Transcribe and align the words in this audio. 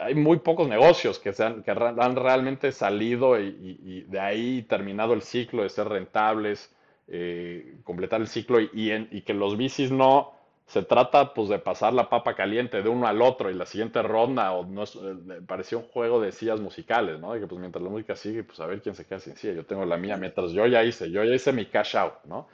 hay 0.00 0.14
muy 0.14 0.38
pocos 0.38 0.68
negocios 0.68 1.18
que, 1.18 1.34
han, 1.42 1.62
que 1.62 1.70
han 1.70 2.16
realmente 2.16 2.72
salido 2.72 3.38
y, 3.38 4.04
de 4.08 4.20
ahí 4.20 4.62
terminado 4.62 5.12
el 5.12 5.22
ciclo 5.22 5.62
de 5.62 5.68
ser 5.68 5.88
rentables, 5.88 6.74
eh, 7.06 7.76
completar 7.84 8.20
el 8.20 8.28
ciclo 8.28 8.60
y, 8.60 9.22
que 9.22 9.34
los 9.34 9.56
bicis 9.56 9.90
no 9.90 10.32
se 10.66 10.82
trata 10.82 11.34
pues 11.34 11.48
de 11.48 11.58
pasar 11.58 11.92
la 11.92 12.08
papa 12.08 12.34
caliente 12.34 12.80
de 12.80 12.88
uno 12.88 13.08
al 13.08 13.20
otro 13.20 13.50
y 13.50 13.54
la 13.54 13.66
siguiente 13.66 14.02
ronda 14.02 14.52
o 14.52 14.64
no 14.64 14.84
eh, 14.84 15.40
parecía 15.46 15.78
un 15.78 15.84
juego 15.84 16.20
de 16.20 16.30
sillas 16.30 16.60
musicales, 16.60 17.18
¿no? 17.18 17.32
De 17.32 17.40
que 17.40 17.48
pues 17.48 17.60
mientras 17.60 17.82
la 17.82 17.90
música 17.90 18.14
sigue, 18.14 18.44
pues 18.44 18.60
a 18.60 18.66
ver 18.66 18.80
quién 18.80 18.94
se 18.94 19.04
queda 19.04 19.18
sin 19.18 19.36
silla. 19.36 19.54
Yo 19.54 19.66
tengo 19.66 19.84
la 19.84 19.96
mía 19.96 20.16
mientras 20.16 20.52
yo 20.52 20.66
ya 20.66 20.84
hice, 20.84 21.10
yo 21.10 21.24
ya 21.24 21.34
hice 21.34 21.52
mi 21.52 21.66
cash 21.66 21.96
out, 21.96 22.14
¿no? 22.24 22.46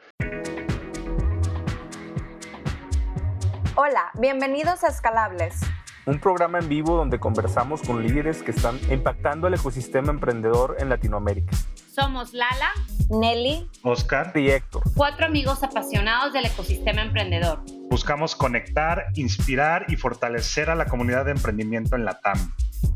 Hola, 3.76 4.10
bienvenidos 4.18 4.82
a 4.82 4.88
Escalables 4.88 5.60
un 6.06 6.20
programa 6.20 6.60
en 6.60 6.68
vivo 6.68 6.96
donde 6.96 7.18
conversamos 7.18 7.82
con 7.82 8.02
líderes 8.02 8.42
que 8.42 8.52
están 8.52 8.78
impactando 8.90 9.48
el 9.48 9.54
ecosistema 9.54 10.10
emprendedor 10.10 10.76
en 10.78 10.88
Latinoamérica. 10.88 11.56
Somos 11.92 12.32
Lala, 12.32 12.70
Nelly, 13.10 13.68
Oscar 13.82 14.32
y 14.36 14.50
Héctor. 14.50 14.82
Cuatro 14.94 15.26
amigos 15.26 15.62
apasionados 15.62 16.32
del 16.32 16.46
ecosistema 16.46 17.02
emprendedor. 17.02 17.60
Buscamos 17.90 18.36
conectar, 18.36 19.06
inspirar 19.14 19.86
y 19.88 19.96
fortalecer 19.96 20.70
a 20.70 20.74
la 20.74 20.86
comunidad 20.86 21.24
de 21.24 21.32
emprendimiento 21.32 21.96
en 21.96 22.04
la 22.04 22.20
TAM. 22.20 22.52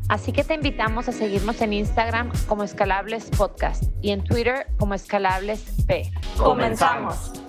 Así 0.07 0.31
que 0.31 0.43
te 0.43 0.53
invitamos 0.53 1.09
a 1.09 1.11
seguirnos 1.11 1.61
en 1.61 1.73
Instagram 1.73 2.31
como 2.47 2.63
Escalables 2.63 3.29
Podcast 3.31 3.83
y 4.01 4.11
en 4.11 4.23
Twitter 4.23 4.67
como 4.77 4.93
Escalables 4.93 5.83
P. 5.87 6.11
Comenzamos. 6.37 7.40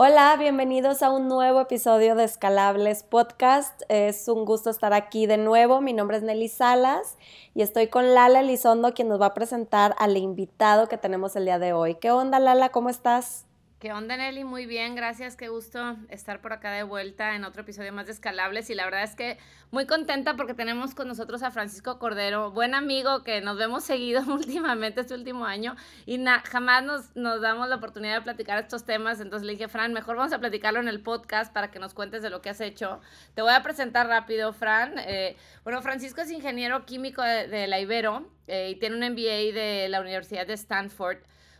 Hola, 0.00 0.36
bienvenidos 0.38 1.02
a 1.02 1.10
un 1.10 1.26
nuevo 1.26 1.60
episodio 1.60 2.14
de 2.14 2.22
Escalables 2.22 3.02
Podcast. 3.02 3.82
Es 3.88 4.28
un 4.28 4.44
gusto 4.44 4.70
estar 4.70 4.92
aquí 4.92 5.26
de 5.26 5.38
nuevo. 5.38 5.80
Mi 5.80 5.92
nombre 5.92 6.18
es 6.18 6.22
Nelly 6.22 6.46
Salas 6.46 7.18
y 7.52 7.62
estoy 7.62 7.88
con 7.88 8.14
Lala 8.14 8.38
Elizondo, 8.38 8.94
quien 8.94 9.08
nos 9.08 9.20
va 9.20 9.26
a 9.26 9.34
presentar 9.34 9.96
al 9.98 10.16
invitado 10.16 10.86
que 10.88 10.98
tenemos 10.98 11.34
el 11.34 11.46
día 11.46 11.58
de 11.58 11.72
hoy. 11.72 11.96
¿Qué 11.96 12.12
onda, 12.12 12.38
Lala? 12.38 12.68
¿Cómo 12.68 12.90
estás? 12.90 13.47
¿Qué 13.78 13.92
onda, 13.92 14.16
Nelly? 14.16 14.42
Muy 14.42 14.66
bien, 14.66 14.96
gracias. 14.96 15.36
Qué 15.36 15.46
gusto 15.46 15.96
estar 16.08 16.40
por 16.40 16.52
acá 16.52 16.72
de 16.72 16.82
vuelta 16.82 17.36
en 17.36 17.44
otro 17.44 17.62
episodio 17.62 17.92
más 17.92 18.06
de 18.06 18.12
Escalables. 18.12 18.68
Y 18.70 18.74
la 18.74 18.84
verdad 18.84 19.04
es 19.04 19.14
que 19.14 19.38
muy 19.70 19.86
contenta 19.86 20.34
porque 20.34 20.52
tenemos 20.52 20.96
con 20.96 21.06
nosotros 21.06 21.44
a 21.44 21.52
Francisco 21.52 22.00
Cordero, 22.00 22.50
buen 22.50 22.74
amigo 22.74 23.22
que 23.22 23.40
nos 23.40 23.56
vemos 23.56 23.84
seguido 23.84 24.20
últimamente 24.26 25.02
este 25.02 25.14
último 25.14 25.44
año 25.44 25.76
y 26.06 26.20
jamás 26.50 26.82
nos, 26.82 27.14
nos 27.14 27.40
damos 27.40 27.68
la 27.68 27.76
oportunidad 27.76 28.16
de 28.16 28.22
platicar 28.22 28.58
estos 28.58 28.84
temas. 28.84 29.20
Entonces 29.20 29.46
le 29.46 29.52
dije, 29.52 29.68
Fran, 29.68 29.92
mejor 29.92 30.16
vamos 30.16 30.32
a 30.32 30.40
platicarlo 30.40 30.80
en 30.80 30.88
el 30.88 31.00
podcast 31.00 31.52
para 31.52 31.70
que 31.70 31.78
nos 31.78 31.94
cuentes 31.94 32.20
de 32.20 32.30
lo 32.30 32.42
que 32.42 32.50
has 32.50 32.60
hecho. 32.60 33.00
Te 33.34 33.42
voy 33.42 33.52
a 33.52 33.62
presentar 33.62 34.08
rápido, 34.08 34.52
Fran. 34.52 34.94
Eh, 34.98 35.36
bueno, 35.62 35.82
Francisco 35.82 36.20
es 36.20 36.32
ingeniero 36.32 36.84
químico 36.84 37.22
de, 37.22 37.68
la 37.68 37.78
Ibero 37.78 38.28
eh, 38.48 38.70
y 38.70 38.74
tiene 38.80 38.96
un 38.96 39.12
MBA 39.12 39.54
de 39.54 39.86
la 39.88 40.00
Universidad 40.00 40.48
de 40.48 40.54
Stanford. 40.54 41.18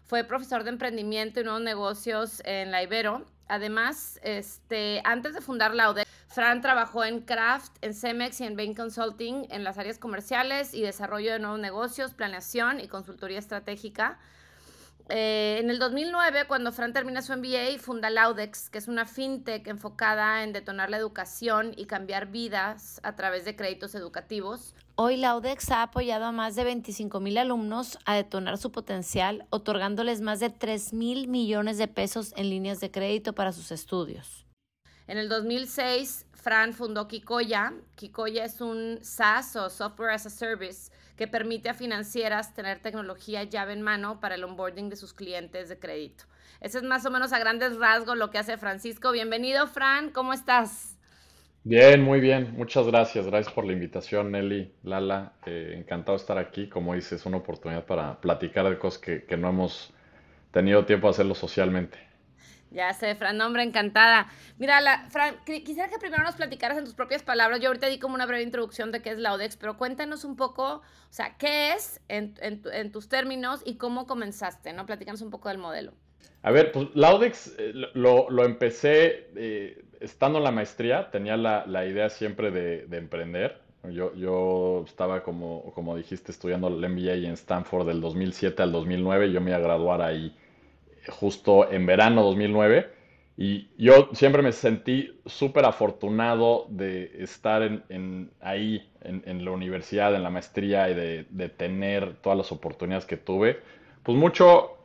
Fue 0.08 0.24
profesor 0.24 0.64
de 0.64 0.70
emprendimiento 0.70 1.38
y 1.38 1.44
nuevos 1.44 1.60
negocios 1.60 2.40
en 2.46 2.70
la 2.70 2.82
Ibero. 2.82 3.26
Además, 3.46 4.18
este, 4.22 5.02
antes 5.04 5.34
de 5.34 5.42
fundar 5.42 5.74
la 5.74 5.90
UDEC, 5.90 6.08
Fran 6.28 6.62
trabajó 6.62 7.04
en 7.04 7.20
Kraft, 7.20 7.76
en 7.82 7.92
Cemex 7.92 8.40
y 8.40 8.44
en 8.44 8.56
Bain 8.56 8.72
Consulting 8.74 9.48
en 9.50 9.64
las 9.64 9.76
áreas 9.76 9.98
comerciales 9.98 10.72
y 10.72 10.80
desarrollo 10.80 11.32
de 11.32 11.40
nuevos 11.40 11.60
negocios, 11.60 12.14
planeación 12.14 12.80
y 12.80 12.88
consultoría 12.88 13.38
estratégica. 13.38 14.18
Eh, 15.10 15.56
en 15.58 15.70
el 15.70 15.78
2009, 15.78 16.44
cuando 16.46 16.70
Fran 16.70 16.92
termina 16.92 17.22
su 17.22 17.32
MBA, 17.32 17.78
funda 17.78 18.10
Laudex, 18.10 18.68
que 18.68 18.76
es 18.76 18.88
una 18.88 19.06
fintech 19.06 19.66
enfocada 19.66 20.42
en 20.42 20.52
detonar 20.52 20.90
la 20.90 20.98
educación 20.98 21.72
y 21.76 21.86
cambiar 21.86 22.26
vidas 22.26 23.00
a 23.02 23.16
través 23.16 23.46
de 23.46 23.56
créditos 23.56 23.94
educativos. 23.94 24.74
Hoy 24.96 25.16
Laudex 25.16 25.70
ha 25.70 25.82
apoyado 25.82 26.26
a 26.26 26.32
más 26.32 26.56
de 26.56 26.64
25 26.64 27.20
mil 27.20 27.38
alumnos 27.38 27.98
a 28.04 28.16
detonar 28.16 28.58
su 28.58 28.70
potencial, 28.70 29.46
otorgándoles 29.48 30.20
más 30.20 30.40
de 30.40 30.50
3 30.50 30.92
mil 30.92 31.28
millones 31.28 31.78
de 31.78 31.88
pesos 31.88 32.34
en 32.36 32.50
líneas 32.50 32.80
de 32.80 32.90
crédito 32.90 33.32
para 33.32 33.52
sus 33.52 33.72
estudios. 33.72 34.44
En 35.06 35.16
el 35.16 35.30
2006, 35.30 36.26
Fran 36.34 36.74
fundó 36.74 37.08
Kikoya. 37.08 37.72
Kikoya 37.94 38.44
es 38.44 38.60
un 38.60 38.98
SaaS 39.00 39.56
o 39.56 39.70
Software 39.70 40.10
as 40.10 40.26
a 40.26 40.30
Service 40.30 40.90
que 41.18 41.26
permite 41.26 41.68
a 41.68 41.74
financieras 41.74 42.54
tener 42.54 42.78
tecnología 42.78 43.42
llave 43.42 43.72
en 43.72 43.82
mano 43.82 44.20
para 44.20 44.36
el 44.36 44.44
onboarding 44.44 44.88
de 44.88 44.96
sus 44.96 45.12
clientes 45.12 45.68
de 45.68 45.78
crédito. 45.78 46.24
Ese 46.60 46.78
es 46.78 46.84
más 46.84 47.04
o 47.04 47.10
menos 47.10 47.32
a 47.32 47.40
grandes 47.40 47.76
rasgos 47.76 48.16
lo 48.16 48.30
que 48.30 48.38
hace 48.38 48.56
Francisco. 48.56 49.10
Bienvenido, 49.10 49.66
Fran, 49.66 50.10
¿cómo 50.10 50.32
estás? 50.32 50.96
Bien, 51.64 52.00
muy 52.02 52.20
bien. 52.20 52.54
Muchas 52.56 52.86
gracias. 52.86 53.26
Gracias 53.26 53.52
por 53.52 53.66
la 53.66 53.72
invitación, 53.72 54.30
Nelly, 54.30 54.72
Lala. 54.84 55.32
Eh, 55.44 55.74
encantado 55.76 56.16
de 56.16 56.22
estar 56.22 56.38
aquí. 56.38 56.68
Como 56.68 56.94
dices, 56.94 57.26
una 57.26 57.38
oportunidad 57.38 57.84
para 57.84 58.20
platicar 58.20 58.68
de 58.68 58.78
cosas 58.78 59.00
que, 59.00 59.36
no 59.36 59.48
hemos 59.48 59.92
tenido 60.52 60.86
tiempo 60.86 61.08
de 61.08 61.10
hacerlo 61.10 61.34
socialmente. 61.34 61.98
Ya 62.70 62.92
sé, 62.92 63.14
Fran, 63.14 63.36
nombre 63.36 63.62
encantada. 63.62 64.28
Mira, 64.58 64.80
la, 64.80 65.08
Fran, 65.10 65.36
quisiera 65.44 65.88
que 65.88 65.98
primero 65.98 66.22
nos 66.22 66.36
platicaras 66.36 66.78
en 66.78 66.84
tus 66.84 66.94
propias 66.94 67.22
palabras. 67.22 67.60
Yo 67.60 67.68
ahorita 67.68 67.86
di 67.86 67.98
como 67.98 68.14
una 68.14 68.26
breve 68.26 68.42
introducción 68.42 68.92
de 68.92 69.00
qué 69.00 69.10
es 69.10 69.18
la 69.18 69.32
ODEX, 69.32 69.56
pero 69.56 69.78
cuéntanos 69.78 70.24
un 70.24 70.36
poco, 70.36 70.74
o 70.74 70.82
sea, 71.10 71.36
qué 71.38 71.72
es 71.72 72.00
en, 72.08 72.34
en 72.40 72.92
tus 72.92 73.08
términos 73.08 73.62
y 73.64 73.76
cómo 73.76 74.06
comenzaste, 74.06 74.72
¿no? 74.72 74.86
Platícanos 74.86 75.22
un 75.22 75.30
poco 75.30 75.48
del 75.48 75.58
modelo. 75.58 75.92
A 76.42 76.50
ver, 76.50 76.72
pues 76.72 76.88
Laudex 76.94 77.54
eh, 77.58 77.72
lo, 77.94 78.30
lo, 78.30 78.44
empecé 78.44 79.30
eh, 79.36 79.84
estando 80.00 80.38
en 80.38 80.44
la 80.44 80.52
maestría, 80.52 81.10
tenía 81.10 81.36
la, 81.36 81.66
la 81.66 81.84
idea 81.84 82.08
siempre 82.10 82.50
de, 82.50 82.86
de 82.86 82.96
emprender. 82.96 83.60
Yo, 83.90 84.14
yo, 84.14 84.84
estaba, 84.86 85.22
como, 85.22 85.72
como 85.74 85.96
dijiste, 85.96 86.32
estudiando 86.32 86.68
el 86.68 86.88
MBA 86.88 87.14
en 87.26 87.32
Stanford 87.34 87.86
del 87.86 88.00
2007 88.00 88.62
al 88.62 88.72
2009. 88.72 89.32
Yo 89.32 89.40
me 89.40 89.50
iba 89.50 89.58
a 89.58 89.62
graduar 89.62 90.02
ahí 90.02 90.36
justo 91.10 91.70
en 91.70 91.86
verano 91.86 92.22
2009. 92.22 92.98
Y 93.40 93.68
yo 93.78 94.10
siempre 94.14 94.42
me 94.42 94.50
sentí 94.50 95.16
súper 95.24 95.64
afortunado 95.64 96.66
de 96.70 97.22
estar 97.22 97.62
en, 97.62 97.84
en 97.88 98.30
ahí, 98.40 98.90
en, 99.02 99.44
la 99.44 99.52
universidad, 99.52 100.12
en 100.14 100.24
la 100.24 100.30
maestría 100.30 100.90
y 100.90 100.94
de, 100.94 101.48
tener 101.50 102.16
todas 102.16 102.36
las 102.36 102.50
oportunidades 102.50 103.06
que 103.06 103.16
tuve. 103.16 103.60
Pues 104.02 104.18
mucho 104.18 104.76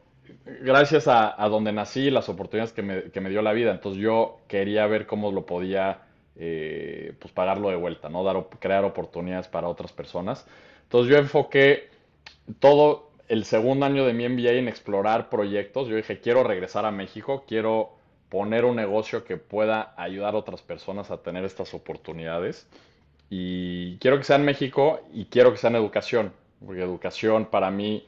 gracias 0.62 1.08
a, 1.08 1.36
donde 1.50 1.72
nací, 1.72 2.12
las 2.12 2.30
oportunidades 2.30 2.74
que 2.74 2.84
me, 2.84 3.30
dio 3.32 3.42
la 3.42 3.54
vida. 3.54 3.72
Entonces 3.72 4.00
yo 4.00 4.38
quería 4.48 4.86
ver 4.86 5.08
cómo 5.08 5.32
lo 5.32 5.48
podía 5.48 6.02
eh, 6.36 7.14
pues 7.20 7.34
pagarlo 7.34 7.70
de 7.70 7.76
vuelta, 7.76 8.10
¿no? 8.10 8.24
Dar, 8.24 8.46
crear 8.60 8.86
oportunidades 8.86 9.48
para 9.48 9.68
otras 9.68 9.92
personas. 9.92 10.46
Entonces 10.84 11.12
yo 11.12 11.18
enfoqué 11.18 11.90
todo 12.60 13.13
el 13.34 13.46
segundo 13.46 13.88
año 13.88 14.06
de 14.06 14.14
mi 14.14 14.30
MBA 14.30 14.52
en 14.52 14.68
explorar 14.68 15.28
proyectos. 15.30 15.88
Yo 15.88 15.96
dije, 15.96 16.20
quiero 16.20 16.44
regresar 16.44 16.86
a 16.86 16.92
México, 16.92 17.46
quiero 17.48 17.96
poner 18.30 18.64
un 18.64 18.76
negocio 18.76 19.24
que 19.24 19.38
pueda 19.38 19.96
ayudar 19.98 20.36
a 20.36 20.38
otras 20.38 20.62
personas 20.62 21.10
a 21.10 21.18
tener 21.18 21.44
estas 21.44 21.74
oportunidades. 21.74 22.68
Y 23.32 23.98
quiero 23.98 24.20
que 24.20 24.24
sea 24.24 24.36
en 24.36 24.46
México 24.46 25.00
y 25.12 25.26
quiero 25.26 25.52
que 25.52 25.58
sea 25.58 25.72
en 25.72 25.78
educación, 25.78 26.32
porque 26.64 26.84
educación 26.84 27.46
para 27.46 27.72
mí 27.72 28.06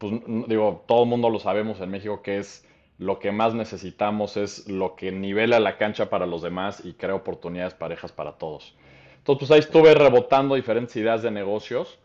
pues 0.00 0.14
digo, 0.48 0.84
todo 0.88 1.04
el 1.04 1.08
mundo 1.08 1.30
lo 1.30 1.38
sabemos 1.38 1.80
en 1.80 1.90
México 1.90 2.20
que 2.20 2.38
es 2.38 2.66
lo 2.98 3.20
que 3.20 3.30
más 3.30 3.54
necesitamos 3.54 4.36
es 4.36 4.68
lo 4.68 4.96
que 4.96 5.12
nivela 5.12 5.60
la 5.60 5.76
cancha 5.76 6.10
para 6.10 6.26
los 6.26 6.42
demás 6.42 6.84
y 6.84 6.94
crea 6.94 7.14
oportunidades 7.14 7.74
parejas 7.74 8.10
para 8.10 8.32
todos. 8.32 8.74
Entonces, 9.18 9.38
pues 9.38 9.50
ahí 9.52 9.60
estuve 9.60 9.94
rebotando 9.94 10.56
diferentes 10.56 10.96
ideas 10.96 11.22
de 11.22 11.30
negocios 11.30 12.00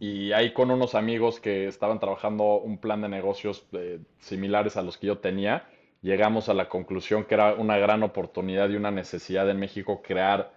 y 0.00 0.32
ahí 0.32 0.54
con 0.54 0.70
unos 0.70 0.94
amigos 0.94 1.40
que 1.40 1.66
estaban 1.66 2.00
trabajando 2.00 2.58
un 2.58 2.78
plan 2.78 3.02
de 3.02 3.08
negocios 3.10 3.66
eh, 3.72 4.00
similares 4.18 4.78
a 4.78 4.82
los 4.82 4.96
que 4.96 5.06
yo 5.06 5.18
tenía, 5.18 5.68
llegamos 6.00 6.48
a 6.48 6.54
la 6.54 6.70
conclusión 6.70 7.24
que 7.24 7.34
era 7.34 7.52
una 7.52 7.76
gran 7.76 8.02
oportunidad 8.02 8.70
y 8.70 8.76
una 8.76 8.90
necesidad 8.90 9.48
en 9.50 9.58
México 9.58 10.00
crear 10.02 10.52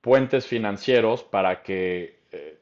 puentes 0.00 0.46
financieros 0.46 1.24
para 1.24 1.64
que 1.64 2.20
eh, 2.30 2.60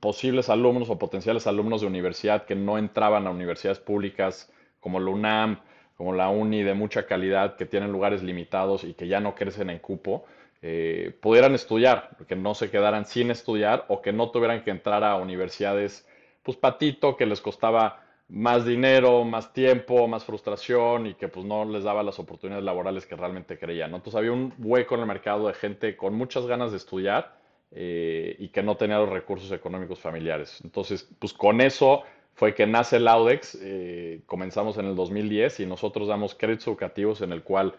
posibles 0.00 0.48
alumnos 0.48 0.88
o 0.88 0.98
potenciales 0.98 1.46
alumnos 1.46 1.82
de 1.82 1.86
universidad 1.86 2.46
que 2.46 2.54
no 2.54 2.78
entraban 2.78 3.26
a 3.26 3.30
universidades 3.30 3.78
públicas 3.78 4.50
como 4.80 4.98
la 5.00 5.10
UNAM, 5.10 5.60
como 5.98 6.14
la 6.14 6.30
UNI 6.30 6.62
de 6.62 6.72
mucha 6.72 7.04
calidad, 7.04 7.56
que 7.56 7.66
tienen 7.66 7.92
lugares 7.92 8.22
limitados 8.22 8.84
y 8.84 8.94
que 8.94 9.06
ya 9.06 9.20
no 9.20 9.34
crecen 9.34 9.68
en 9.68 9.80
cupo, 9.80 10.24
eh, 10.60 11.16
pudieran 11.20 11.54
estudiar, 11.54 12.16
que 12.26 12.36
no 12.36 12.54
se 12.54 12.70
quedaran 12.70 13.06
sin 13.06 13.30
estudiar 13.30 13.84
o 13.88 14.02
que 14.02 14.12
no 14.12 14.30
tuvieran 14.30 14.64
que 14.64 14.70
entrar 14.70 15.04
a 15.04 15.16
universidades, 15.16 16.06
pues 16.42 16.56
patito, 16.56 17.16
que 17.16 17.26
les 17.26 17.40
costaba 17.40 18.04
más 18.28 18.66
dinero, 18.66 19.24
más 19.24 19.52
tiempo, 19.52 20.06
más 20.06 20.24
frustración 20.24 21.06
y 21.06 21.14
que 21.14 21.28
pues 21.28 21.46
no 21.46 21.64
les 21.64 21.84
daba 21.84 22.02
las 22.02 22.18
oportunidades 22.18 22.64
laborales 22.64 23.06
que 23.06 23.16
realmente 23.16 23.58
creían. 23.58 23.94
Entonces 23.94 24.16
había 24.16 24.32
un 24.32 24.52
hueco 24.58 24.94
en 24.94 25.02
el 25.02 25.06
mercado 25.06 25.46
de 25.46 25.54
gente 25.54 25.96
con 25.96 26.14
muchas 26.14 26.46
ganas 26.46 26.70
de 26.72 26.76
estudiar 26.76 27.38
eh, 27.70 28.36
y 28.38 28.48
que 28.48 28.62
no 28.62 28.76
tenía 28.76 28.98
los 28.98 29.08
recursos 29.08 29.50
económicos 29.52 29.98
familiares. 29.98 30.60
Entonces, 30.62 31.08
pues 31.18 31.32
con 31.32 31.60
eso 31.60 32.02
fue 32.34 32.54
que 32.54 32.66
nace 32.66 32.96
el 32.96 33.08
Audex, 33.08 33.58
eh, 33.62 34.20
comenzamos 34.26 34.76
en 34.78 34.86
el 34.86 34.94
2010 34.94 35.60
y 35.60 35.66
nosotros 35.66 36.08
damos 36.08 36.34
créditos 36.34 36.68
educativos 36.68 37.22
en 37.22 37.32
el 37.32 37.42
cual 37.42 37.74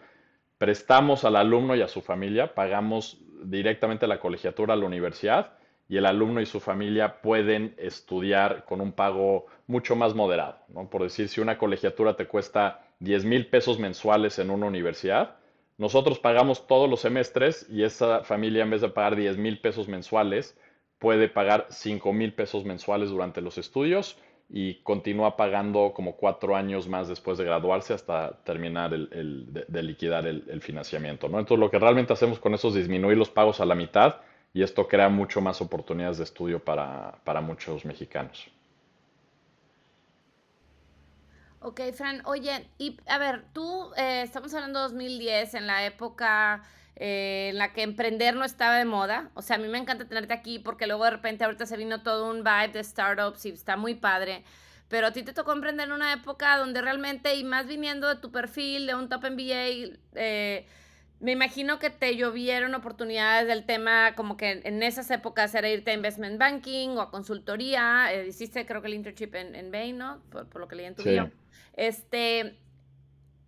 prestamos 0.60 1.24
al 1.24 1.36
alumno 1.36 1.74
y 1.74 1.80
a 1.80 1.88
su 1.88 2.02
familia, 2.02 2.54
pagamos 2.54 3.16
directamente 3.42 4.06
la 4.06 4.20
colegiatura 4.20 4.74
a 4.74 4.76
la 4.76 4.84
universidad 4.84 5.54
y 5.88 5.96
el 5.96 6.04
alumno 6.04 6.42
y 6.42 6.44
su 6.44 6.60
familia 6.60 7.22
pueden 7.22 7.74
estudiar 7.78 8.66
con 8.66 8.82
un 8.82 8.92
pago 8.92 9.46
mucho 9.66 9.96
más 9.96 10.14
moderado. 10.14 10.58
¿no? 10.68 10.90
Por 10.90 11.02
decir, 11.02 11.30
si 11.30 11.40
una 11.40 11.56
colegiatura 11.56 12.14
te 12.14 12.26
cuesta 12.26 12.82
10 12.98 13.24
mil 13.24 13.46
pesos 13.46 13.78
mensuales 13.78 14.38
en 14.38 14.50
una 14.50 14.66
universidad, 14.66 15.36
nosotros 15.78 16.18
pagamos 16.18 16.66
todos 16.66 16.90
los 16.90 17.00
semestres 17.00 17.66
y 17.70 17.82
esa 17.82 18.22
familia 18.22 18.62
en 18.62 18.68
vez 18.68 18.82
de 18.82 18.90
pagar 18.90 19.16
10 19.16 19.38
mil 19.38 19.62
pesos 19.62 19.88
mensuales, 19.88 20.58
puede 20.98 21.30
pagar 21.30 21.68
5 21.70 22.12
mil 22.12 22.34
pesos 22.34 22.66
mensuales 22.66 23.08
durante 23.08 23.40
los 23.40 23.56
estudios 23.56 24.18
y 24.52 24.74
continúa 24.82 25.36
pagando 25.36 25.92
como 25.94 26.16
cuatro 26.16 26.56
años 26.56 26.88
más 26.88 27.06
después 27.08 27.38
de 27.38 27.44
graduarse 27.44 27.94
hasta 27.94 28.32
terminar 28.42 28.92
el, 28.92 29.46
de, 29.46 29.82
liquidar 29.82 30.26
el, 30.26 30.60
financiamiento. 30.60 31.28
¿no? 31.28 31.38
Entonces 31.38 31.60
lo 31.60 31.70
que 31.70 31.78
realmente 31.78 32.12
hacemos 32.12 32.40
con 32.40 32.54
eso 32.54 32.68
es 32.68 32.74
disminuir 32.74 33.16
los 33.16 33.30
pagos 33.30 33.60
a 33.60 33.64
la 33.64 33.76
mitad 33.76 34.16
y 34.52 34.62
esto 34.62 34.88
crea 34.88 35.08
mucho 35.08 35.40
más 35.40 35.60
oportunidades 35.60 36.18
de 36.18 36.24
estudio 36.24 36.58
para, 36.58 37.14
para 37.22 37.40
muchos 37.40 37.84
mexicanos. 37.84 38.48
Ok, 41.60 41.80
Fran, 41.92 42.22
oye, 42.24 42.66
y 42.78 42.96
a 43.06 43.18
ver, 43.18 43.44
tú, 43.52 43.92
eh, 43.96 44.22
estamos 44.22 44.52
hablando 44.54 44.78
de 44.80 44.84
2010, 44.84 45.54
en 45.54 45.66
la 45.66 45.84
época 45.84 46.62
eh, 47.02 47.48
en 47.48 47.56
la 47.56 47.72
que 47.72 47.82
emprender 47.82 48.36
no 48.36 48.44
estaba 48.44 48.76
de 48.76 48.84
moda. 48.84 49.30
O 49.32 49.40
sea, 49.40 49.56
a 49.56 49.58
mí 49.58 49.66
me 49.68 49.78
encanta 49.78 50.06
tenerte 50.06 50.34
aquí 50.34 50.58
porque 50.58 50.86
luego 50.86 51.04
de 51.04 51.12
repente 51.12 51.44
ahorita 51.44 51.64
se 51.64 51.78
vino 51.78 52.02
todo 52.02 52.30
un 52.30 52.44
vibe 52.44 52.74
de 52.74 52.84
startups 52.84 53.46
y 53.46 53.48
está 53.48 53.78
muy 53.78 53.94
padre. 53.94 54.44
Pero 54.88 55.06
a 55.06 55.10
ti 55.10 55.22
te 55.22 55.32
tocó 55.32 55.52
emprender 55.52 55.86
en 55.86 55.92
una 55.92 56.12
época 56.12 56.58
donde 56.58 56.82
realmente, 56.82 57.34
y 57.36 57.42
más 57.42 57.66
viniendo 57.66 58.06
de 58.06 58.16
tu 58.16 58.30
perfil, 58.30 58.86
de 58.86 58.94
un 58.94 59.08
top 59.08 59.30
MBA, 59.30 59.96
eh, 60.14 60.66
me 61.20 61.32
imagino 61.32 61.78
que 61.78 61.88
te 61.88 62.16
llovieron 62.16 62.74
oportunidades 62.74 63.48
del 63.48 63.64
tema, 63.64 64.14
como 64.14 64.36
que 64.36 64.60
en 64.62 64.82
esas 64.82 65.10
épocas 65.10 65.54
era 65.54 65.70
irte 65.70 65.92
a 65.92 65.94
investment 65.94 66.38
banking 66.38 66.90
o 66.98 67.00
a 67.00 67.10
consultoría. 67.10 68.12
Eh, 68.12 68.26
hiciste, 68.28 68.66
creo 68.66 68.82
que 68.82 68.88
el 68.88 68.94
internship 68.94 69.34
en, 69.36 69.54
en 69.54 69.72
Bain, 69.72 69.96
¿no? 69.96 70.20
Por, 70.28 70.60
lo 70.60 70.68
que 70.68 70.76
leí 70.76 70.84
en 70.84 70.94
tu 70.94 71.02
sí. 71.02 71.16
Este, 71.72 72.58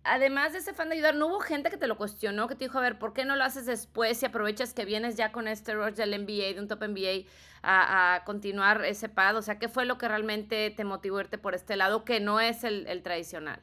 además 0.03 0.53
de 0.53 0.59
ese 0.59 0.73
fan 0.73 0.89
de 0.89 0.95
ayudar, 0.95 1.15
¿no 1.15 1.27
hubo 1.27 1.39
gente 1.39 1.69
que 1.69 1.77
te 1.77 1.87
lo 1.87 1.97
cuestionó, 1.97 2.47
que 2.47 2.55
te 2.55 2.65
dijo, 2.65 2.77
a 2.77 2.81
ver, 2.81 2.99
¿por 2.99 3.13
qué 3.13 3.25
no 3.25 3.35
lo 3.35 3.43
haces 3.43 3.65
después 3.65 4.21
y 4.21 4.25
aprovechas 4.25 4.73
que 4.73 4.85
vienes 4.85 5.15
ya 5.15 5.31
con 5.31 5.47
este 5.47 5.73
rush 5.73 5.93
del 5.93 6.19
MBA, 6.19 6.53
de 6.53 6.59
un 6.59 6.67
top 6.67 6.83
MBA, 6.87 7.27
a, 7.63 8.23
continuar 8.25 8.83
ese 8.85 9.09
pad? 9.09 9.37
O 9.37 9.41
sea, 9.41 9.59
¿qué 9.59 9.69
fue 9.69 9.85
lo 9.85 9.97
que 9.97 10.07
realmente 10.07 10.71
te 10.71 10.83
motivó 10.83 11.19
irte 11.19 11.37
por 11.37 11.55
este 11.55 11.75
lado, 11.75 12.03
que 12.03 12.19
no 12.19 12.39
es 12.39 12.63
el, 12.63 13.01
tradicional? 13.01 13.59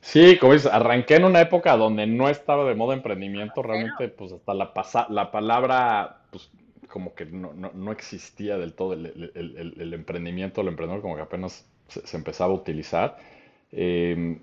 Sí, 0.00 0.38
como 0.38 0.52
dices, 0.52 0.72
arranqué 0.72 1.16
en 1.16 1.24
una 1.24 1.40
época 1.40 1.76
donde 1.76 2.06
no 2.06 2.28
estaba 2.28 2.64
de 2.64 2.74
moda 2.74 2.94
emprendimiento, 2.94 3.62
realmente, 3.62 4.08
pues 4.08 4.32
hasta 4.32 4.54
la, 4.54 4.72
la 5.08 5.30
palabra, 5.30 6.20
pues 6.30 6.48
como 6.88 7.14
que 7.14 7.26
no, 7.26 7.92
existía 7.92 8.56
del 8.56 8.72
todo 8.72 8.94
el, 8.94 9.92
emprendimiento, 9.92 10.60
el 10.60 10.68
emprendedor, 10.68 11.02
como 11.02 11.16
que 11.16 11.22
apenas 11.22 11.66
se, 11.88 12.16
empezaba 12.16 12.52
a 12.52 12.56
utilizar. 12.56 13.18
Eh, 13.72 14.38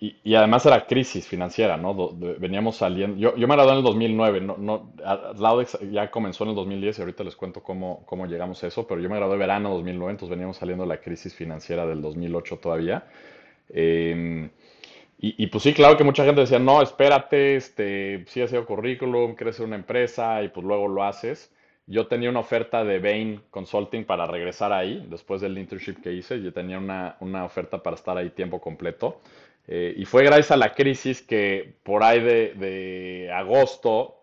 y, 0.00 0.34
además 0.36 0.64
era 0.64 0.86
crisis 0.86 1.26
financiera, 1.26 1.76
¿no? 1.76 2.12
Veníamos 2.38 2.76
saliendo. 2.76 3.16
Yo, 3.16 3.36
yo 3.36 3.48
me 3.48 3.54
gradué 3.56 3.72
en 3.72 3.78
el 3.78 3.84
2009, 3.84 4.40
no, 4.40 4.56
no, 4.56 4.92
Laudex 5.36 5.76
ya 5.90 6.08
comenzó 6.08 6.44
en 6.44 6.50
el 6.50 6.56
2010 6.56 6.98
y 6.98 7.02
ahorita 7.02 7.24
les 7.24 7.34
cuento 7.34 7.64
cómo, 7.64 8.04
cómo 8.06 8.26
llegamos 8.26 8.62
a 8.62 8.68
eso, 8.68 8.86
pero 8.86 9.00
yo 9.00 9.08
me 9.08 9.16
gradué 9.16 9.36
verano 9.36 9.70
2009, 9.70 10.12
entonces 10.12 10.30
veníamos 10.30 10.56
saliendo 10.56 10.84
de 10.84 10.88
la 10.88 11.00
crisis 11.00 11.34
financiera 11.34 11.84
del 11.84 12.00
2008 12.00 12.58
todavía. 12.58 13.08
Em, 13.70 14.50
y, 15.18 15.42
y, 15.42 15.46
pues 15.48 15.64
sí, 15.64 15.74
claro 15.74 15.96
que 15.96 16.04
mucha 16.04 16.24
gente 16.24 16.42
decía, 16.42 16.60
no, 16.60 16.80
espérate, 16.80 17.56
este, 17.56 18.24
sí 18.28 18.40
has 18.40 18.50
sido 18.50 18.66
currículum, 18.66 19.34
quieres 19.34 19.56
ser 19.56 19.66
una 19.66 19.76
empresa 19.76 20.42
y 20.44 20.48
pues 20.48 20.64
luego 20.64 20.86
lo 20.86 21.02
haces. 21.02 21.52
Yo 21.88 22.06
tenía 22.06 22.30
una 22.30 22.40
oferta 22.40 22.84
de 22.84 23.00
Bain 23.00 23.40
Consulting 23.50 24.04
para 24.04 24.26
regresar 24.26 24.72
ahí, 24.72 25.04
después 25.10 25.40
del 25.40 25.58
internship 25.58 26.02
que 26.02 26.12
hice, 26.12 26.40
yo 26.42 26.52
tenía 26.52 26.78
una, 26.78 27.16
una 27.20 27.44
oferta 27.44 27.82
para 27.82 27.96
estar 27.96 28.16
ahí 28.16 28.30
tiempo 28.30 28.60
completo. 28.60 29.20
Eh, 29.70 29.94
y 29.98 30.06
fue 30.06 30.24
gracias 30.24 30.50
a 30.50 30.56
la 30.56 30.72
crisis 30.72 31.20
que 31.20 31.74
por 31.82 32.02
ahí 32.02 32.20
de, 32.20 33.30
agosto 33.34 34.22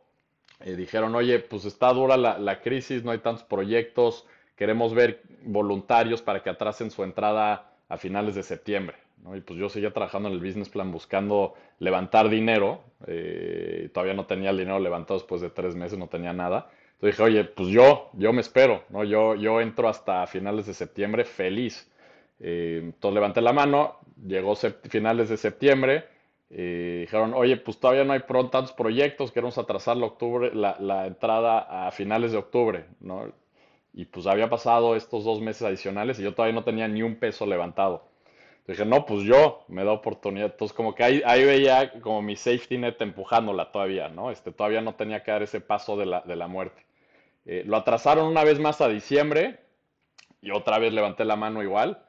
eh, 0.62 0.76
dijeron, 0.76 1.14
oye, 1.14 1.40
pues 1.40 1.66
está 1.66 1.94
dura 1.94 2.18
la, 2.18 2.62
crisis, 2.62 3.04
no 3.04 3.12
hay 3.12 3.20
tantos 3.20 3.44
proyectos, 3.44 4.26
queremos 4.56 4.96
ver 4.96 5.22
voluntarios 5.44 6.24
para 6.24 6.42
que 6.42 6.50
atrasen 6.50 6.90
su 6.90 7.04
entrada 7.04 7.72
a 7.88 7.98
finales 7.98 8.34
de 8.34 8.42
septiembre. 8.42 8.98
Y 9.36 9.42
pues 9.42 9.60
yo 9.60 9.70
seguía 9.70 9.94
trabajando 9.94 10.30
en 10.30 10.36
el 10.36 10.42
business 10.42 10.70
plan 10.70 10.92
buscando 10.92 11.54
levantar 11.80 12.30
dinero, 12.30 12.84
eh, 13.06 13.90
todavía 13.94 14.14
no 14.16 14.26
tenía 14.26 14.50
el 14.50 14.58
dinero 14.58 14.80
levantado 14.80 15.20
después 15.20 15.42
de 15.42 15.50
tres 15.52 15.76
meses, 15.76 15.98
no 15.98 16.08
tenía 16.08 16.34
nada. 16.34 16.70
Entonces 16.94 17.18
dije, 17.18 17.24
oye, 17.24 17.44
pues 17.44 17.70
yo, 17.70 18.10
yo 18.14 18.34
me 18.34 18.42
espero, 18.42 18.84
¿no? 18.90 19.04
Yo, 19.04 19.36
yo 19.36 19.62
entro 19.62 19.90
hasta 19.90 20.26
finales 20.28 20.66
de 20.66 20.74
septiembre 20.74 21.24
feliz. 21.24 21.92
entonces 22.40 23.16
levanté 23.16 23.42
la 23.42 23.54
mano, 23.54 24.00
llegó 24.24 24.56
finales 24.56 25.30
de 25.30 25.38
septiembre, 25.38 26.06
dijeron, 26.50 27.34
oye, 27.34 27.58
pues 27.58 27.80
todavía 27.80 28.04
no 28.04 28.14
hay 28.14 28.22
tantos 28.22 28.74
proyectos, 28.74 29.32
queremos 29.32 29.58
atrasar 29.58 29.98
la, 29.98 30.06
octubre, 30.06 30.52
la, 30.54 31.08
entrada 31.08 31.88
a 31.88 31.92
finales 31.92 32.32
de 32.32 32.38
octubre, 32.38 32.86
¿no? 33.00 33.32
Y 33.94 34.06
pues 34.06 34.28
había 34.28 34.50
pasado 34.50 34.96
estos 34.96 35.24
dos 35.24 35.42
meses 35.42 35.64
adicionales 35.64 36.20
y 36.20 36.24
yo 36.24 36.34
todavía 36.34 36.56
no 36.56 36.64
tenía 36.64 36.88
ni 36.88 37.02
un 37.02 37.16
peso 37.16 37.46
levantado. 37.46 38.08
dije, 38.68 38.86
no, 38.86 39.06
pues 39.06 39.24
yo 39.24 39.64
me 39.70 39.84
da 39.86 39.92
oportunidad. 39.94 40.52
Entonces, 40.52 40.76
como 40.76 40.96
que 40.96 41.04
ahí, 41.04 41.22
ahí 41.26 41.46
veía 41.46 41.94
como 42.02 42.22
mi 42.22 42.36
safety 42.36 42.78
net 42.78 43.02
empujándola 43.02 43.72
todavía, 43.72 44.10
¿no? 44.10 44.32
Este, 44.32 44.52
todavía 44.52 44.82
no 44.82 44.96
tenía 44.96 45.24
que 45.24 45.32
dar 45.32 45.44
ese 45.44 45.62
paso 45.62 45.98
de 45.98 46.06
la, 46.06 46.22
de 46.22 46.36
la 46.36 46.48
muerte. 46.48 46.86
Eh, 47.46 47.64
lo 47.66 47.78
atrasaron 47.78 48.28
una 48.28 48.44
vez 48.44 48.60
más 48.60 48.82
a 48.82 48.90
diciembre 48.90 49.60
y 50.42 50.52
otra 50.52 50.80
vez 50.80 50.94
levanté 50.94 51.26
la 51.26 51.36
mano 51.36 51.64
igual. 51.64 52.05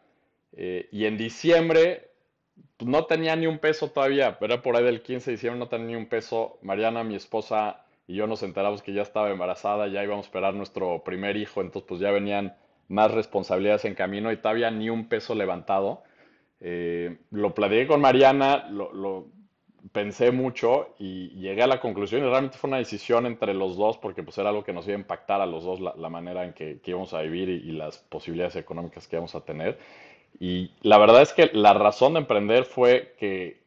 Eh, 0.56 0.88
y 0.90 1.04
en 1.04 1.16
diciembre 1.18 2.10
pues, 2.76 2.90
no 2.90 3.04
tenía 3.04 3.36
ni 3.36 3.46
un 3.46 3.58
peso 3.58 3.90
todavía, 3.90 4.38
pero 4.38 4.62
por 4.62 4.76
ahí 4.76 4.84
del 4.84 5.02
15 5.02 5.30
de 5.30 5.36
diciembre 5.36 5.58
no 5.58 5.68
tenía 5.68 5.86
ni 5.86 5.96
un 5.96 6.06
peso. 6.06 6.58
Mariana, 6.62 7.04
mi 7.04 7.14
esposa 7.14 7.84
y 8.06 8.14
yo 8.14 8.26
nos 8.26 8.42
enteramos 8.42 8.82
que 8.82 8.92
ya 8.92 9.02
estaba 9.02 9.30
embarazada, 9.30 9.88
ya 9.88 10.02
íbamos 10.02 10.26
a 10.26 10.28
esperar 10.28 10.54
nuestro 10.54 11.02
primer 11.04 11.36
hijo, 11.36 11.60
entonces 11.60 11.86
pues 11.88 12.00
ya 12.00 12.10
venían 12.10 12.56
más 12.88 13.10
responsabilidades 13.10 13.84
en 13.84 13.94
camino 13.94 14.30
y 14.30 14.36
todavía 14.36 14.70
ni 14.70 14.90
un 14.90 15.08
peso 15.08 15.34
levantado. 15.34 16.02
Eh, 16.60 17.18
lo 17.30 17.54
platiqué 17.54 17.86
con 17.86 18.00
Mariana, 18.00 18.68
lo, 18.70 19.26
pensé 19.92 20.32
mucho 20.32 20.94
y 20.98 21.28
llegué 21.38 21.62
a 21.62 21.66
la 21.68 21.80
conclusión 21.80 22.22
y 22.22 22.24
realmente 22.24 22.58
fue 22.58 22.68
una 22.68 22.78
decisión 22.78 23.24
entre 23.24 23.54
los 23.54 23.76
dos 23.76 23.98
porque 23.98 24.24
pues 24.24 24.36
era 24.36 24.48
algo 24.48 24.64
que 24.64 24.72
nos 24.72 24.84
iba 24.86 24.96
a 24.96 25.00
impactar 25.00 25.40
a 25.40 25.46
los 25.46 25.62
dos 25.62 25.80
la, 25.80 26.08
manera 26.08 26.44
en 26.44 26.52
que, 26.54 26.80
íbamos 26.84 27.14
a 27.14 27.22
vivir 27.22 27.48
y, 27.48 27.68
y, 27.68 27.72
las 27.72 27.98
posibilidades 27.98 28.56
económicas 28.56 29.06
que 29.06 29.16
íbamos 29.16 29.34
a 29.34 29.44
tener. 29.44 29.78
Y 30.38 30.72
la 30.82 30.98
verdad 30.98 31.22
es 31.22 31.32
que 31.32 31.50
la 31.52 31.72
razón 31.72 32.14
de 32.14 32.20
emprender 32.20 32.64
fue 32.64 33.14
que 33.18 33.62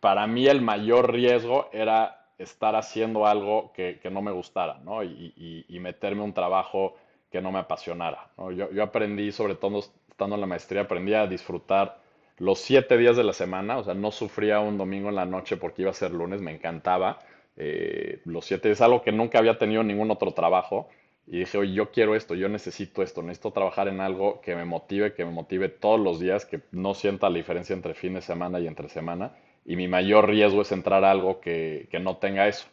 para 0.00 0.26
mí 0.26 0.46
el 0.46 0.62
mayor 0.62 1.12
riesgo 1.12 1.68
era 1.72 2.28
estar 2.38 2.74
haciendo 2.74 3.26
algo 3.26 3.72
que, 3.74 4.00
no 4.10 4.22
me 4.22 4.32
gustara, 4.32 4.78
¿no? 4.84 5.02
Y, 5.02 5.78
meterme 5.80 6.22
un 6.22 6.32
trabajo 6.32 6.96
que 7.30 7.40
no 7.40 7.52
me 7.52 7.58
apasionara, 7.60 8.28
Yo, 8.36 8.70
yo, 8.72 8.82
aprendí, 8.82 9.30
sobre 9.30 9.54
todo 9.54 9.78
estando 10.08 10.34
en 10.34 10.40
la 10.40 10.46
maestría, 10.46 10.82
aprendí 10.82 11.14
a 11.14 11.26
disfrutar 11.26 12.00
los 12.40 12.58
siete 12.58 12.96
días 12.96 13.16
de 13.16 13.24
la 13.24 13.34
semana, 13.34 13.78
o 13.78 13.84
sea, 13.84 13.94
no 13.94 14.10
sufría 14.10 14.60
un 14.60 14.78
domingo 14.78 15.10
en 15.10 15.14
la 15.14 15.26
noche 15.26 15.58
porque 15.58 15.82
iba 15.82 15.90
a 15.90 15.94
ser 15.94 16.10
lunes, 16.12 16.40
me 16.40 16.52
encantaba. 16.52 17.18
Eh, 17.56 18.22
los 18.24 18.46
siete 18.46 18.68
días, 18.68 18.80
algo 18.80 19.02
que 19.02 19.12
nunca 19.12 19.38
había 19.38 19.58
tenido 19.58 19.82
ningún 19.82 20.10
otro 20.10 20.32
trabajo. 20.32 20.88
Y 21.32 21.38
dije, 21.38 21.58
oye, 21.58 21.72
yo 21.72 21.92
quiero 21.92 22.16
esto, 22.16 22.34
yo 22.34 22.48
necesito 22.48 23.04
esto, 23.04 23.22
necesito 23.22 23.52
trabajar 23.52 23.86
en 23.86 24.00
algo 24.00 24.40
que 24.40 24.56
me 24.56 24.64
motive, 24.64 25.14
que 25.14 25.24
me 25.24 25.30
motive 25.30 25.68
todos 25.68 26.00
los 26.00 26.18
días, 26.18 26.44
que 26.44 26.60
no 26.72 26.92
sienta 26.92 27.30
la 27.30 27.36
diferencia 27.36 27.72
entre 27.72 27.94
fin 27.94 28.14
de 28.14 28.20
semana 28.20 28.58
y 28.58 28.66
entre 28.66 28.88
semana. 28.88 29.36
Y 29.64 29.76
mi 29.76 29.86
mayor 29.86 30.28
riesgo 30.28 30.62
es 30.62 30.72
entrar 30.72 31.04
a 31.04 31.10
algo 31.12 31.40
que, 31.40 31.88
no 32.02 32.16
tenga 32.16 32.48
eso. 32.48 32.66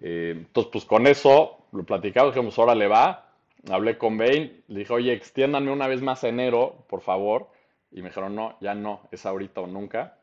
Eh, 0.00 0.32
entonces, 0.38 0.72
pues 0.72 0.84
con 0.86 1.06
eso 1.06 1.58
lo 1.70 1.84
platicamos, 1.84 2.34
dijimos, 2.34 2.58
ahora 2.58 2.74
le 2.74 2.88
va. 2.88 3.26
Hablé 3.70 3.98
con 3.98 4.16
Bain, 4.16 4.62
le 4.68 4.78
dije, 4.78 4.92
oye, 4.94 5.12
extiéndanme 5.12 5.70
una 5.70 5.86
vez 5.86 6.00
más 6.00 6.24
enero, 6.24 6.86
por 6.88 7.02
favor. 7.02 7.48
Y 7.92 8.00
me 8.00 8.08
dijeron, 8.08 8.34
no, 8.34 8.56
ya 8.62 8.74
no, 8.74 9.02
es 9.10 9.26
ahorita 9.26 9.60
o 9.60 9.66
nunca. 9.66 10.16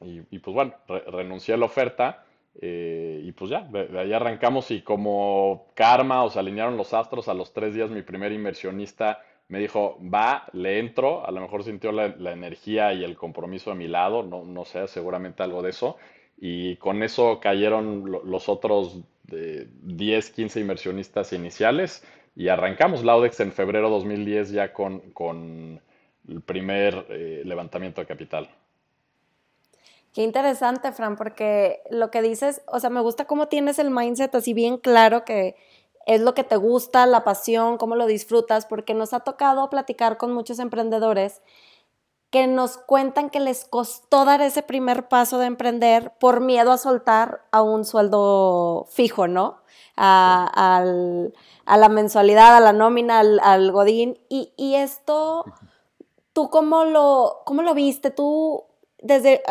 Y, 0.00 0.38
pues 0.40 0.52
bueno, 0.52 0.74
renuncié 0.88 1.54
a 1.54 1.58
la 1.58 1.66
oferta 1.66 2.24
eh, 2.60 3.20
y 3.24 3.32
pues 3.32 3.50
ya, 3.50 3.62
de, 3.62 3.98
ahí 3.98 4.12
arrancamos 4.12 4.70
y 4.70 4.82
como 4.82 5.66
karma 5.74 6.24
o 6.24 6.30
se 6.30 6.38
alinearon 6.38 6.76
los 6.76 6.94
astros, 6.94 7.28
a 7.28 7.34
los 7.34 7.52
tres 7.52 7.74
días 7.74 7.90
mi 7.90 8.02
primer 8.02 8.32
inversionista 8.32 9.22
me 9.48 9.58
dijo, 9.58 9.98
va, 10.02 10.46
le 10.52 10.78
entro, 10.78 11.26
a 11.26 11.30
lo 11.32 11.40
mejor 11.40 11.64
sintió 11.64 11.90
la, 11.90 12.06
energía 12.32 12.92
y 12.92 13.02
el 13.02 13.16
compromiso 13.16 13.72
a 13.72 13.74
mi 13.74 13.88
lado, 13.88 14.22
no, 14.22 14.44
no 14.44 14.64
sé, 14.64 14.86
seguramente 14.86 15.42
algo 15.42 15.60
de 15.60 15.70
eso. 15.70 15.96
Y 16.38 16.76
con 16.76 17.02
eso 17.02 17.40
cayeron 17.40 18.10
los 18.24 18.48
otros 18.48 19.00
10, 19.24 20.30
15 20.30 20.60
inversionistas 20.60 21.32
iniciales 21.32 22.04
y 22.36 22.48
arrancamos 22.48 23.04
Laudex 23.04 23.40
en 23.40 23.52
febrero 23.52 23.90
2010 23.90 24.52
ya 24.52 24.72
con, 24.72 25.00
con 25.12 25.80
el 26.28 26.40
primer 26.42 27.06
eh, 27.10 27.42
levantamiento 27.44 28.00
de 28.00 28.06
capital. 28.06 28.48
Qué 30.12 30.22
interesante, 30.22 30.90
Fran, 30.90 31.16
porque 31.16 31.82
lo 31.90 32.10
que 32.10 32.20
dices, 32.20 32.62
o 32.66 32.80
sea, 32.80 32.90
me 32.90 33.00
gusta 33.00 33.26
cómo 33.26 33.46
tienes 33.46 33.78
el 33.78 33.90
mindset 33.90 34.34
así 34.34 34.54
bien 34.54 34.76
claro 34.76 35.24
que 35.24 35.56
es 36.06 36.20
lo 36.20 36.34
que 36.34 36.42
te 36.42 36.56
gusta, 36.56 37.06
la 37.06 37.22
pasión, 37.22 37.78
cómo 37.78 37.94
lo 37.94 38.06
disfrutas, 38.06 38.66
porque 38.66 38.94
nos 38.94 39.12
ha 39.12 39.20
tocado 39.20 39.70
platicar 39.70 40.16
con 40.16 40.32
muchos 40.32 40.58
emprendedores 40.58 41.42
que 42.30 42.46
nos 42.46 42.76
cuentan 42.76 43.30
que 43.30 43.40
les 43.40 43.64
costó 43.64 44.24
dar 44.24 44.40
ese 44.40 44.62
primer 44.62 45.08
paso 45.08 45.38
de 45.38 45.46
emprender 45.46 46.12
por 46.18 46.40
miedo 46.40 46.72
a 46.72 46.78
soltar 46.78 47.42
a 47.50 47.62
un 47.62 47.84
sueldo 47.84 48.86
fijo, 48.90 49.26
¿no? 49.28 49.60
A, 49.96 50.82
la 51.66 51.88
mensualidad, 51.88 52.56
a 52.56 52.60
la 52.60 52.72
nómina, 52.72 53.20
al, 53.20 53.72
godín. 53.72 54.18
Y, 54.28 54.52
y, 54.56 54.76
esto, 54.76 55.44
¿tú 56.32 56.50
cómo 56.50 56.84
lo, 56.84 57.42
cómo 57.44 57.62
lo 57.62 57.74
viste? 57.74 58.10
¿Tú 58.10 58.64
desde 59.02 59.42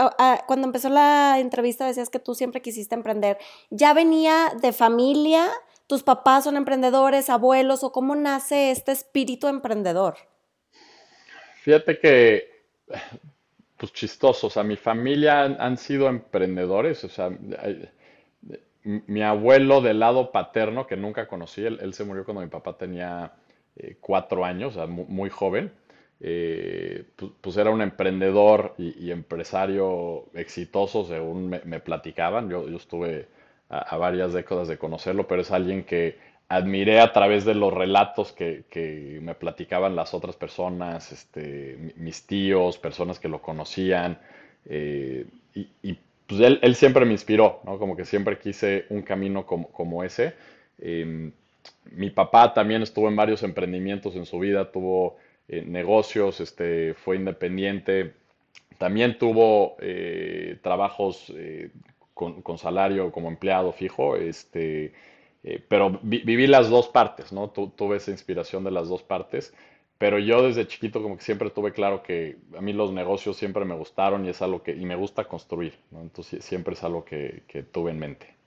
cuando 0.47 0.67
empezó 0.67 0.89
la 0.89 1.39
entrevista 1.39 1.85
decías 1.85 2.09
que 2.09 2.19
tú 2.19 2.35
siempre 2.35 2.61
quisiste 2.61 2.95
emprender. 2.95 3.37
¿Ya 3.69 3.93
venía 3.93 4.51
de 4.61 4.73
familia? 4.73 5.47
¿Tus 5.87 6.03
papás 6.03 6.43
son 6.43 6.55
emprendedores, 6.55 7.29
abuelos? 7.29 7.83
¿O 7.83 7.91
cómo 7.91 8.15
nace 8.15 8.71
este 8.71 8.91
espíritu 8.91 9.47
emprendedor? 9.47 10.17
Fíjate 11.61 11.99
que, 11.99 12.63
pues 13.77 13.91
chistoso, 13.93 14.47
o 14.47 14.49
sea, 14.49 14.63
mi 14.63 14.75
familia 14.75 15.43
han, 15.43 15.77
sido 15.77 16.07
emprendedores, 16.07 17.03
o 17.03 17.09
sea, 17.09 17.31
mi 18.83 19.21
abuelo 19.23 19.81
del 19.81 19.99
lado 19.99 20.31
paterno, 20.31 20.87
que 20.87 20.95
nunca 20.95 21.27
conocí, 21.27 21.65
él, 21.65 21.93
se 21.93 22.03
murió 22.03 22.23
cuando 22.23 22.41
mi 22.41 22.47
papá 22.47 22.77
tenía 22.77 23.33
eh, 23.75 23.97
cuatro 23.99 24.45
años, 24.45 24.75
o 24.75 24.79
sea, 24.79 24.87
muy 24.87 25.29
joven. 25.29 25.71
Eh, 26.21 27.05
pues, 27.41 27.55
era 27.57 27.69
un 27.69 27.81
emprendedor 27.81 28.75
y, 28.77 29.11
empresario 29.11 30.25
exitoso, 30.33 31.05
según 31.05 31.49
me, 31.49 31.79
platicaban. 31.79 32.49
Yo, 32.49 32.67
estuve 32.75 33.27
a, 33.69 33.95
varias 33.97 34.33
décadas 34.33 34.67
de 34.67 34.77
conocerlo, 34.77 35.27
pero 35.27 35.41
es 35.41 35.51
alguien 35.51 35.83
que 35.83 36.17
admiré 36.49 36.99
a 36.99 37.13
través 37.13 37.45
de 37.45 37.55
los 37.55 37.73
relatos 37.73 38.33
que, 38.33 39.19
me 39.21 39.35
platicaban 39.35 39.95
las 39.95 40.13
otras 40.13 40.35
personas, 40.35 41.11
este, 41.11 41.93
mis 41.95 42.25
tíos, 42.25 42.77
personas 42.77 43.19
que 43.19 43.29
lo 43.29 43.41
conocían. 43.41 44.19
Eh, 44.65 45.25
y, 45.53 45.97
pues 46.27 46.41
él, 46.41 46.75
siempre 46.75 47.05
me 47.05 47.13
inspiró, 47.13 47.61
¿no? 47.65 47.79
Como 47.79 47.95
que 47.95 48.05
siempre 48.05 48.37
quise 48.37 48.85
un 48.89 49.01
camino 49.01 49.45
como, 49.45 50.03
ese. 50.03 50.35
Em, 50.77 51.31
mi 51.91 52.09
papá 52.11 52.53
también 52.53 52.83
estuvo 52.83 53.07
en 53.09 53.15
varios 53.15 53.41
emprendimientos 53.43 54.15
en 54.15 54.25
su 54.25 54.37
vida, 54.39 54.71
tuvo 54.71 55.17
eh, 55.49 55.63
negocios, 55.65 56.39
este, 56.41 56.93
fue 56.93 57.15
independiente, 57.15 58.13
también 58.77 59.17
tuvo 59.17 59.75
eh, 59.79 60.59
trabajos 60.61 61.33
eh, 61.35 61.71
con, 62.13 62.57
salario 62.57 63.11
como 63.11 63.29
empleado 63.29 63.73
fijo, 63.73 64.15
este, 64.15 64.93
pero 65.67 65.99
viví 66.03 66.47
las 66.47 66.69
dos 66.69 66.89
partes, 66.89 67.31
¿no? 67.31 67.49
tuve 67.49 67.97
esa 67.97 68.11
inspiración 68.11 68.63
de 68.63 68.71
las 68.71 68.89
dos 68.89 69.03
partes, 69.03 69.53
pero 69.97 70.19
yo 70.19 70.43
desde 70.43 70.67
chiquito 70.67 71.01
como 71.01 71.17
que 71.17 71.23
siempre 71.23 71.49
tuve 71.49 71.71
claro 71.73 72.03
que 72.03 72.37
a 72.57 72.61
mí 72.61 72.73
los 72.73 72.91
negocios 72.91 73.37
siempre 73.37 73.65
me 73.65 73.75
gustaron 73.75 74.25
y 74.25 74.29
es 74.29 74.41
algo 74.41 74.61
que, 74.63 74.73
y 74.73 74.85
me 74.85 74.95
gusta 74.95 75.25
construir, 75.25 75.79
¿no? 75.91 76.01
Entonces 76.01 76.43
siempre 76.45 76.73
es 76.73 76.83
algo 76.83 77.05
que 77.05 77.65
tuve 77.71 77.91
en 77.91 77.99
mente. 77.99 78.38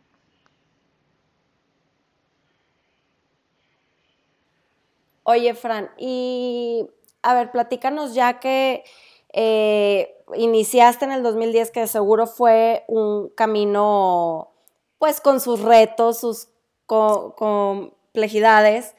Oye, 5.25 5.55
Fran, 5.55 5.91
y 5.99 6.87
a 7.23 7.35
ver, 7.35 7.53
platícanos 7.53 8.15
ya 8.15 8.41
que 8.41 8.85
eh, 9.33 10.17
iniciaste 10.35 11.05
en 11.05 11.13
el 11.13 11.23
2010, 11.23 11.71
que 11.71 11.87
seguro 11.87 12.27
fue 12.27 12.85
un 12.89 13.29
camino, 13.31 14.53
pues 14.99 15.21
con 15.21 15.41
sus 15.41 15.61
retos, 15.61 16.19
sus 16.19 16.49
complejidades. 16.87 18.95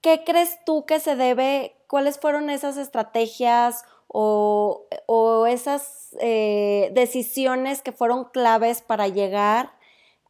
¿Qué 0.00 0.24
crees 0.24 0.58
tú 0.64 0.86
que 0.86 0.98
se 0.98 1.14
debe, 1.14 1.76
cuáles 1.86 2.18
fueron 2.18 2.50
esas 2.50 2.76
estrategias 2.76 3.84
o, 4.08 4.86
esas 5.46 6.16
eh, 6.20 6.90
decisiones 6.94 7.82
que 7.82 7.92
fueron 7.92 8.24
claves 8.24 8.82
para 8.82 9.08
llegar 9.08 9.72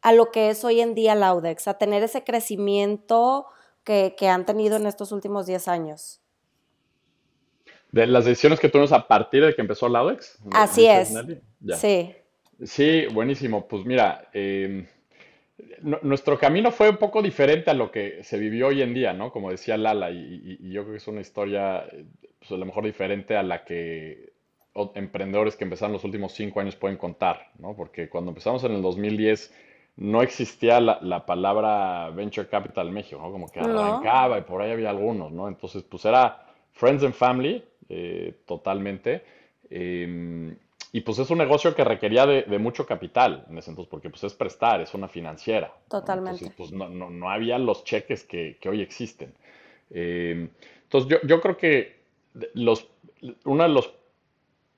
a 0.01 0.11
lo 0.11 0.31
que 0.31 0.49
es 0.49 0.63
hoy 0.63 0.81
en 0.81 0.93
día 0.93 1.15
Laudex, 1.15 1.67
a 1.67 1.77
tener 1.77 2.03
ese 2.03 2.23
crecimiento? 2.23 3.47
Que, 3.83 4.15
han 4.27 4.45
tenido 4.45 4.77
en 4.77 4.85
estos 4.85 5.11
últimos 5.11 5.45
10 5.45 5.67
años? 5.67 6.21
De 7.91 8.07
las 8.07 8.25
decisiones 8.25 8.59
que 8.59 8.69
tuvimos 8.69 8.91
a 8.93 9.07
partir 9.07 9.45
de 9.45 9.53
que 9.53 9.61
empezó 9.61 9.89
Laudex. 9.89 10.39
Así 10.51 10.87
es. 10.87 11.13
Sí. 11.77 12.15
Sí, 12.63 13.05
buenísimo. 13.11 13.67
Pues 13.67 13.85
mira, 13.85 14.29
em, 14.33 14.85
nuestro 16.03 16.37
camino 16.37 16.71
fue 16.71 16.89
un 16.89 16.97
poco 16.97 17.21
diferente 17.21 17.71
a 17.71 17.73
lo 17.73 17.91
que 17.91 18.23
se 18.23 18.37
vivió 18.37 18.67
hoy 18.67 18.81
en 18.81 18.93
día, 18.93 19.13
¿no? 19.13 19.31
Como 19.31 19.51
decía 19.51 19.77
Lala, 19.77 20.11
y, 20.11 20.57
yo 20.71 20.83
creo 20.83 20.93
que 20.93 20.97
es 20.97 21.07
una 21.07 21.21
historia, 21.21 21.85
pues 22.39 22.51
a 22.51 22.55
lo 22.55 22.65
mejor 22.65 22.85
diferente 22.85 23.35
a 23.35 23.43
la 23.43 23.65
que 23.65 24.31
emprendedores 24.95 25.55
que 25.55 25.65
empezaron 25.65 25.93
los 25.93 26.03
últimos 26.03 26.33
cinco 26.33 26.61
años 26.61 26.75
pueden 26.75 26.97
contar, 26.97 27.51
¿no? 27.59 27.75
Porque 27.75 28.09
cuando 28.09 28.31
empezamos 28.31 28.63
en 28.63 28.73
el 28.73 28.81
2010 28.81 29.53
no 29.97 30.21
existía 30.21 30.79
la, 30.79 31.25
palabra 31.25 32.09
venture 32.11 32.47
capital 32.47 32.87
en 32.87 32.93
México, 32.93 33.21
¿no? 33.21 33.31
Como 33.31 33.51
que 33.51 33.59
arrancaba 33.59 34.39
y 34.39 34.41
por 34.41 34.61
ahí 34.61 34.71
había 34.71 34.89
algunos, 34.89 35.31
¿no? 35.31 35.47
Entonces, 35.47 35.83
pues 35.83 36.05
era 36.05 36.45
friends 36.71 37.03
and 37.03 37.13
family, 37.13 37.63
eh, 37.89 38.41
totalmente. 38.45 39.23
Em, 39.69 40.55
y 40.93 41.01
pues 41.01 41.19
es 41.19 41.29
un 41.29 41.37
negocio 41.37 41.75
que 41.75 41.83
requería 41.83 42.25
de, 42.25 42.59
mucho 42.59 42.85
capital 42.85 43.45
en 43.49 43.57
ese 43.57 43.69
entonces, 43.69 43.89
porque 43.89 44.09
pues 44.09 44.23
es 44.23 44.33
prestar, 44.33 44.81
es 44.81 44.93
una 44.93 45.07
financiera. 45.07 45.73
Totalmente. 45.89 46.45
Entonces, 46.45 46.55
pues 46.57 46.71
no, 46.71 47.09
no, 47.09 47.29
había 47.29 47.57
los 47.57 47.83
cheques 47.83 48.23
que, 48.23 48.57
hoy 48.67 48.81
existen. 48.81 49.33
Em, 49.89 50.49
entonces, 50.83 51.09
yo, 51.09 51.27
yo 51.27 51.41
creo 51.41 51.57
que 51.57 52.01
los, 52.53 52.87
uno 53.45 53.63
de 53.63 53.69
los 53.69 53.93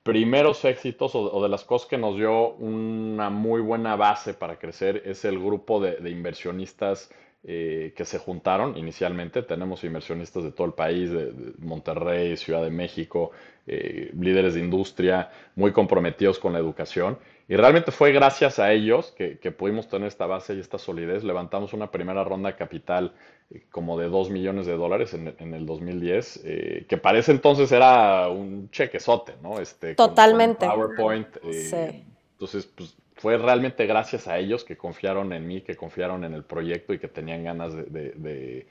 primeros 0.04 0.62
éxitos 0.66 1.14
o, 1.14 1.42
de 1.42 1.48
las 1.48 1.64
cosas 1.64 1.88
que 1.88 1.98
nos 1.98 2.14
dio 2.16 2.50
una 2.50 3.30
muy 3.30 3.62
buena 3.62 3.96
base 3.96 4.34
para 4.34 4.58
crecer 4.58 5.02
es 5.06 5.24
el 5.24 5.38
grupo 5.38 5.80
de, 5.80 6.10
inversionistas 6.10 7.10
eh, 7.46 7.92
que 7.96 8.04
se 8.04 8.18
juntaron 8.18 8.76
inicialmente. 8.76 9.42
Tenemos 9.42 9.84
inversionistas 9.84 10.44
de 10.44 10.52
todo 10.52 10.66
el 10.66 10.72
país, 10.72 11.10
de, 11.10 11.32
Monterrey, 11.58 12.36
Ciudad 12.36 12.62
de 12.62 12.70
México, 12.70 13.30
eh, 13.66 14.10
líderes 14.18 14.54
de 14.54 14.60
industria, 14.60 15.30
muy 15.54 15.72
comprometidos 15.72 16.38
con 16.38 16.52
la 16.52 16.58
educación. 16.58 17.18
Y 17.46 17.56
realmente 17.56 17.90
fue 17.90 18.12
gracias 18.12 18.58
a 18.58 18.72
ellos 18.72 19.12
que, 19.12 19.36
pudimos 19.52 19.88
tener 19.88 20.08
esta 20.08 20.26
base 20.26 20.54
y 20.54 20.60
esta 20.60 20.78
solidez. 20.78 21.24
Levantamos 21.24 21.74
una 21.74 21.90
primera 21.90 22.24
ronda 22.24 22.50
de 22.50 22.56
capital 22.56 23.12
eh, 23.50 23.64
como 23.70 23.98
de 23.98 24.08
2 24.08 24.30
millones 24.30 24.64
de 24.66 24.76
dólares 24.76 25.12
en, 25.12 25.54
el 25.54 25.66
2010, 25.66 26.40
eh, 26.44 26.86
que 26.88 26.96
para 26.96 27.18
ese 27.18 27.32
entonces 27.32 27.70
era 27.70 28.28
un 28.30 28.70
chequezote, 28.70 29.34
¿no? 29.42 29.60
Este, 29.60 29.94
Totalmente. 29.94 30.66
PowerPoint. 30.66 31.28
Eh, 31.42 32.04
entonces, 32.32 32.66
pues 32.66 32.96
fue 33.24 33.38
realmente 33.38 33.86
gracias 33.86 34.28
a 34.28 34.38
ellos 34.38 34.64
que 34.64 34.76
confiaron 34.76 35.32
en 35.32 35.48
mí, 35.48 35.62
que 35.62 35.76
confiaron 35.76 36.24
en 36.24 36.34
el 36.34 36.44
proyecto 36.44 36.92
y 36.92 36.98
que 36.98 37.08
tenían 37.08 37.42
ganas 37.42 37.74
de, 37.74 38.66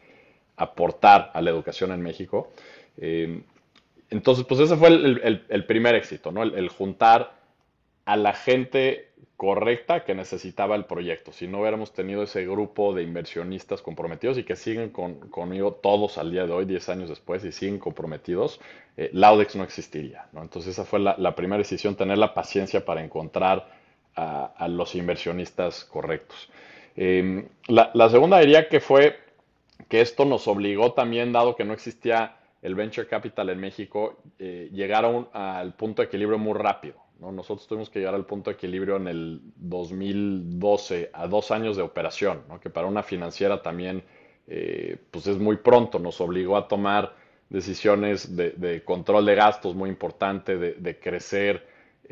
aportar 0.58 1.32
a 1.34 1.42
la 1.42 1.50
educación 1.50 1.92
en 1.92 2.04
México. 2.04 2.52
entonces, 4.12 4.46
pues 4.46 4.60
ese 4.60 4.78
fue 4.78 4.90
el, 4.90 5.66
primer 5.66 5.96
éxito, 5.96 6.32
¿no? 6.32 6.44
el 6.44 6.70
juntar 6.70 7.32
a 8.06 8.16
la 8.16 8.34
gente 8.34 9.14
correcta 9.38 10.04
que 10.04 10.14
necesitaba 10.14 10.76
el 10.76 10.86
proyecto. 10.86 11.32
Si 11.32 11.48
no 11.48 11.62
hubiéramos 11.62 11.92
tenido 11.92 12.22
ese 12.24 12.46
grupo 12.46 12.94
de 12.94 13.02
inversionistas 13.04 13.82
comprometidos 13.82 14.38
y 14.38 14.44
que 14.44 14.56
siguen 14.56 14.92
conmigo 14.92 15.74
todos 15.74 16.20
al 16.20 16.32
día 16.32 16.46
de 16.46 16.54
hoy, 16.54 16.66
10 16.66 16.90
años 16.90 17.10
después, 17.10 17.44
y 17.44 17.52
siguen 17.52 17.80
comprometidos, 17.80 18.62
eh, 18.98 19.10
Laudex 19.14 19.56
no 19.56 19.64
existiría. 19.64 20.28
Entonces 20.36 20.74
esa 20.74 20.86
fue 20.86 21.00
la, 21.00 21.36
primera 21.36 21.58
decisión, 21.58 21.96
tener 21.96 22.20
la 22.20 22.34
paciencia 22.34 22.86
para 22.86 23.04
encontrar 23.04 23.83
a, 24.16 24.68
los 24.68 24.96
inversionistas 24.96 25.84
correctos. 25.86 26.50
Em, 26.96 27.48
la, 27.68 28.10
segunda 28.10 28.40
diría 28.40 28.68
que 28.70 28.80
fue 28.80 29.18
que 29.90 30.02
esto 30.02 30.26
nos 30.26 30.48
obligó 30.48 30.94
también, 30.94 31.32
dado 31.32 31.56
que 31.56 31.66
no 31.66 31.74
existía 31.74 32.38
el 32.62 32.76
venture 32.76 33.08
capital 33.08 33.50
en 33.50 33.60
México, 33.60 34.22
eh, 34.40 34.70
llegar 34.72 35.06
al 35.34 35.74
punto 35.74 36.02
de 36.02 36.08
equilibrio 36.08 36.38
muy 36.38 36.54
rápido. 36.54 36.96
Nosotros 37.20 37.68
tuvimos 37.68 37.90
que 37.90 38.00
llegar 38.00 38.16
al 38.16 38.26
punto 38.26 38.50
de 38.50 38.56
equilibrio 38.56 38.98
en 38.98 39.08
el 39.08 39.42
2012, 39.56 41.10
a 41.14 41.28
dos 41.28 41.52
años 41.52 41.78
de 41.78 41.84
operación, 41.84 42.42
que 42.62 42.70
para 42.70 42.88
una 42.88 43.04
financiera 43.04 43.62
también 43.62 44.04
eh, 44.48 44.98
pues 45.10 45.28
es 45.28 45.38
muy 45.38 45.58
pronto, 45.58 46.00
nos 46.00 46.20
obligó 46.20 46.58
a 46.58 46.68
tomar 46.68 47.16
decisiones 47.50 48.36
de, 48.36 48.84
control 48.84 49.26
de 49.26 49.36
gastos 49.36 49.76
muy 49.76 49.90
importante, 49.90 50.58
de, 50.58 51.00
crecer 51.00 51.66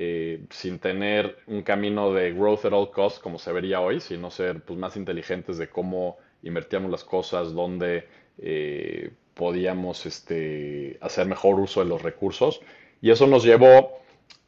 eh, 0.03 0.39
sin 0.49 0.79
tener 0.79 1.37
un 1.45 1.61
camino 1.61 2.11
de 2.11 2.33
growth 2.33 2.65
at 2.65 2.73
all 2.73 2.89
costs 2.89 3.19
como 3.19 3.37
se 3.37 3.51
vería 3.51 3.81
hoy, 3.81 3.99
sino 3.99 4.31
ser 4.31 4.61
pues, 4.61 4.79
más 4.79 4.97
inteligentes 4.97 5.59
de 5.59 5.69
cómo 5.69 6.17
invertíamos 6.41 6.89
las 6.89 7.03
cosas, 7.03 7.53
dónde 7.53 8.07
eh, 8.39 9.11
podíamos 9.35 10.07
este, 10.07 10.97
hacer 11.01 11.27
mejor 11.27 11.59
uso 11.59 11.81
de 11.81 11.85
los 11.85 12.01
recursos. 12.01 12.61
Y 12.99 13.11
eso 13.11 13.27
nos 13.27 13.43
llevó 13.43 13.99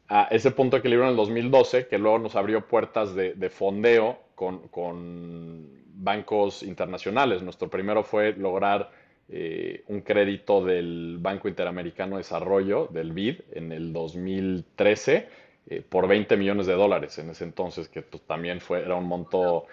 a 0.08 0.24
ese 0.32 0.50
punto 0.50 0.74
de 0.74 0.80
equilibrio 0.80 1.04
en 1.04 1.12
el 1.12 1.16
2012, 1.16 1.86
que 1.86 1.98
luego 1.98 2.18
nos 2.18 2.34
abrió 2.34 2.66
puertas 2.66 3.14
de, 3.14 3.48
fondeo 3.48 4.18
con, 4.34 5.68
bancos 5.94 6.64
internacionales. 6.64 7.42
Nuestro 7.42 7.70
primero 7.70 8.02
fue 8.02 8.32
lograr 8.32 8.90
eh, 9.28 9.84
un 9.86 10.00
crédito 10.00 10.64
del 10.64 11.18
Banco 11.20 11.46
Interamericano 11.46 12.16
de 12.16 12.22
Desarrollo, 12.22 12.88
del 12.90 13.12
BID, 13.12 13.36
en 13.52 13.70
el 13.70 13.92
2013 13.92 15.43
eh, 15.66 15.80
por 15.80 16.06
20 16.06 16.36
millones 16.36 16.66
de 16.66 16.74
dólares 16.74 17.18
en 17.18 17.30
ese 17.30 17.44
entonces, 17.44 17.88
que 17.88 18.02
pues, 18.02 18.22
también 18.24 18.60
fue, 18.60 18.80
era 18.80 18.96
un 18.96 19.06
monto 19.06 19.66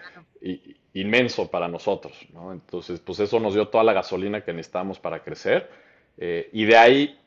inmenso 0.94 1.50
para 1.50 1.68
nosotros. 1.68 2.18
Entonces, 2.50 2.98
pues 3.00 3.20
eso 3.20 3.38
nos 3.38 3.52
dio 3.52 3.68
toda 3.68 3.84
la 3.84 3.92
gasolina 3.92 4.42
que 4.42 4.54
necesitábamos 4.54 4.98
para 4.98 5.22
crecer. 5.22 5.68
Eh, 6.16 6.48
y 6.52 6.64
de 6.64 6.76
ahí 6.78 7.18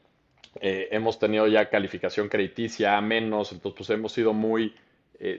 eh, 0.61 0.87
hemos 0.91 1.19
tenido 1.19 1.45
ya 1.47 1.69
calificación 1.69 2.27
crediticia 2.27 2.97
a 2.97 3.01
menos, 3.01 3.51
entonces 3.51 3.77
pues 3.77 3.89
hemos 3.91 4.11
sido 4.11 4.33
muy 4.33 4.75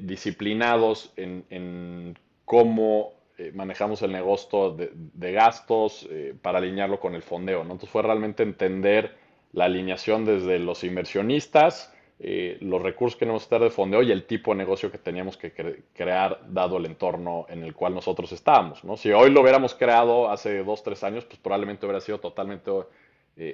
disciplinados 0.00 1.12
en, 1.16 2.16
cómo 2.47 3.12
manejamos 3.52 4.00
el 4.00 4.11
negocio 4.11 4.71
de, 4.71 5.33
gastos 5.33 6.09
para 6.40 6.59
alinearlo 6.59 6.99
con 6.99 7.14
el 7.14 7.23
fondeo. 7.23 7.61
Entonces 7.61 7.90
fue 7.90 8.02
realmente 8.02 8.42
entender 8.42 9.14
la 9.52 9.66
alineación 9.66 10.25
desde 10.25 10.59
los 10.59 10.83
inversionistas, 10.83 11.95
los 12.18 12.82
recursos 12.82 13.16
que 13.16 13.26
tenemos 13.26 13.42
que 13.42 13.46
estar 13.46 13.61
de 13.61 13.70
fondeo 13.70 14.02
y 14.02 14.11
el 14.11 14.25
tipo 14.25 14.52
de 14.52 14.58
negocio 14.58 14.90
que 14.90 14.99
teníamos 14.99 15.37
que 15.37 15.52
crear 15.92 16.40
dado 16.49 16.78
el 16.78 16.87
entorno 16.87 17.46
en 17.49 17.62
el 17.62 17.75
cual 17.75 17.94
nosotros 17.94 18.32
estábamos. 18.32 18.82
Si 19.00 19.12
hoy 19.12 19.30
lo 19.30 19.42
hubiéramos 19.42 19.75
creado 19.75 20.30
hace 20.30 20.64
dos, 20.64 20.82
tres 20.82 21.04
años, 21.04 21.25
pues 21.25 21.38
probablemente 21.38 21.85
hubiera 21.85 22.00
sido 22.00 22.18
totalmente 22.18 22.70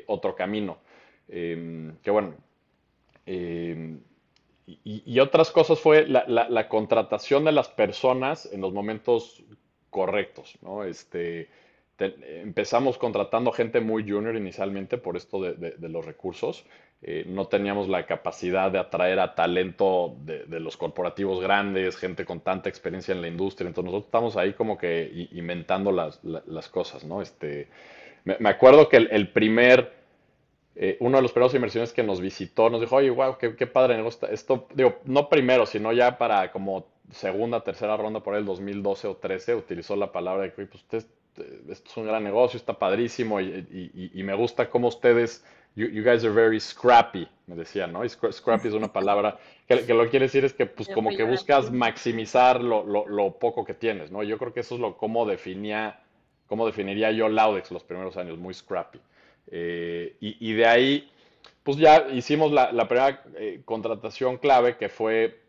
otro 0.06 0.34
camino. 0.36 0.78
Em, 1.28 1.96
que 2.02 2.10
bueno. 2.10 2.34
Em, 3.26 4.00
y, 4.66 5.18
otras 5.18 5.50
cosas 5.50 5.80
fue 5.80 6.06
la, 6.06 6.68
contratación 6.68 7.44
de 7.44 7.52
las 7.52 7.68
personas 7.68 8.48
en 8.52 8.60
los 8.60 8.72
momentos 8.72 9.42
correctos. 9.90 10.56
Este, 10.86 11.48
empezamos 11.98 12.96
contratando 12.96 13.52
gente 13.52 13.80
muy 13.80 14.08
junior 14.08 14.36
inicialmente 14.36 14.98
por 14.98 15.16
esto 15.16 15.40
de, 15.40 15.88
los 15.88 16.06
recursos. 16.06 16.64
Eh, 17.04 17.24
no 17.26 17.46
teníamos 17.46 17.88
la 17.88 18.06
capacidad 18.06 18.70
de 18.70 18.78
atraer 18.78 19.18
a 19.18 19.34
talento 19.34 20.14
de, 20.20 20.60
los 20.60 20.76
corporativos 20.76 21.40
grandes, 21.40 21.96
gente 21.96 22.24
con 22.24 22.40
tanta 22.40 22.68
experiencia 22.68 23.12
en 23.12 23.22
la 23.22 23.28
industria. 23.28 23.68
Entonces 23.68 23.90
nosotros 23.90 24.06
estamos 24.06 24.36
ahí 24.36 24.52
como 24.52 24.78
que 24.78 25.28
inventando 25.32 25.90
las, 25.90 26.68
cosas, 26.68 27.04
¿no? 27.04 27.20
Este, 27.20 27.68
me, 28.24 28.48
acuerdo 28.48 28.88
que 28.88 28.98
el 28.98 29.28
primer 29.30 30.02
eh, 30.74 30.96
uno 31.00 31.18
de 31.18 31.22
los 31.22 31.32
primeros 31.32 31.54
inversiones 31.54 31.92
que 31.92 32.02
nos 32.02 32.20
visitó 32.20 32.70
nos 32.70 32.80
dijo, 32.80 32.96
oye, 32.96 33.10
wow, 33.10 33.36
qué, 33.38 33.66
padre 33.66 33.96
negocio. 33.96 34.28
Esto, 34.28 34.68
digo, 34.74 35.00
no 35.04 35.28
primero, 35.28 35.66
sino 35.66 35.92
ya 35.92 36.16
para 36.16 36.50
como 36.50 36.86
segunda, 37.10 37.62
tercera 37.62 37.96
ronda 37.96 38.20
por 38.20 38.34
el 38.36 38.44
2012 38.46 39.06
o 39.08 39.16
13, 39.16 39.54
utilizó 39.54 39.96
la 39.96 40.12
palabra 40.12 40.44
de 40.44 40.52
que, 40.52 40.66
pues, 40.66 40.82
usted, 40.82 41.04
esto 41.68 41.90
es 41.90 41.96
un 41.96 42.06
gran 42.06 42.24
negocio, 42.24 42.56
está 42.56 42.78
padrísimo 42.78 43.40
y, 43.40 44.22
me 44.24 44.34
gusta 44.34 44.70
cómo 44.70 44.88
ustedes, 44.88 45.44
you, 45.74 46.02
guys 46.02 46.24
are 46.24 46.32
very 46.32 46.60
scrappy, 46.60 47.26
me 47.46 47.56
decían, 47.56 47.92
¿no? 47.92 48.06
scrappy 48.08 48.68
es 48.68 48.74
una 48.74 48.92
palabra 48.92 49.38
que, 49.66 49.94
lo 49.94 50.04
que 50.04 50.10
quiere 50.10 50.26
decir 50.26 50.44
es 50.44 50.52
que, 50.52 50.66
pues, 50.66 50.88
como 50.88 51.10
que 51.10 51.24
buscas 51.24 51.70
maximizar 51.70 52.62
lo, 52.62 52.84
lo, 52.84 53.38
poco 53.38 53.64
que 53.64 53.74
tienes, 53.74 54.10
¿no? 54.10 54.22
Yo 54.22 54.38
creo 54.38 54.52
que 54.52 54.60
eso 54.60 54.74
es 54.74 54.80
lo, 54.80 54.96
cómo 54.96 55.24
definía, 55.24 56.00
cómo 56.46 56.66
definiría 56.66 57.10
yo 57.12 57.28
Laudex 57.28 57.70
los 57.70 57.84
primeros 57.84 58.16
años, 58.16 58.38
muy 58.38 58.54
scrappy. 58.54 59.00
Eh, 59.50 60.16
y, 60.20 60.52
de 60.52 60.66
ahí, 60.66 61.10
pues 61.62 61.76
ya 61.76 62.08
hicimos 62.10 62.52
la, 62.52 62.70
primera 62.88 63.22
eh, 63.36 63.62
contratación 63.64 64.38
clave 64.38 64.76
que 64.76 64.88
fue, 64.88 65.40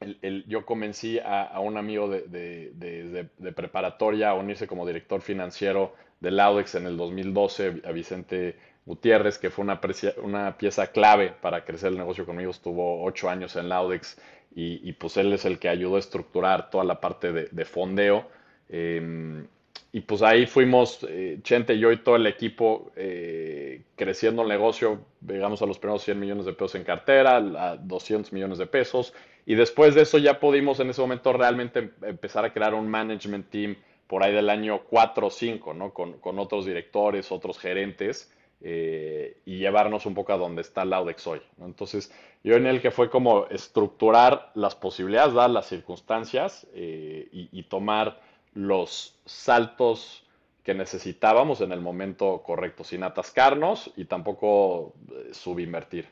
el, 0.00 0.44
yo 0.46 0.64
convencí 0.64 1.18
a, 1.18 1.58
un 1.60 1.76
amigo 1.76 2.08
de, 2.08 3.28
preparatoria 3.54 4.30
a 4.30 4.34
unirse 4.34 4.66
como 4.66 4.86
director 4.86 5.20
financiero 5.20 5.94
de 6.20 6.30
Laudex 6.30 6.74
en 6.74 6.86
el 6.86 6.96
2012, 6.96 7.82
a 7.84 7.92
Vicente 7.92 8.56
Gutiérrez, 8.86 9.36
que 9.38 9.50
fue 9.50 9.64
una, 9.64 10.56
pieza 10.56 10.86
clave 10.86 11.34
para 11.40 11.64
crecer 11.64 11.90
el 11.90 11.98
negocio 11.98 12.24
conmigo, 12.24 12.52
estuvo 12.52 13.04
ocho 13.04 13.28
años 13.28 13.56
en 13.56 13.68
Laudex 13.68 14.16
y, 14.54 14.90
pues 14.94 15.18
él 15.18 15.32
es 15.34 15.44
el 15.44 15.58
que 15.58 15.68
ayudó 15.68 15.96
a 15.96 15.98
estructurar 15.98 16.70
toda 16.70 16.84
la 16.84 16.98
parte 16.98 17.32
de, 17.32 17.64
fondeo. 17.66 18.26
Em, 18.70 19.46
y 19.92 20.00
pues 20.00 20.22
ahí 20.22 20.46
fuimos, 20.46 21.06
eh, 21.08 21.40
Chente, 21.42 21.78
yo 21.78 21.92
y 21.92 21.98
todo 21.98 22.16
el 22.16 22.26
equipo, 22.26 22.90
eh, 22.96 23.82
creciendo 23.96 24.42
el 24.42 24.48
negocio, 24.48 25.00
llegamos 25.26 25.60
a 25.60 25.66
los 25.66 25.78
primeros 25.78 26.02
100 26.04 26.18
millones 26.18 26.46
de 26.46 26.54
pesos 26.54 26.76
en 26.76 26.84
cartera, 26.84 27.36
a 27.36 27.76
200 27.76 28.32
millones 28.32 28.56
de 28.56 28.66
pesos, 28.66 29.12
y 29.44 29.56
después 29.56 29.94
de 29.94 30.02
eso 30.02 30.16
ya 30.16 30.40
pudimos 30.40 30.80
en 30.80 30.88
ese 30.88 31.02
momento 31.02 31.32
realmente 31.34 31.78
em, 31.80 31.90
empezar 32.02 32.44
a 32.46 32.52
crear 32.52 32.72
un 32.72 32.88
management 32.88 33.50
team 33.50 33.76
por 34.06 34.22
ahí 34.22 34.32
del 34.32 34.50
año 34.50 34.82
4 34.88 35.26
o 35.26 35.30
5, 35.30 35.74
¿no? 35.74 35.92
Con, 35.92 36.38
otros 36.38 36.64
directores, 36.64 37.32
otros 37.32 37.58
gerentes, 37.58 38.32
eh, 38.60 39.40
y 39.44 39.58
llevarnos 39.58 40.06
un 40.06 40.14
poco 40.14 40.32
a 40.32 40.38
donde 40.38 40.62
está 40.62 40.84
Laudex 40.84 41.26
hoy. 41.26 41.40
Entonces, 41.60 42.12
yo 42.42 42.54
en 42.54 42.66
el 42.66 42.80
que 42.80 42.90
fue 42.90 43.10
como 43.10 43.46
estructurar 43.46 44.50
las 44.54 44.74
posibilidades, 44.74 45.34
dar 45.34 45.50
las 45.50 45.66
circunstancias 45.66 46.66
y 46.74 47.62
tomar 47.64 48.20
los 48.54 49.14
saltos 49.24 50.26
que 50.66 50.74
necesitábamos 50.74 51.60
en 51.60 51.70
el 51.70 51.80
momento 51.80 52.42
correcto, 52.44 52.82
sin 52.82 53.04
atascarnos 53.04 53.92
y 53.94 54.06
tampoco 54.06 54.94
eh, 55.12 55.32
subinvertir. 55.32 56.08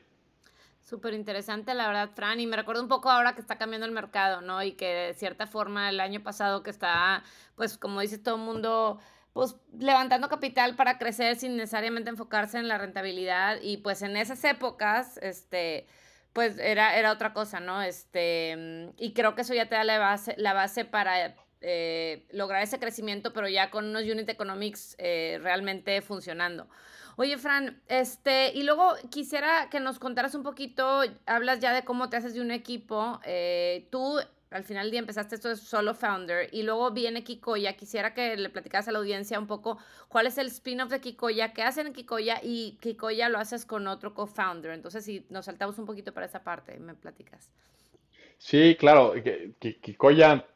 Súper 0.81 1.13
interesante, 1.15 1.75
la 1.75 1.89
verdad, 1.89 2.11
Fran. 2.15 2.39
Y 2.39 2.47
me 2.47 2.55
recuerdo 2.55 2.81
un 2.81 2.89
poco 2.89 3.11
ahora 3.11 3.35
que 3.35 3.41
está 3.41 3.59
cambiando 3.59 3.85
el 3.85 3.91
mercado, 3.91 4.43
¿no? 4.43 4.63
Y 4.63 4.73
que 4.73 4.87
de 4.87 5.15
cierta 5.15 5.49
forma 5.49 5.89
el 5.89 5.99
año 5.99 6.23
pasado 6.23 6.63
que 6.63 6.71
está, 6.71 7.25
pues 7.57 7.77
como 7.77 8.01
dice 8.01 8.17
todo 8.17 8.37
el 8.37 8.43
mundo, 8.43 9.01
pues 9.35 9.57
levantando 9.79 10.29
capital 10.29 10.77
para 10.77 10.97
crecer 10.97 11.37
sin 11.37 11.57
necesariamente 11.57 12.09
enfocarse 12.09 12.57
en 12.57 12.69
la 12.69 12.79
rentabilidad. 12.79 13.59
Y 13.61 13.79
pues 13.79 14.01
en 14.01 14.17
esas 14.17 14.43
épocas, 14.45 15.19
este, 15.21 15.87
pues 16.33 16.57
era, 16.59 16.97
era 16.97 17.13
otra 17.13 17.35
cosa, 17.35 17.61
¿no? 17.61 17.83
Este, 17.83 18.93
y 18.97 19.13
creo 19.13 19.35
que 19.35 19.43
eso 19.43 19.53
ya 19.53 19.69
te 19.69 19.75
da 19.75 19.85
la 19.85 19.99
base, 19.99 20.35
la 20.39 20.53
base 20.53 20.85
para 20.85 21.35
eh, 21.61 22.27
lograr 22.31 22.63
ese 22.63 22.79
crecimiento, 22.79 23.33
pero 23.33 23.49
ya 23.49 23.71
con 23.71 23.87
unos 23.87 24.05
unit 24.05 24.29
economics 24.29 24.95
eh, 24.99 25.41
realmente 25.43 26.01
funcionando. 26.01 26.69
Oye, 27.17 27.37
Fran, 27.37 27.83
este, 27.89 28.53
y 28.55 28.63
luego 28.63 28.95
quisiera 29.11 29.69
que 29.69 29.81
nos 29.81 29.99
contaras 29.99 30.35
un 30.37 30.45
poquito, 30.45 31.03
hablas 31.27 31.59
ya 31.59 31.73
de 31.73 31.85
cómo 31.85 32.09
te 32.09 32.17
haces 32.17 32.35
de 32.35 32.41
un 32.41 32.53
equipo. 32.53 33.21
Eh, 33.25 33.89
tú 33.91 34.21
al 34.55 34.63
final 34.63 34.85
del 34.85 34.93
día 34.93 35.01
empezaste 35.01 35.35
esto 35.35 35.49
de 35.49 35.57
solo 35.57 35.95
founder 35.95 36.49
y 36.53 36.63
luego 36.63 36.93
viene 36.93 37.25
Kikoya. 37.25 37.73
Quisiera 37.73 38.15
que 38.15 38.37
le 38.37 38.49
platicaras 38.51 38.87
a 38.87 38.93
la 38.93 39.01
audiencia 39.01 39.37
un 39.39 39.49
poco 39.49 39.79
cuál 40.09 40.29
es 40.29 40.39
el 40.39 40.47
spin-off 40.47 40.91
de 40.91 41.01
Kikoya, 41.01 41.53
qué 41.53 41.63
hacen 41.63 41.89
en 41.89 41.93
Kikoya 41.93 42.39
y 42.41 42.79
Kikoya 42.81 43.29
lo 43.29 43.39
haces 43.39 43.67
con 43.67 43.89
otro 43.89 44.15
co-founder. 44.15 44.71
Entonces, 44.71 45.05
si 45.05 45.27
nos 45.29 45.47
saltamos 45.47 45.77
un 45.81 45.87
poquito 45.87 46.15
para 46.15 46.27
esa 46.27 46.45
parte, 46.45 46.79
me 46.79 46.95
platicas. 46.95 47.51
Sí, 48.39 48.77
claro. 48.79 49.15
Kikoya 49.59 50.47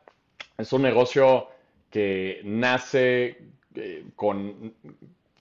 es 0.57 0.73
un 0.73 0.83
negocio 0.83 1.49
que 1.91 2.41
nace 2.45 3.37
eh, 3.75 4.05
con 4.15 4.75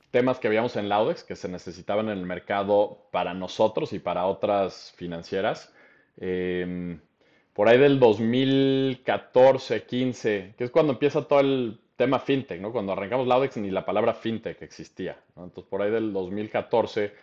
temas 0.10 0.40
que 0.40 0.48
habíamos 0.48 0.76
en 0.78 0.90
Laudex 0.90 1.24
que 1.24 1.36
se 1.36 1.48
necesitaban 1.48 2.10
en 2.10 2.18
el 2.18 2.26
mercado 2.26 3.06
para 3.12 3.36
nosotros 3.36 3.94
y 3.94 4.00
para 4.00 4.26
otras 4.26 4.94
financieras. 4.96 5.72
Em, 6.20 7.00
por 7.58 7.68
ahí 7.68 7.80
del 7.80 8.00
2014, 8.00 9.84
15, 9.86 10.54
que 10.56 10.64
es 10.64 10.70
cuando 10.70 10.94
empieza 10.94 11.24
todo 11.24 11.40
el 11.40 11.80
tema 11.96 12.20
fintech, 12.20 12.62
¿no? 12.62 12.72
Cuando 12.72 12.92
arrancamos 12.92 13.26
Laudex 13.26 13.58
ni 13.58 13.72
la 13.72 13.84
palabra 13.84 14.14
fintech 14.14 14.62
existía, 14.62 15.18
Entonces 15.36 15.64
por 15.68 15.82
ahí 15.82 15.90
del 15.90 16.14
2014 16.14 17.14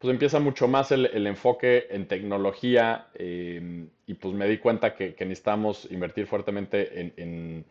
pues 0.00 0.12
empieza 0.12 0.40
mucho 0.40 0.66
más 0.66 0.90
el, 0.90 1.26
enfoque 1.28 1.86
en 1.90 2.08
tecnología 2.08 3.06
em, 3.14 3.88
y 4.08 4.14
pues 4.14 4.34
me 4.34 4.48
di 4.48 4.58
cuenta 4.58 4.96
que, 4.96 5.14
necesitamos 5.20 5.88
invertir 5.88 6.26
fuertemente 6.26 7.12
en, 7.16 7.64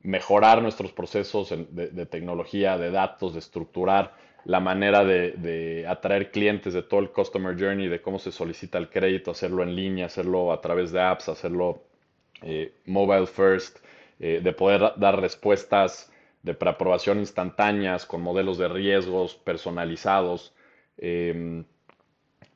mejorar 0.00 0.62
nuestros 0.62 0.92
procesos 0.92 1.50
de, 1.50 2.06
tecnología, 2.06 2.78
de 2.78 2.90
datos, 2.90 3.34
de 3.34 3.40
estructurar 3.40 4.14
la 4.44 4.60
manera 4.60 5.04
de, 5.04 5.84
atraer 5.88 6.30
clientes 6.30 6.74
de 6.74 6.82
todo 6.82 7.00
el 7.00 7.10
customer 7.10 7.58
journey, 7.58 7.88
de 7.88 8.00
cómo 8.00 8.18
se 8.18 8.32
solicita 8.32 8.78
el 8.78 8.88
crédito, 8.88 9.30
hacerlo 9.30 9.62
en 9.62 9.74
línea, 9.74 10.06
hacerlo 10.06 10.52
a 10.52 10.60
través 10.60 10.92
de 10.92 11.00
apps, 11.00 11.28
hacerlo 11.28 11.82
eh, 12.42 12.72
mobile 12.86 13.26
first, 13.26 13.78
eh, 14.20 14.40
de 14.42 14.52
poder 14.52 14.92
dar 14.96 15.20
respuestas 15.20 16.12
de 16.42 16.54
preaprobación 16.54 17.18
instantáneas 17.18 18.06
con 18.06 18.22
modelos 18.22 18.58
de 18.58 18.68
riesgos 18.68 19.34
personalizados. 19.34 20.54
Em, 20.96 21.64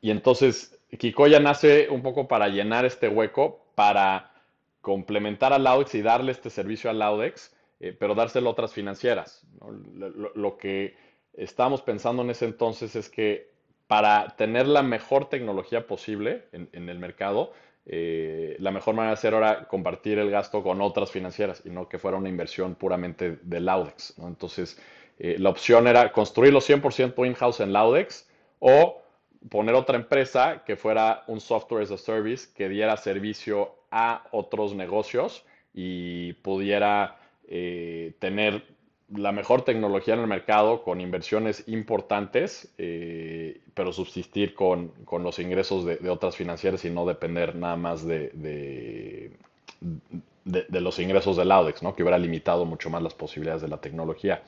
y 0.00 0.10
entonces 0.10 0.78
Kikoya 0.98 1.40
nace 1.40 1.88
un 1.88 2.02
poco 2.02 2.28
para 2.28 2.48
llenar 2.48 2.84
este 2.84 3.08
hueco, 3.08 3.64
para 3.74 4.32
complementar 4.80 5.52
a 5.52 5.58
Laudex 5.58 5.94
y 5.94 6.02
darle 6.02 6.32
este 6.32 6.50
servicio 6.50 6.90
a 6.90 6.92
Laudex, 6.92 7.54
eh, 7.80 7.96
pero 7.98 8.14
dárselo 8.14 8.48
a 8.48 8.52
otras 8.52 8.72
financieras. 8.72 9.46
Lo, 10.34 10.58
que 10.58 10.94
estábamos 11.34 11.82
pensando 11.82 12.22
en 12.22 12.30
ese 12.30 12.44
entonces 12.44 12.96
es 12.96 13.08
que 13.08 13.50
para 13.86 14.36
tener 14.36 14.66
la 14.66 14.82
mejor 14.82 15.28
tecnología 15.28 15.86
posible 15.86 16.44
en, 16.52 16.88
el 16.88 16.98
mercado, 16.98 17.52
eh, 17.84 18.56
la 18.58 18.70
mejor 18.70 18.94
manera 18.94 19.10
de 19.10 19.14
hacer 19.14 19.34
era 19.34 19.68
compartir 19.68 20.18
el 20.18 20.30
gasto 20.30 20.62
con 20.62 20.80
otras 20.80 21.10
financieras 21.10 21.62
y 21.66 21.70
no 21.70 21.88
que 21.88 21.98
fuera 21.98 22.16
una 22.16 22.28
inversión 22.28 22.74
puramente 22.74 23.38
de 23.42 23.60
Laudex. 23.60 24.14
Entonces, 24.18 24.80
eh, 25.18 25.36
la 25.38 25.50
opción 25.50 25.86
era 25.86 26.10
construirlo 26.12 26.60
100% 26.60 27.26
in-house 27.26 27.60
en 27.60 27.72
Laudex 27.72 28.28
o 28.60 29.02
poner 29.50 29.74
otra 29.74 29.96
empresa 29.96 30.62
que 30.64 30.76
fuera 30.76 31.24
un 31.26 31.40
software 31.40 31.82
as 31.82 31.90
a 31.90 31.98
service 31.98 32.48
que 32.54 32.68
diera 32.68 32.96
servicio 32.96 33.74
a 33.90 34.24
otros 34.30 34.74
negocios 34.74 35.44
y 35.74 36.32
pudiera 36.34 37.18
eh, 37.46 38.14
tener 38.20 38.64
la 39.16 39.32
mejor 39.32 39.62
tecnología 39.62 40.14
en 40.14 40.20
el 40.20 40.26
mercado 40.26 40.82
con 40.82 41.00
inversiones 41.00 41.64
importantes, 41.66 42.72
eh, 42.78 43.60
pero 43.74 43.92
subsistir 43.92 44.54
con, 44.54 44.92
los 45.10 45.38
ingresos 45.38 45.84
de, 45.84 46.08
otras 46.08 46.36
financieras 46.36 46.84
y 46.84 46.90
no 46.90 47.06
depender 47.06 47.54
nada 47.54 47.76
más 47.76 48.06
de, 48.06 48.30
de, 50.44 50.80
los 50.80 50.98
ingresos 50.98 51.36
del 51.36 51.52
Audex, 51.52 51.82
¿no? 51.82 51.94
que 51.94 52.02
hubiera 52.02 52.18
limitado 52.18 52.64
mucho 52.64 52.90
más 52.90 53.02
las 53.02 53.14
posibilidades 53.14 53.62
de 53.62 53.68
la 53.68 53.80
tecnología. 53.80 54.42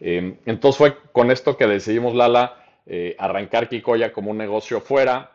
Eh, 0.00 0.36
entonces 0.46 0.78
fue 0.78 0.96
con 1.12 1.30
esto 1.30 1.56
que 1.56 1.66
decidimos, 1.66 2.14
Lala, 2.14 2.64
eh, 2.86 3.16
arrancar 3.18 3.68
Kikoya 3.68 4.12
como 4.12 4.30
un 4.30 4.38
negocio 4.38 4.80
fuera. 4.80 5.30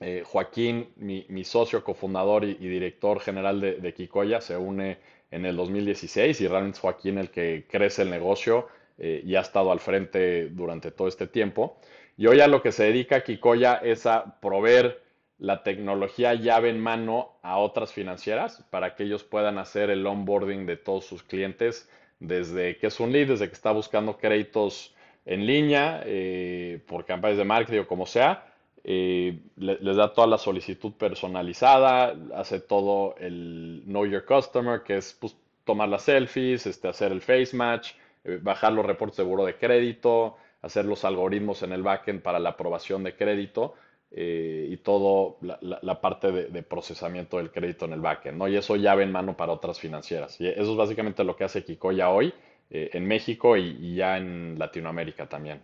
Eh, 0.00 0.22
Joaquín, 0.26 0.88
mi, 0.96 1.44
socio, 1.44 1.84
cofundador 1.84 2.44
y, 2.44 2.54
director 2.54 3.20
general 3.20 3.60
de, 3.60 3.94
Kikoya, 3.94 4.40
se 4.40 4.56
une 4.56 4.98
en 5.34 5.44
el 5.46 5.56
2016 5.56 6.40
y 6.40 6.46
realmente 6.48 6.76
es 6.76 6.80
Joaquín 6.80 7.18
el 7.18 7.30
que 7.30 7.66
crece 7.68 8.02
el 8.02 8.10
negocio 8.10 8.68
eh, 8.98 9.20
y 9.24 9.34
ha 9.34 9.40
estado 9.40 9.72
al 9.72 9.80
frente 9.80 10.48
durante 10.50 10.92
todo 10.92 11.08
este 11.08 11.26
tiempo. 11.26 11.76
Y 12.16 12.28
hoy 12.28 12.40
a 12.40 12.46
lo 12.46 12.62
que 12.62 12.70
se 12.70 12.84
dedica 12.84 13.24
Kikoya 13.24 13.74
es 13.74 14.06
a 14.06 14.40
proveer 14.40 15.02
la 15.38 15.64
tecnología 15.64 16.34
llave 16.34 16.70
en 16.70 16.78
mano 16.78 17.32
a 17.42 17.58
otras 17.58 17.92
financieras 17.92 18.64
para 18.70 18.94
que 18.94 19.02
ellos 19.02 19.24
puedan 19.24 19.58
hacer 19.58 19.90
el 19.90 20.06
onboarding 20.06 20.66
de 20.66 20.76
todos 20.76 21.04
sus 21.04 21.24
clientes 21.24 21.90
desde 22.20 22.76
que 22.78 22.86
es 22.86 23.00
un 23.00 23.10
lead, 23.12 23.28
desde 23.28 23.48
que 23.48 23.54
está 23.54 23.72
buscando 23.72 24.16
créditos 24.16 24.94
en 25.26 25.46
línea, 25.46 26.02
eh, 26.06 26.80
por 26.86 27.04
campañas 27.04 27.38
de 27.38 27.44
marketing 27.44 27.80
o 27.80 27.86
como 27.88 28.06
sea, 28.06 28.53
eh, 28.84 29.40
les 29.56 29.96
da 29.96 30.12
toda 30.12 30.26
la 30.26 30.38
solicitud 30.38 30.92
personalizada, 30.92 32.14
hace 32.34 32.60
todo 32.60 33.14
el 33.18 33.82
Know 33.86 34.06
Your 34.06 34.24
Customer, 34.24 34.82
que 34.82 34.98
es 34.98 35.14
pues, 35.18 35.36
tomar 35.64 35.88
las 35.88 36.02
selfies, 36.02 36.66
este, 36.66 36.88
hacer 36.88 37.10
el 37.10 37.22
face 37.22 37.56
match, 37.56 37.92
eh, 38.24 38.38
bajar 38.40 38.72
los 38.72 38.84
reportes 38.84 39.16
de 39.16 39.24
buro 39.24 39.44
de 39.44 39.56
crédito, 39.56 40.36
hacer 40.62 40.84
los 40.84 41.04
algoritmos 41.04 41.62
en 41.62 41.72
el 41.72 41.82
backend 41.82 42.22
para 42.22 42.38
la 42.38 42.50
aprobación 42.50 43.02
de 43.02 43.16
crédito 43.16 43.74
y 44.16 44.76
todo 44.76 45.38
la, 45.40 46.00
parte 46.00 46.30
de, 46.30 46.62
procesamiento 46.62 47.38
del 47.38 47.50
crédito 47.50 47.84
en 47.86 47.94
el 47.94 48.00
backend, 48.00 48.38
¿no? 48.38 48.46
Y 48.46 48.54
eso 48.54 48.76
ya 48.76 48.94
en 48.94 49.10
mano 49.10 49.36
para 49.36 49.52
otras 49.52 49.80
financieras. 49.80 50.40
Eso 50.40 50.70
es 50.70 50.76
básicamente 50.76 51.24
lo 51.24 51.34
que 51.34 51.42
hace 51.42 51.64
Kikoya 51.64 52.10
hoy. 52.10 52.32
Eh, 52.70 52.90
en 52.94 53.06
México 53.06 53.56
y, 53.56 53.94
ya 53.94 54.16
en 54.16 54.58
Latinoamérica 54.58 55.28
también. 55.28 55.60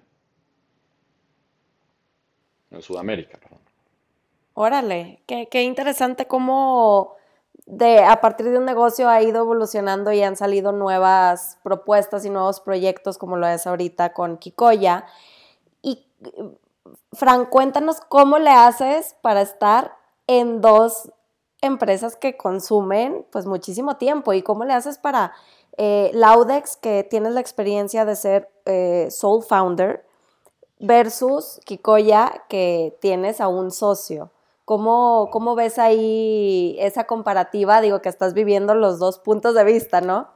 En 2.70 2.83
Sudamérica, 2.83 3.38
perdón. 3.38 3.59
Órale, 4.54 5.22
qué, 5.26 5.62
interesante 5.62 6.26
cómo 6.26 7.16
de, 7.66 8.00
a 8.00 8.20
partir 8.20 8.50
de 8.50 8.59
un 8.59 8.64
negocio 8.64 9.09
ha 9.09 9.22
ido 9.22 9.40
evolucionando 9.42 10.12
y 10.12 10.22
han 10.22 10.37
salido 10.37 10.72
nuevas 10.72 11.59
propuestas 11.62 12.24
y 12.24 12.30
nuevos 12.30 12.61
proyectos 12.61 13.16
como 13.16 13.37
lo 13.37 13.46
es 13.46 13.66
ahorita 13.66 14.12
con 14.12 14.38
Kikoya. 14.38 15.06
Y 15.83 16.06
Fran, 17.12 17.46
cuéntanos 17.46 18.00
cómo 18.00 18.38
le 18.38 18.50
haces 18.50 19.16
para 19.22 19.40
estar 19.40 19.96
en 20.26 20.61
dos 20.61 21.12
empresas 21.62 22.16
que 22.16 22.37
consumen 22.37 23.24
pues 23.30 23.46
muchísimo 23.46 23.96
tiempo 23.96 24.33
y 24.33 24.42
cómo 24.42 24.64
le 24.64 24.72
haces 24.72 24.98
para 24.98 25.33
eh, 25.76 26.11
Laudex, 26.12 26.76
que 26.76 27.04
tienes 27.04 27.33
la 27.33 27.40
experiencia 27.40 28.04
de 28.04 28.16
ser 28.16 28.50
eh, 28.66 29.09
Soul 29.11 29.42
Founder, 29.42 30.04
versus 30.81 31.61
Kikoya, 31.64 32.45
que 32.49 32.97
tienes 33.01 33.40
a 33.40 33.49
un 33.49 33.71
socio. 33.71 34.31
¿Cómo, 34.64 35.29
¿Cómo 35.33 35.55
ves 35.55 35.79
ahí 35.79 36.77
esa 36.79 37.05
comparativa? 37.05 37.81
Digo 37.81 38.03
que 38.03 38.09
estás 38.09 38.35
viviendo 38.35 38.75
los 38.75 38.99
dos 38.99 39.19
puntos 39.19 39.55
de 39.55 39.64
vista, 39.64 40.01
¿no? 40.01 40.29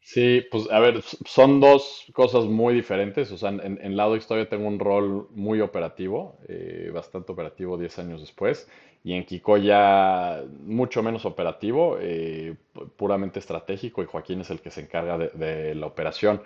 Sí, 0.00 0.42
pues 0.50 0.68
a 0.70 0.80
ver, 0.80 1.02
son 1.02 1.60
dos 1.60 2.06
cosas 2.12 2.44
muy 2.44 2.74
diferentes. 2.74 3.30
O 3.30 3.38
sea, 3.38 3.50
en, 3.50 3.78
en 3.80 3.96
Laudex 3.96 4.26
todavía 4.26 4.48
tengo 4.48 4.66
un 4.66 4.78
rol 4.78 5.28
muy 5.30 5.60
operativo, 5.60 6.38
eh, 6.48 6.90
bastante 6.92 7.32
operativo 7.32 7.76
10 7.76 7.98
años 8.00 8.20
después 8.20 8.68
y 9.04 9.14
en 9.14 9.24
Kikoya 9.24 10.44
mucho 10.64 11.02
menos 11.02 11.24
operativo, 11.24 11.98
eh, 12.00 12.54
puramente 12.96 13.40
estratégico 13.40 14.02
y 14.02 14.06
Joaquín 14.06 14.40
es 14.42 14.50
el 14.50 14.60
que 14.60 14.70
se 14.70 14.82
encarga 14.82 15.18
de, 15.18 15.74
la 15.74 15.86
operación. 15.86 16.42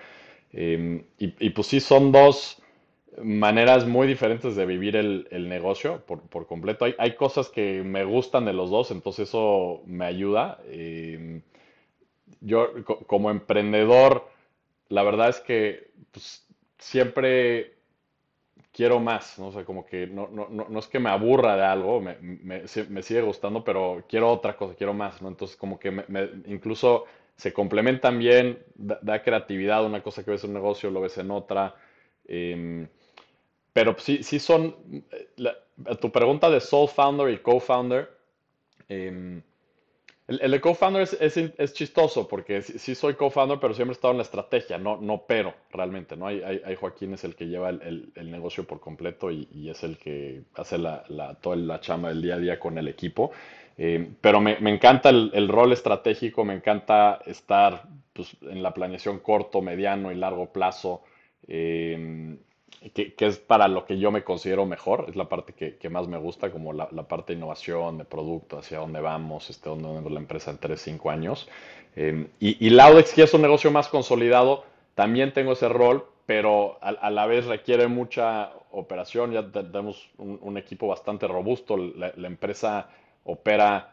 Em, 0.53 1.05
y, 1.19 1.51
pues 1.51 1.67
sí, 1.67 1.81
son 1.81 2.13
dos 2.13 2.63
maneras 3.23 3.87
muy 3.87 4.07
diferentes 4.07 4.57
de 4.57 4.67
vivir 4.67 4.97
el, 4.97 5.49
negocio 5.49 6.05
por, 6.07 6.47
completo. 6.47 6.87
Hay, 6.99 7.15
cosas 7.17 7.49
que 7.49 7.83
me 7.83 8.05
gustan 8.05 8.45
de 8.45 8.53
los 8.53 8.71
dos, 8.71 8.91
entonces 8.91 9.29
eso 9.29 9.83
me 9.87 10.05
ayuda. 10.05 10.59
Em, 10.71 11.43
yo 12.41 12.73
como 13.07 13.31
emprendedor, 13.31 14.29
la 14.89 15.03
verdad 15.03 15.31
es 15.31 15.41
que 15.41 15.91
pues, 16.13 16.47
siempre 16.79 17.77
quiero 18.77 19.01
más, 19.01 19.39
¿no? 19.39 19.47
O 19.47 19.53
sea, 19.53 19.65
como 19.65 19.87
que 19.87 20.07
no, 20.07 20.29
no, 20.29 20.49
no, 20.49 20.79
es 20.79 20.87
que 20.87 20.99
me 21.01 21.09
aburra 21.09 21.57
de 21.57 21.65
algo, 21.65 22.01
me, 22.01 22.17
me, 22.21 23.03
sigue 23.03 23.23
gustando, 23.23 23.65
pero 23.65 24.05
quiero 24.07 24.31
otra 24.31 24.55
cosa, 24.57 24.75
quiero 24.75 24.93
más, 24.93 25.23
¿no? 25.23 25.29
Entonces, 25.29 25.57
como 25.57 25.79
que 25.79 25.91
me, 25.91 26.31
incluso 26.47 27.07
se 27.37 27.53
complementan 27.55 28.19
bien, 28.19 28.59
da, 28.75 29.23
creatividad, 29.23 29.85
una 29.85 30.03
cosa 30.03 30.25
que 30.25 30.31
ves 30.31 30.45
en 30.45 30.51
un 30.51 30.55
negocio, 30.57 30.91
lo 30.91 31.01
ves 31.01 31.17
en 31.19 31.31
otra. 31.31 31.75
Em, 32.27 32.87
pero 33.77 33.95
sí, 33.99 34.23
sí 34.23 34.39
son, 34.39 34.75
tu 36.01 36.11
pregunta 36.11 36.49
de 36.49 36.61
sole 36.63 36.89
founder 36.89 37.29
y 37.29 37.37
co-founder, 37.37 38.09
eh, 38.89 39.43
el, 40.29 40.41
el 40.41 40.61
co-founder 40.63 41.07
es, 41.21 41.75
chistoso 41.75 42.27
porque 42.27 42.63
sí, 42.63 42.95
soy 42.95 43.17
co-founder, 43.17 43.59
pero 43.61 43.75
siempre 43.75 43.93
he 43.93 43.97
estado 43.97 44.13
en 44.13 44.17
la 44.17 44.23
estrategia, 44.23 44.79
no, 44.79 44.97
no 44.97 45.25
pero 45.29 45.53
realmente, 45.71 46.17
¿no? 46.17 46.27
Hay, 46.27 46.41
hay, 46.41 46.75
Joaquín 46.75 47.13
es 47.13 47.25
el 47.25 47.35
que 47.35 47.49
lleva 47.49 47.69
el, 47.69 48.11
negocio 48.15 48.65
por 48.65 48.81
completo 48.81 49.31
y, 49.31 49.69
es 49.69 49.85
el 49.85 49.99
que 49.99 50.45
hace 50.55 50.79
la, 50.79 51.05
toda 51.43 51.57
la 51.57 51.79
chamba 51.79 52.09
del 52.09 52.23
día 52.23 52.37
a 52.37 52.39
día 52.39 52.59
con 52.59 52.79
el 52.79 52.89
equipo. 52.89 53.33
Eh, 53.77 54.09
pero 54.23 54.41
me, 54.41 54.57
encanta 54.71 55.11
el, 55.11 55.49
rol 55.49 55.75
estratégico, 55.75 56.47
me 56.47 56.55
encanta 56.55 57.21
estar 57.27 57.83
pues, 58.15 58.35
en 58.41 58.63
la 58.63 58.73
planeación 58.73 59.19
corto, 59.19 59.61
mediano 59.61 60.11
y 60.11 60.15
largo 60.15 60.51
plazo. 60.51 61.03
Eh, 61.47 62.39
que, 62.93 63.15
es 63.19 63.39
para 63.39 63.69
lo 63.69 63.85
que 63.85 63.99
yo 63.99 64.11
me 64.11 64.25
considero 64.25 64.67
mejor, 64.67 65.07
es 65.09 65.17
la 65.17 65.29
parte 65.29 65.53
que, 65.53 65.91
más 65.91 66.09
me 66.09 66.19
gusta, 66.19 66.51
como 66.51 66.73
la, 66.73 66.89
parte 66.89 67.33
de 67.33 67.39
innovación, 67.39 67.99
de 67.99 68.05
producto, 68.05 68.59
hacia 68.59 68.79
dónde 68.79 69.01
vamos, 69.01 69.51
este, 69.51 69.69
dónde 69.69 69.89
vamos 69.89 70.13
la 70.13 70.21
empresa 70.21 70.51
en 70.51 70.59
3, 70.59 70.81
5 70.81 71.11
años. 71.11 71.49
Em, 71.95 72.29
y, 72.39 72.65
y, 72.65 72.71
Laudex, 72.71 73.15
que 73.15 73.23
es 73.23 73.35
un 73.35 73.43
negocio 73.43 73.71
más 73.71 73.89
consolidado, 73.89 74.65
también 74.95 75.33
tengo 75.33 75.53
ese 75.53 75.69
rol, 75.69 76.07
pero 76.27 76.79
a, 76.81 77.11
la 77.11 77.27
vez 77.27 77.47
requiere 77.47 77.87
mucha 77.87 78.53
operación, 78.73 79.33
ya 79.33 79.51
tenemos 79.51 80.11
un, 80.19 80.57
equipo 80.59 80.89
bastante 80.89 81.29
robusto, 81.29 81.77
la, 81.77 82.13
empresa 82.27 82.89
opera 83.25 83.93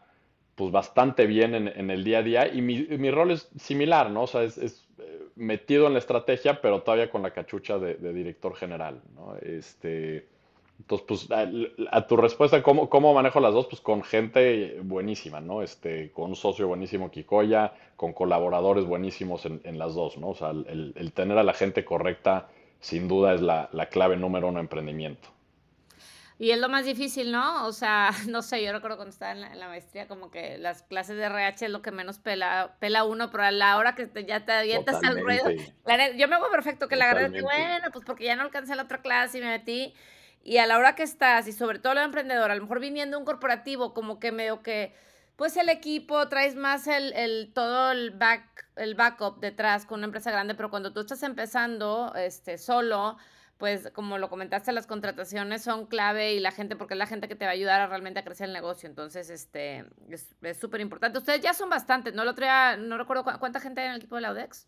pues 0.56 0.72
bastante 0.72 1.26
bien 1.26 1.56
en, 1.56 1.90
el 1.90 2.04
día 2.04 2.20
a 2.20 2.24
día 2.24 2.48
y 2.48 2.62
mi, 2.62 2.86
mi, 2.98 3.10
rol 3.12 3.32
es 3.32 3.50
similar, 3.58 4.10
¿no? 4.12 4.24
O 4.24 4.28
sea, 4.28 4.44
es 4.44 4.84
metido 5.36 5.88
en 5.88 5.94
la 5.94 6.00
estrategia, 6.00 6.62
pero 6.62 6.82
todavía 6.82 7.10
con 7.10 7.24
la 7.24 7.32
cachucha 7.32 7.78
de, 7.78 7.96
director 8.14 8.56
general, 8.56 9.02
¿no? 9.16 9.36
Este, 9.42 10.28
entonces, 10.80 11.08
pues, 11.08 11.28
a, 11.92 12.08
tu 12.08 12.18
respuesta, 12.18 12.62
¿cómo, 12.62 12.90
¿cómo, 12.90 13.14
manejo 13.14 13.40
las 13.40 13.54
dos? 13.54 13.68
Pues 13.68 13.82
con 13.82 14.04
gente 14.04 14.80
buenísima, 14.82 15.40
¿no? 15.40 15.62
Este, 15.62 16.12
con 16.12 16.30
un 16.30 16.36
socio 16.36 16.68
buenísimo, 16.68 17.12
Kikoya, 17.12 17.74
con 17.96 18.14
colaboradores 18.14 18.86
buenísimos 18.86 19.46
en, 19.46 19.78
las 19.78 19.96
dos, 19.96 20.18
¿no? 20.18 20.30
O 20.30 20.36
sea, 20.36 20.50
el, 20.50 21.12
tener 21.14 21.38
a 21.38 21.44
la 21.44 21.54
gente 21.54 21.86
correcta, 21.86 22.50
sin 22.80 23.08
duda, 23.08 23.34
es 23.34 23.42
la, 23.42 23.70
la 23.72 23.88
clave 23.88 24.18
número 24.18 24.48
uno 24.48 24.58
de 24.58 24.64
emprendimiento. 24.64 25.30
Y 26.44 26.52
es 26.52 26.60
lo 26.60 26.68
más 26.68 26.84
difícil, 26.84 27.32
¿no? 27.32 27.66
O 27.66 27.72
sea, 27.72 28.12
no 28.28 28.42
sé, 28.42 28.62
yo 28.62 28.74
recuerdo 28.74 28.98
cuando 28.98 29.14
estaba 29.14 29.32
en 29.32 29.58
la, 29.58 29.68
maestría, 29.70 30.10
como 30.10 30.30
que 30.30 30.58
las 30.58 30.84
clases 30.84 31.16
de 31.16 31.24
RH 31.24 31.68
es 31.68 31.72
lo 31.72 31.82
que 31.82 31.92
menos 31.92 32.20
pela, 32.20 32.76
pela 32.80 33.06
uno, 33.06 33.32
pero 33.32 33.46
a 33.46 33.52
la 33.52 33.78
hora 33.78 33.96
que 33.96 34.10
ya 34.26 34.44
te 34.44 34.52
avientas 34.52 35.02
al 35.06 35.22
ruedo, 35.22 35.50
yo 36.18 36.28
me 36.28 36.36
hago 36.36 36.52
perfecto 36.52 36.90
que 36.90 36.98
la 36.98 37.06
agarré, 37.06 37.42
bueno, 37.42 37.88
pues 37.94 38.04
porque 38.04 38.26
ya 38.26 38.36
no 38.36 38.42
alcancé 38.42 38.76
la 38.76 38.84
otra 38.84 39.02
clase 39.02 39.38
y 39.38 39.42
me 39.42 39.48
metí. 39.48 39.94
Y 40.44 40.58
a 40.58 40.66
la 40.66 40.78
hora 40.78 40.96
que 40.96 41.04
estás, 41.04 41.48
y 41.48 41.54
sobre 41.54 41.80
todo 41.80 41.94
lo 41.94 42.02
emprendedor, 42.02 42.52
a 42.52 42.56
lo 42.56 42.62
mejor 42.62 42.82
viniendo 42.82 43.18
un 43.18 43.24
corporativo, 43.24 43.94
como 43.94 44.20
que 44.20 44.34
medio 44.34 44.62
que, 44.64 44.94
pues 45.38 45.56
el 45.56 45.70
equipo, 45.70 46.28
traes 46.28 46.56
más 46.58 46.88
el, 46.88 47.14
el 47.14 47.54
todo 47.54 47.94
el 47.94 48.12
back, 48.12 48.68
el 48.76 48.96
backup 48.96 49.40
detrás 49.40 49.86
con 49.86 50.02
una 50.02 50.08
empresa 50.08 50.30
grande, 50.30 50.56
pero 50.56 50.70
cuando 50.70 50.92
tú 50.92 51.00
estás 51.00 51.24
empezando, 51.24 52.14
este, 52.18 52.58
solo, 52.58 53.18
pues 53.64 53.90
como 53.94 54.18
lo 54.18 54.30
comentaste, 54.30 54.74
las 54.74 54.88
contrataciones 54.88 55.62
son 55.62 55.86
clave 55.86 56.34
y 56.34 56.42
la 56.42 56.52
gente, 56.52 56.76
porque 56.76 56.96
es 56.96 56.98
la 56.98 57.08
gente 57.08 57.30
que 57.30 57.36
te 57.36 57.46
va 57.46 57.52
a 57.52 57.54
ayudar 57.54 57.80
a 57.80 57.88
realmente 57.88 58.20
a 58.20 58.26
crecer 58.26 58.48
el 58.48 58.54
negocio. 58.54 58.90
Entonces, 58.90 59.30
este, 59.30 59.86
es 60.10 60.58
súper 60.58 60.82
importante. 60.82 61.18
Ustedes 61.18 61.40
ya 61.40 61.54
son 61.54 61.70
bastantes, 61.70 62.14
¿no? 62.14 62.24
El 62.24 62.28
otro 62.28 62.44
día, 62.44 62.76
no 62.76 62.98
recuerdo 62.98 63.24
cuánta 63.40 63.62
gente 63.62 63.80
hay 63.80 63.86
en 63.86 63.92
el 63.94 64.00
equipo 64.00 64.16
de 64.16 64.24
Laudex. 64.24 64.68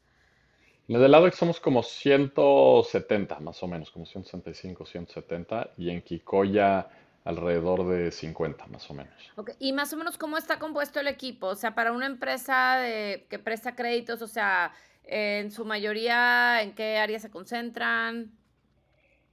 En 0.87 0.95
el 0.95 1.01
de 1.01 1.09
Laudex 1.09 1.35
somos 1.35 1.59
como 1.59 1.83
170, 1.83 3.37
más 3.41 3.61
o 3.61 3.67
menos, 3.67 3.91
como 3.91 4.05
165, 4.05 4.85
170. 4.85 5.71
Y 5.75 5.89
en 5.89 6.01
Kikoya 6.01 6.87
alrededor 7.25 7.89
de 7.89 8.11
50, 8.11 8.65
más 8.67 8.89
o 8.89 8.93
menos. 8.93 9.13
Okay. 9.35 9.55
Y 9.59 9.73
más 9.73 9.91
o 9.91 9.97
menos, 9.97 10.17
¿cómo 10.17 10.37
está 10.37 10.57
compuesto 10.57 11.01
el 11.01 11.09
equipo? 11.09 11.47
O 11.47 11.55
sea, 11.55 11.75
para 11.75 11.91
una 11.91 12.05
empresa 12.05 12.77
de, 12.77 13.27
que 13.29 13.39
presta 13.39 13.75
créditos, 13.75 14.21
o 14.21 14.27
sea, 14.29 14.71
en 15.03 15.51
su 15.51 15.65
mayoría, 15.65 16.61
¿en 16.61 16.73
qué 16.73 16.97
áreas 16.97 17.23
se 17.23 17.29
concentran? 17.29 18.31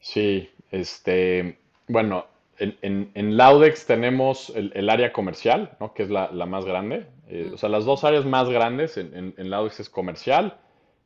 Sí, 0.03 0.51
este, 0.71 1.59
bueno, 1.89 2.27
en, 2.59 3.11
en, 3.15 3.37
Laudex 3.37 3.87
tenemos 3.87 4.53
el, 4.55 4.91
área 4.91 5.13
comercial, 5.13 5.77
¿no? 5.81 5.95
Que 5.95 6.03
es 6.03 6.11
la, 6.11 6.29
más 6.47 6.67
grande. 6.67 7.07
Eh, 7.29 7.51
o 7.55 7.57
sea, 7.57 7.71
las 7.71 7.87
dos 7.87 8.05
áreas 8.05 8.27
más 8.27 8.51
grandes 8.51 8.99
en, 8.99 9.35
en 9.37 9.51
Laudex 9.51 9.81
es 9.81 9.89
comercial 9.89 10.59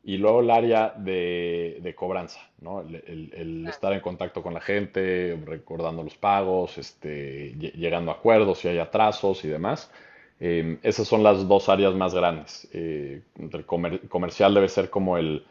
y 0.07 0.19
luego 0.19 0.41
el 0.41 0.51
área 0.53 0.95
de, 0.97 1.93
cobranza, 1.97 2.41
¿no? 2.61 2.81
El, 2.81 3.67
estar 3.69 3.93
en 3.93 4.01
contacto 4.01 4.41
con 4.41 4.55
la 4.55 4.61
gente, 4.61 5.37
recordando 5.45 6.05
los 6.05 6.17
pagos, 6.17 6.79
este, 6.79 7.55
llegando 7.59 8.13
a 8.13 8.15
acuerdos 8.15 8.59
si 8.59 8.69
hay 8.69 8.79
atrasos 8.79 9.45
y 9.45 9.49
demás. 9.49 9.91
Em, 10.39 10.79
esas 10.85 11.09
son 11.09 11.25
las 11.25 11.49
dos 11.49 11.69
áreas 11.69 11.93
más 11.95 12.15
grandes. 12.15 12.69
Eh, 12.73 13.21
el 13.37 13.67
comercial 14.09 14.55
debe 14.55 14.69
ser 14.69 14.91
como 14.91 15.19
el 15.19 15.45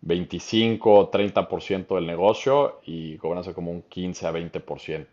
25 0.00 1.10
30% 1.10 1.94
del 1.94 2.06
negocio 2.06 2.80
y 2.84 3.16
cobranza 3.16 3.52
como 3.52 3.70
un 3.70 3.82
15 3.82 4.26
a 4.26 4.32
20%. 4.32 5.06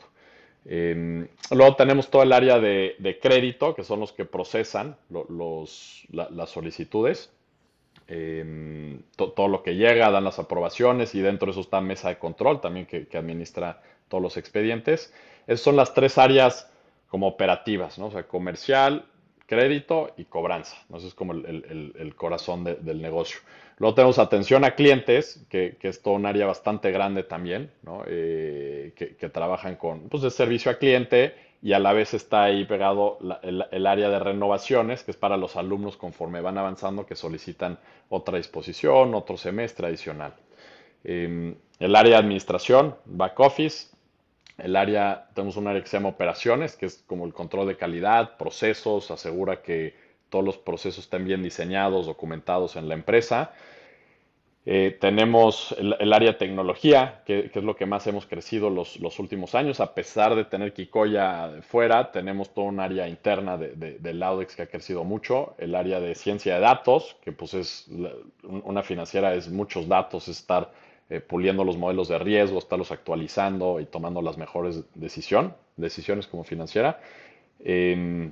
Em, 0.68 1.28
luego 1.52 1.76
tenemos 1.76 2.10
todo 2.10 2.24
el 2.24 2.34
área 2.34 2.60
de, 2.60 3.20
crédito, 3.22 3.76
que 3.76 3.84
son 3.84 4.00
los 4.00 4.12
que 4.14 4.26
procesan 4.26 4.98
los, 5.10 6.06
las 6.10 6.50
solicitudes. 6.50 7.32
Em, 8.08 9.02
todo 9.16 9.48
lo 9.48 9.64
que 9.64 9.76
llega, 9.76 10.12
dan 10.12 10.24
las 10.24 10.38
aprobaciones 10.38 11.16
y 11.16 11.22
dentro 11.22 11.48
de 11.48 11.52
eso 11.52 11.62
está 11.62 11.82
mesa 11.82 12.10
de 12.10 12.20
control 12.20 12.62
también 12.62 12.86
que, 12.86 13.08
administra 13.18 13.82
todos 14.08 14.22
los 14.22 14.38
expedientes. 14.38 15.14
Esas 15.48 15.62
son 15.62 15.76
las 15.76 15.94
tres 15.94 16.18
áreas 16.18 16.70
como 17.08 17.28
operativas, 17.28 17.98
¿no? 17.98 18.08
O 18.08 18.12
sea, 18.12 18.28
comercial, 18.28 19.06
crédito 19.46 20.12
y 20.18 20.26
cobranza. 20.26 20.78
¿no? 20.90 20.98
Ese 20.98 21.08
es 21.08 21.14
como 21.14 21.34
el, 21.34 22.14
corazón 22.16 22.64
del 22.64 23.02
negocio. 23.02 23.40
Luego 23.78 23.96
tenemos 23.96 24.20
atención 24.20 24.64
a 24.64 24.72
clientes, 24.72 25.46
que, 25.50 25.78
es 25.82 26.02
todo 26.02 26.14
un 26.14 26.26
área 26.26 26.46
bastante 26.46 26.92
grande 26.92 27.24
también, 27.24 27.72
¿no? 27.84 28.04
Eh, 28.08 28.94
que, 28.96 29.30
trabajan 29.30 29.76
con, 29.76 30.08
pues, 30.08 30.24
de 30.24 30.32
servicio 30.32 30.72
a 30.72 30.76
cliente 30.76 31.36
y 31.62 31.74
a 31.74 31.80
la 31.80 31.92
vez 31.92 32.14
está 32.14 32.44
ahí 32.44 32.64
pegado 32.66 33.18
el, 33.42 33.88
área 33.88 34.10
de 34.10 34.20
renovaciones, 34.20 35.04
que 35.04 35.12
es 35.12 35.18
para 35.18 35.36
los 35.36 35.56
alumnos 35.58 35.98
conforme 35.98 36.40
van 36.40 36.58
avanzando 36.58 37.06
que 37.06 37.16
solicitan 37.16 37.78
otra 38.10 38.38
disposición, 38.38 39.14
otro 39.14 39.36
semestre 39.36 39.88
adicional. 39.88 40.34
Em, 41.04 41.56
el 41.80 41.96
área 41.96 42.14
de 42.14 42.18
administración, 42.18 42.96
back 43.06 43.40
office, 43.40 43.95
el 44.58 44.76
área, 44.76 45.28
tenemos 45.34 45.58
un 45.58 45.68
área 45.68 45.82
que 45.82 45.88
se 45.88 45.98
llama 45.98 46.10
operaciones, 46.10 46.76
que 46.76 46.86
es 46.86 47.04
como 47.08 47.26
el 47.26 47.34
control 47.34 47.68
de 47.68 47.78
calidad, 47.78 48.38
procesos, 48.38 49.12
asegura 49.12 49.62
que 49.62 49.96
todos 50.30 50.46
los 50.46 50.58
procesos 50.58 51.06
estén 51.06 51.26
bien 51.26 51.44
diseñados, 51.44 52.06
documentados 52.06 52.76
en 52.76 52.88
la 52.88 52.96
empresa. 52.96 53.52
Eh, 54.68 54.98
tenemos 55.00 55.76
el, 55.78 56.12
área 56.12 56.32
de 56.32 56.38
tecnología, 56.40 57.22
que, 57.24 57.52
es 57.54 57.64
lo 57.64 57.76
que 57.76 57.86
más 57.86 58.08
hemos 58.08 58.26
crecido 58.26 58.72
los, 58.72 59.20
últimos 59.20 59.54
años. 59.54 59.80
A 59.80 59.94
pesar 59.94 60.34
de 60.34 60.46
tener 60.46 60.74
Kikoya 60.74 61.62
fuera, 61.62 62.12
tenemos 62.12 62.52
todo 62.52 62.66
un 62.66 62.80
área 62.80 63.08
interna 63.08 63.58
de, 63.58 64.00
de, 64.00 64.14
Laudex 64.14 64.56
que 64.56 64.64
ha 64.64 64.68
crecido 64.68 65.04
mucho. 65.04 65.54
El 65.60 65.76
área 65.76 66.00
de 66.00 66.16
ciencia 66.16 66.56
de 66.56 66.62
datos, 66.62 67.16
que 67.24 67.32
pues 67.32 67.54
es 67.54 67.88
una 68.42 68.82
financiera, 68.82 69.36
es 69.36 69.50
muchos 69.50 69.88
datos, 69.88 70.28
es 70.30 70.40
estar 70.40 70.72
eh, 71.10 71.20
puliendo 71.20 71.64
los 71.64 71.78
modelos 71.78 72.08
de 72.08 72.20
riesgo, 72.20 72.60
estarlos 72.60 72.92
actualizando 72.92 73.80
y 73.80 73.86
tomando 73.86 74.22
las 74.22 74.38
mejores 74.38 74.84
decisiones 74.96 76.28
como 76.28 76.44
financiera. 76.44 77.00
Eh, 77.60 78.32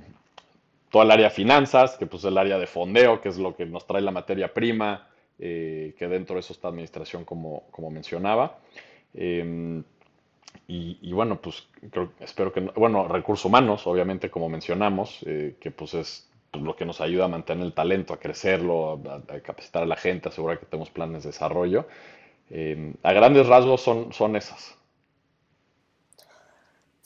todo 0.90 1.02
el 1.02 1.10
área 1.10 1.28
de 1.28 1.34
finanzas, 1.34 1.96
que 1.96 2.06
pues 2.06 2.22
es 2.22 2.28
el 2.28 2.38
área 2.38 2.56
de 2.56 2.68
fondeo, 2.68 3.20
que 3.20 3.28
es 3.28 3.36
lo 3.36 3.56
que 3.56 3.66
nos 3.66 3.84
trae 3.84 4.00
la 4.00 4.12
materia 4.12 4.54
prima 4.54 5.08
eh, 5.40 5.94
que 5.98 6.06
dentro 6.06 6.34
de 6.34 6.40
eso 6.40 6.52
está 6.52 6.68
administración, 6.68 7.24
como, 7.24 7.64
como 7.72 7.90
mencionaba. 7.90 8.58
Em, 9.12 9.82
y, 10.68 11.12
bueno, 11.12 11.40
pues 11.40 11.66
espero 12.20 12.52
que, 12.52 12.60
bueno, 12.60 13.08
recursos 13.08 13.44
humanos, 13.44 13.86
obviamente, 13.86 14.30
como 14.30 14.48
mencionamos, 14.48 15.18
eh, 15.26 15.56
que 15.60 15.70
pues 15.72 15.94
es 15.94 16.30
pues, 16.50 16.64
lo 16.64 16.76
que 16.76 16.86
nos 16.86 17.00
ayuda 17.00 17.24
a 17.24 17.28
mantener 17.28 17.66
el 17.66 17.72
talento, 17.72 18.14
a 18.14 18.20
crecerlo, 18.20 19.00
a, 19.08 19.40
capacitar 19.40 19.82
a 19.82 19.86
la 19.86 19.96
gente, 19.96 20.28
asegurar 20.28 20.60
que 20.60 20.66
tenemos 20.66 20.90
planes 20.90 21.24
de 21.24 21.30
desarrollo. 21.30 21.86
Em, 22.50 22.94
a 23.02 23.12
grandes 23.12 23.46
rasgos 23.46 23.80
son, 23.80 24.12
son 24.12 24.36
esas. 24.36 24.76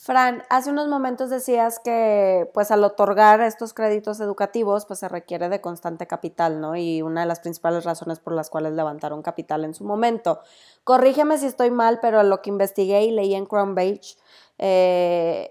Fran, 0.08 0.42
hace 0.48 0.70
unos 0.70 0.88
momentos 0.88 1.28
decías 1.28 1.80
que 1.80 2.48
pues 2.54 2.70
al 2.70 2.82
otorgar 2.82 3.42
estos 3.42 3.74
créditos 3.74 4.20
educativos 4.20 4.86
pues 4.86 5.00
se 5.00 5.08
requiere 5.08 5.50
de 5.50 5.60
constante 5.60 6.06
capital, 6.06 6.62
¿no? 6.62 6.76
Y 6.76 7.02
una 7.02 7.20
de 7.20 7.26
las 7.26 7.40
principales 7.40 7.84
razones 7.84 8.18
por 8.18 8.32
las 8.32 8.48
cuales 8.48 8.72
levantaron 8.72 9.20
capital 9.20 9.64
en 9.64 9.74
su 9.74 9.84
momento. 9.84 10.40
Corrígeme 10.84 11.36
si 11.36 11.44
estoy 11.44 11.70
mal, 11.70 11.98
pero 12.00 12.22
lo 12.22 12.40
que 12.40 12.48
investigué 12.48 13.02
y 13.02 13.10
leí 13.10 13.34
en 13.34 13.46
Chromebase, 13.46 14.16
eh, 14.56 15.50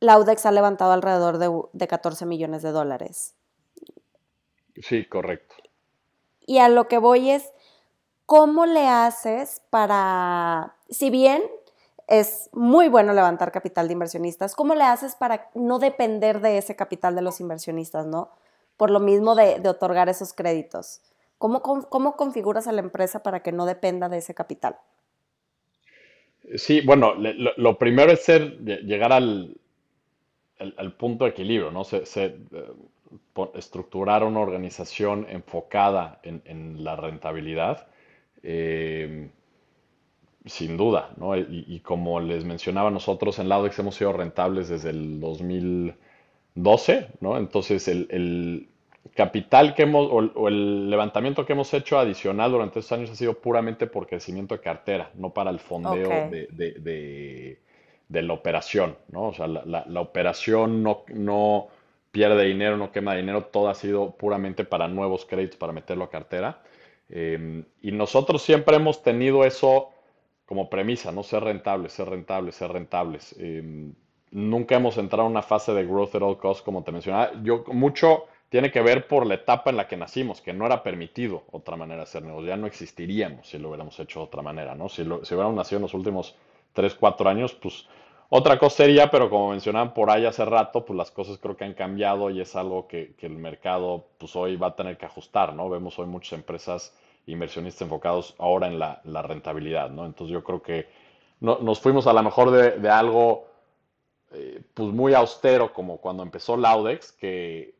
Laudex 0.00 0.44
ha 0.44 0.52
levantado 0.52 0.92
alrededor 0.92 1.38
de, 1.38 1.50
de 1.72 1.88
14 1.88 2.26
millones 2.26 2.60
de 2.60 2.72
dólares. 2.72 3.36
Sí, 4.82 5.06
correcto. 5.06 5.54
Y 6.46 6.58
a 6.58 6.68
lo 6.68 6.88
que 6.88 6.98
voy 6.98 7.30
es, 7.30 7.52
¿cómo 8.28 8.66
le 8.66 8.86
haces 8.86 9.62
para, 9.70 10.74
si 10.90 11.08
bien 11.08 11.42
es 12.08 12.50
muy 12.52 12.88
bueno 12.88 13.14
levantar 13.14 13.52
capital 13.52 13.86
de 13.86 13.92
inversionistas. 13.92 14.54
¿Cómo 14.54 14.74
le 14.74 14.84
haces 14.84 15.14
para 15.14 15.50
no 15.54 15.78
depender 15.78 16.40
de 16.40 16.58
ese 16.58 16.74
capital 16.74 17.14
de 17.14 17.22
los 17.22 17.40
inversionistas, 17.40 18.06
no? 18.06 18.30
Por 18.76 18.90
lo 18.90 19.00
mismo 19.00 19.34
de, 19.34 19.60
otorgar 19.68 20.08
esos 20.08 20.32
créditos. 20.32 21.00
¿Cómo, 21.38 21.62
¿Cómo, 21.62 22.16
configuras 22.16 22.66
a 22.66 22.72
la 22.72 22.80
empresa 22.80 23.22
para 23.22 23.42
que 23.42 23.52
no 23.52 23.66
dependa 23.66 24.08
de 24.08 24.18
ese 24.18 24.34
capital? 24.34 24.76
Sí, 26.56 26.80
bueno, 26.80 27.14
lo, 27.14 27.78
primero 27.78 28.12
es 28.12 28.26
llegar 28.26 29.12
al, 29.12 29.58
punto 30.98 31.24
de 31.24 31.30
equilibrio, 31.30 31.70
¿no? 31.70 31.84
Se, 31.84 32.04
eh, 32.16 32.36
estructurar 33.54 34.24
una 34.24 34.40
organización 34.40 35.26
enfocada 35.28 36.20
en, 36.22 36.82
la 36.82 36.96
rentabilidad. 36.96 37.86
Eh, 38.42 39.30
sin 40.48 40.76
duda, 40.76 41.10
¿no? 41.16 41.36
Y, 41.36 41.80
como 41.80 42.20
les 42.20 42.44
mencionaba, 42.44 42.90
nosotros 42.90 43.38
en 43.38 43.48
Laudex 43.48 43.78
hemos 43.78 43.94
sido 43.96 44.12
rentables 44.12 44.68
desde 44.68 44.90
el 44.90 45.20
2012, 45.20 47.08
¿no? 47.20 47.36
Entonces, 47.38 47.88
el, 47.88 48.68
capital 49.14 49.74
que 49.74 49.82
hemos, 49.84 50.08
o 50.10 50.48
el, 50.48 50.90
levantamiento 50.90 51.46
que 51.46 51.54
hemos 51.54 51.72
hecho 51.74 51.98
adicional 51.98 52.52
durante 52.52 52.80
estos 52.80 52.92
años 52.92 53.10
ha 53.10 53.16
sido 53.16 53.34
puramente 53.34 53.86
por 53.86 54.06
crecimiento 54.06 54.54
de 54.54 54.60
cartera, 54.60 55.10
no 55.14 55.30
para 55.30 55.50
el 55.50 55.58
fondeo 55.58 56.30
de, 56.30 57.58
la 58.08 58.32
operación, 58.32 58.96
¿no? 59.10 59.28
O 59.28 59.34
sea, 59.34 59.46
la, 59.46 60.00
operación 60.00 60.82
no, 60.82 61.04
no 61.08 61.68
pierde 62.10 62.44
dinero, 62.44 62.76
no 62.76 62.92
quema 62.92 63.14
dinero, 63.14 63.44
todo 63.44 63.68
ha 63.68 63.74
sido 63.74 64.12
puramente 64.12 64.64
para 64.64 64.88
nuevos 64.88 65.24
créditos, 65.24 65.58
para 65.58 65.72
meterlo 65.72 66.04
a 66.04 66.10
cartera. 66.10 66.62
Eh, 67.10 67.64
y 67.82 67.92
nosotros 67.92 68.42
siempre 68.42 68.76
hemos 68.76 69.02
tenido 69.02 69.44
eso 69.44 69.90
como 70.46 70.70
premisa, 70.70 71.12
¿no? 71.12 71.22
Ser 71.22 71.44
rentables, 71.44 71.92
ser 71.92 72.08
rentables, 72.08 72.54
ser 72.54 72.72
rentables. 72.72 73.34
Em, 73.38 73.92
nunca 74.30 74.76
hemos 74.76 74.96
entrado 74.96 75.26
en 75.26 75.32
una 75.32 75.42
fase 75.42 75.72
de 75.74 75.84
growth 75.84 76.14
at 76.14 76.22
all 76.22 76.38
costs, 76.38 76.62
como 76.62 76.82
te 76.82 76.92
mencionaba. 76.92 77.32
Yo, 77.42 77.64
mucho 77.68 78.26
tiene 78.48 78.70
que 78.70 78.80
ver 78.80 79.06
por 79.06 79.26
la 79.26 79.34
etapa 79.34 79.68
en 79.70 79.76
la 79.76 79.86
que 79.86 79.96
nacimos, 79.96 80.40
que 80.40 80.54
no 80.54 80.64
era 80.64 80.82
permitido 80.82 81.44
otra 81.52 81.76
manera 81.76 81.98
de 81.98 82.02
hacer 82.04 82.22
negocio. 82.22 82.48
Ya 82.48 82.56
no 82.56 82.66
existiríamos 82.66 83.46
si 83.48 83.58
lo 83.58 83.68
hubiéramos 83.68 83.98
hecho 84.00 84.20
de 84.20 84.24
otra 84.24 84.40
manera, 84.40 84.74
¿no? 84.74 84.88
Si, 84.88 85.04
lo, 85.04 85.22
si 85.24 85.34
hubiéramos 85.34 85.56
nacido 85.56 85.78
en 85.78 85.82
los 85.82 85.94
últimos 85.94 86.34
3, 86.72 86.94
4 86.94 87.28
años, 87.28 87.52
pues 87.54 87.86
otra 88.30 88.58
cosa 88.58 88.76
sería, 88.84 89.10
pero 89.10 89.30
como 89.30 89.50
mencionaban 89.50 89.94
por 89.94 90.10
ahí 90.10 90.26
hace 90.26 90.44
rato, 90.44 90.84
pues 90.84 90.96
las 90.96 91.10
cosas 91.10 91.38
creo 91.38 91.56
que 91.56 91.64
han 91.64 91.74
cambiado 91.74 92.30
y 92.30 92.40
es 92.40 92.54
algo 92.56 92.86
que, 92.86 93.14
que 93.16 93.26
el 93.26 93.36
mercado 93.36 94.06
pues 94.18 94.36
hoy 94.36 94.56
va 94.56 94.68
a 94.68 94.76
tener 94.76 94.98
que 94.98 95.06
ajustar, 95.06 95.54
¿no? 95.54 95.68
Vemos 95.70 95.98
hoy 95.98 96.06
muchas 96.06 96.34
empresas 96.34 96.94
inversionistas 97.28 97.82
enfocados 97.82 98.34
ahora 98.38 98.66
en 98.66 98.78
la, 98.78 99.22
rentabilidad, 99.22 99.90
¿no? 99.90 100.06
Entonces 100.06 100.32
yo 100.32 100.42
creo 100.42 100.62
que 100.62 100.88
nos 101.40 101.78
fuimos 101.80 102.06
a 102.06 102.12
lo 102.12 102.22
mejor 102.22 102.50
de, 102.50 102.88
algo 102.88 103.46
eh, 104.32 104.60
pues 104.74 104.88
muy 104.88 105.14
austero 105.14 105.72
como 105.72 105.98
cuando 105.98 106.22
empezó 106.22 106.56
Laudex, 106.56 107.16
eh, 107.22 107.74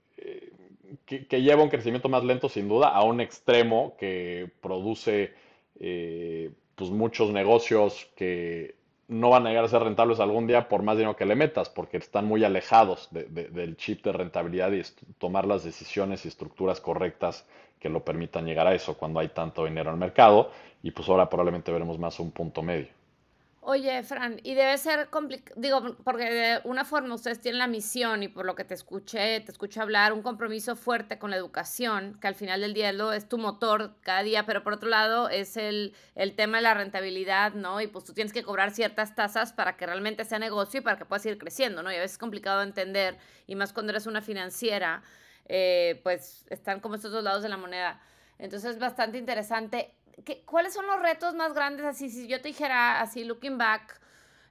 que, 1.05 1.27
que, 1.27 1.43
lleva 1.43 1.63
un 1.63 1.69
crecimiento 1.69 2.09
más 2.09 2.25
lento 2.25 2.49
sin 2.49 2.69
duda 2.69 2.89
a 2.89 3.03
un 3.03 3.21
extremo 3.21 3.97
que 3.99 4.51
produce 4.61 5.35
eh, 5.81 6.51
pues 6.75 6.91
muchos 6.91 7.31
negocios 7.31 8.09
que 8.17 8.77
no 9.09 9.31
van 9.31 9.47
a 9.47 9.49
llegar 9.49 9.65
a 9.65 9.69
ser 9.69 9.83
rentables 9.83 10.21
algún 10.21 10.47
día 10.47 10.69
por 10.69 10.83
más 10.83 10.97
dinero 10.97 11.17
que 11.17 11.25
le 11.25 11.35
metas, 11.35 11.71
porque 11.71 11.97
están 11.97 12.27
muy 12.27 12.45
alejados 12.45 13.09
del 13.11 13.77
chip 13.77 14.05
de 14.05 14.13
rentabilidad 14.13 14.71
y 14.73 14.83
tomar 15.19 15.47
las 15.47 15.65
decisiones 15.65 16.25
y 16.25 16.29
estructuras 16.29 16.81
correctas 16.81 17.47
que 17.81 17.89
lo 17.89 18.05
permitan 18.05 18.45
llegar 18.45 18.67
a 18.67 18.75
eso 18.75 18.97
cuando 18.99 19.21
hay 19.21 19.29
tanto 19.29 19.65
dinero 19.65 19.91
en 19.91 19.95
el 19.95 20.01
mercado. 20.01 20.51
Y 20.83 20.91
pues 20.91 21.09
ahora 21.09 21.29
probablemente 21.29 21.73
veremos 21.73 21.99
más 21.99 22.21
un 22.21 22.31
punto 22.31 22.63
medio. 22.63 22.98
Oye, 23.61 24.03
Fran, 24.05 24.41
y 24.45 24.55
debe 24.55 24.79
ser 24.79 25.11
complicado, 25.11 25.61
digo, 25.61 25.97
porque 26.05 26.25
de 26.25 26.61
una 26.65 26.85
forma 26.85 27.15
ustedes 27.15 27.41
tienen 27.41 27.59
la 27.59 27.67
misión 27.67 28.23
y 28.23 28.29
por 28.29 28.47
lo 28.47 28.55
que 28.55 28.65
te 28.65 28.73
escuché, 28.73 29.41
te 29.41 29.51
escucho 29.51 29.83
hablar, 29.83 30.13
un 30.13 30.23
compromiso 30.23 30.77
fuerte 30.77 31.19
con 31.19 31.31
la 31.31 31.37
educación, 31.37 32.17
que 32.21 32.29
al 32.29 32.37
final 32.37 32.61
del 32.61 32.73
día 32.73 32.91
es 33.15 33.29
tu 33.29 33.37
motor 33.37 33.97
cada 34.01 34.23
día, 34.23 34.47
pero 34.47 34.63
por 34.63 34.75
otro 34.75 34.89
lado 34.89 35.29
es 35.29 35.57
el, 35.57 35.93
el 36.15 36.35
tema 36.37 36.59
de 36.59 36.63
la 36.63 36.75
rentabilidad, 36.75 37.53
¿no? 37.53 37.81
Y 37.81 37.89
pues 37.89 38.05
tú 38.05 38.15
tienes 38.15 38.33
que 38.33 38.45
cobrar 38.45 38.71
ciertas 38.71 39.15
tasas 39.17 39.53
para 39.53 39.77
que 39.77 39.87
realmente 39.87 40.25
sea 40.25 40.39
negocio 40.39 40.79
y 40.81 40.83
para 40.83 40.97
que 40.97 41.05
puedas 41.05 41.27
ir 41.27 41.37
creciendo, 41.37 41.83
¿no? 41.83 41.91
Y 41.91 41.97
a 41.97 41.99
veces 41.99 42.13
es 42.13 42.19
complicado 42.19 42.63
entender, 42.63 43.19
y 43.49 43.57
más 43.57 43.73
cuando 43.73 43.91
eres 43.91 44.07
una 44.07 44.23
financiera, 44.23 45.03
eh, 45.47 46.01
pues 46.05 46.47
están 46.49 46.79
como 46.81 46.95
estos 46.95 47.11
dos 47.11 47.25
lados 47.25 47.43
de 47.43 47.49
la 47.49 47.57
moneda. 47.57 48.01
Entonces 48.39 48.73
es 48.73 48.79
bastante 48.79 49.19
interesante. 49.19 49.98
¿Cuáles 50.45 50.75
son 50.75 50.87
los 50.87 51.01
retos 51.01 51.35
más 51.35 51.55
grandes? 51.55 51.87
Así, 51.87 52.11
si 52.11 52.27
yo 52.29 52.41
te 52.41 52.49
dijera, 52.49 53.01
así, 53.01 53.25
looking 53.25 53.59
back, 53.59 54.01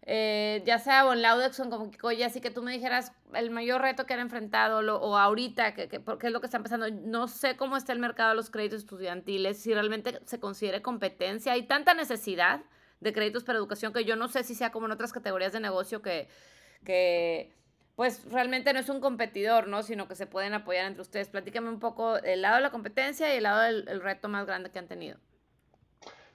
eh, 0.10 0.64
ya 0.66 0.80
sea 0.80 1.06
o 1.06 1.14
en 1.14 1.22
Laudex 1.22 1.60
o 1.60 1.64
en 1.64 1.70
como 1.70 1.92
que, 1.92 2.24
así 2.24 2.40
que 2.40 2.50
tú 2.50 2.62
me 2.64 2.72
dijeras 2.72 3.12
el 3.34 3.50
mayor 3.50 3.82
reto 3.82 4.06
que 4.06 4.14
han 4.14 4.22
enfrentado 4.22 4.80
o 4.80 5.18
ahorita, 5.18 5.74
que, 5.74 5.90
que, 5.90 6.02
qué 6.02 6.28
es 6.28 6.34
lo 6.34 6.40
que 6.40 6.48
está 6.48 6.58
empezando. 6.58 6.90
No 6.90 7.28
sé 7.28 7.58
cómo 7.58 7.76
está 7.76 7.92
el 7.92 8.00
mercado 8.00 8.30
de 8.30 8.36
los 8.36 8.50
créditos 8.50 8.80
estudiantiles, 8.80 9.62
si 9.62 9.74
realmente 9.74 10.22
se 10.26 10.40
considere 10.40 10.82
competencia. 10.82 11.52
Hay 11.52 11.64
tanta 11.64 11.94
necesidad 11.94 12.62
de 13.00 13.14
créditos 13.14 13.44
para 13.44 13.58
educación 13.58 13.94
que 13.94 14.06
yo 14.06 14.16
no 14.16 14.28
sé 14.28 14.44
si 14.44 14.56
sea 14.56 14.72
como 14.72 14.86
en 14.86 14.94
otras 14.94 15.12
categorías 15.12 15.52
de 15.54 15.60
negocio 15.60 16.02
que, 16.02 16.28
que 16.84 17.54
pues 17.98 18.24
realmente 18.32 18.72
no 18.74 18.80
es 18.80 18.90
un 18.90 19.02
competidor, 19.02 19.68
¿no? 19.68 19.84
Sino 19.84 20.08
que 20.08 20.16
se 20.16 20.28
pueden 20.28 20.54
apoyar 20.54 20.86
entre 20.86 21.02
ustedes. 21.02 21.30
Platícame 21.30 21.68
un 21.70 21.80
poco 21.80 22.18
el 22.18 22.44
lado 22.44 22.56
de 22.58 22.62
la 22.62 22.72
competencia 22.72 23.34
y 23.34 23.38
el 23.38 23.44
lado 23.44 23.62
del 23.62 24.02
reto 24.02 24.30
más 24.30 24.46
grande 24.46 24.70
que 24.70 24.80
han 24.80 24.88
tenido. 24.88 25.18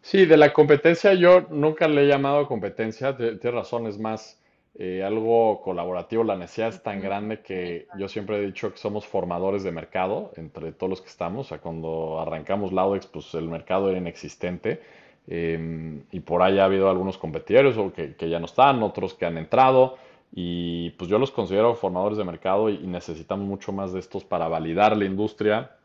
Sí, 0.02 0.26
de 0.26 0.36
la 0.36 0.52
competencia 0.52 1.14
yo 1.14 1.42
nunca 1.50 1.86
le 1.86 2.02
he 2.02 2.08
llamado 2.08 2.48
competencia, 2.48 3.16
tienes 3.16 3.54
razón, 3.54 3.86
es 3.86 3.98
más 4.00 4.36
eh, 4.74 5.02
algo 5.04 5.60
colaborativo, 5.62 6.24
la 6.24 6.36
necesidad 6.36 6.70
es 6.70 6.82
tan 6.82 7.00
grande 7.00 7.40
que 7.40 7.86
yo 7.96 8.08
siempre 8.08 8.38
he 8.38 8.46
dicho 8.46 8.72
que 8.72 8.78
somos 8.78 9.06
formadores 9.06 9.62
de 9.62 9.70
mercado 9.70 10.32
entre 10.36 10.72
todos 10.72 10.90
los 10.90 11.00
que 11.00 11.08
estamos, 11.08 11.46
o 11.46 11.48
sea, 11.50 11.58
cuando 11.58 12.18
arrancamos 12.20 12.72
Laudex, 12.72 13.06
pues 13.06 13.32
el 13.34 13.48
mercado 13.48 13.90
era 13.90 13.98
inexistente 13.98 14.82
em, 15.28 16.02
y 16.10 16.20
por 16.20 16.42
ahí 16.42 16.58
ha 16.58 16.64
habido 16.64 16.90
algunos 16.90 17.16
competidores 17.16 17.76
o 17.78 17.92
que, 17.92 18.16
ya 18.28 18.40
no 18.40 18.46
están, 18.46 18.82
otros 18.82 19.14
que 19.14 19.24
han 19.26 19.38
entrado 19.38 19.98
y 20.32 20.90
pues 20.98 21.10
yo 21.10 21.18
los 21.18 21.30
considero 21.30 21.74
formadores 21.76 22.18
de 22.18 22.24
mercado 22.24 22.70
y, 22.70 22.78
necesitamos 22.78 23.46
mucho 23.46 23.72
más 23.72 23.92
de 23.92 24.00
estos 24.00 24.24
para 24.24 24.48
validar 24.48 24.96
la 24.96 25.04
industria 25.04 25.76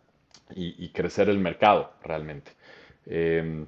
y, 0.56 0.89
crecer 0.89 1.30
el 1.30 1.39
mercado 1.39 1.91
realmente. 2.03 2.51
Em, 3.06 3.67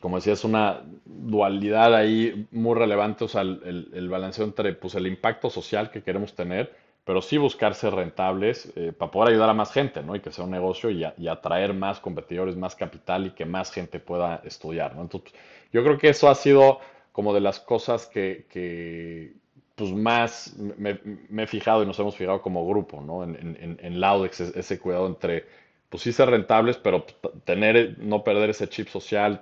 como 0.00 0.16
decía, 0.16 0.32
es 0.32 0.44
una 0.44 0.82
dualidad 1.04 1.94
ahí 1.94 2.46
muy 2.50 2.74
relevante, 2.74 3.24
o 3.24 3.28
sea, 3.28 3.42
el, 3.42 3.90
el, 3.92 4.08
balanceo 4.08 4.44
entre 4.44 4.72
pues, 4.74 4.94
el 4.94 5.06
impacto 5.06 5.50
social 5.50 5.90
que 5.90 6.02
queremos 6.02 6.34
tener, 6.34 6.74
pero 7.04 7.20
sí 7.20 7.36
buscar 7.36 7.74
ser 7.74 7.94
rentables 7.94 8.72
eh, 8.76 8.92
para 8.96 9.10
poder 9.10 9.32
ayudar 9.32 9.50
a 9.50 9.54
más 9.54 9.72
gente, 9.72 10.02
¿no? 10.02 10.16
Y 10.16 10.20
que 10.20 10.32
sea 10.32 10.44
un 10.44 10.50
negocio 10.50 10.90
y, 10.90 11.04
atraer 11.04 11.74
más 11.74 12.00
competidores, 12.00 12.56
más 12.56 12.74
capital 12.74 13.26
y 13.26 13.30
que 13.30 13.44
más 13.44 13.70
gente 13.70 14.00
pueda 14.00 14.40
estudiar, 14.44 14.94
¿no? 14.96 15.02
Entonces, 15.02 15.34
yo 15.72 15.82
creo 15.84 15.98
que 15.98 16.08
eso 16.08 16.28
ha 16.28 16.34
sido 16.34 16.80
como 17.12 17.34
de 17.34 17.40
las 17.40 17.60
cosas 17.60 18.06
que, 18.06 19.34
pues 19.74 19.92
más 19.92 20.56
me, 20.56 20.98
me, 21.28 21.42
he 21.42 21.46
fijado 21.46 21.82
y 21.82 21.86
nos 21.86 21.98
hemos 21.98 22.16
fijado 22.16 22.40
como 22.40 22.66
grupo, 22.66 23.02
¿no? 23.02 23.22
En, 23.22 23.36
en, 23.36 23.78
en 23.80 24.00
Laudex, 24.00 24.40
ese 24.40 24.78
cuidado 24.78 25.06
entre 25.06 25.44
pues 25.94 26.02
sí 26.02 26.12
ser 26.12 26.28
rentables, 26.28 26.76
pero 26.76 27.06
tener, 27.44 27.98
no 28.00 28.24
perder 28.24 28.50
ese 28.50 28.68
chip 28.68 28.88
social, 28.88 29.40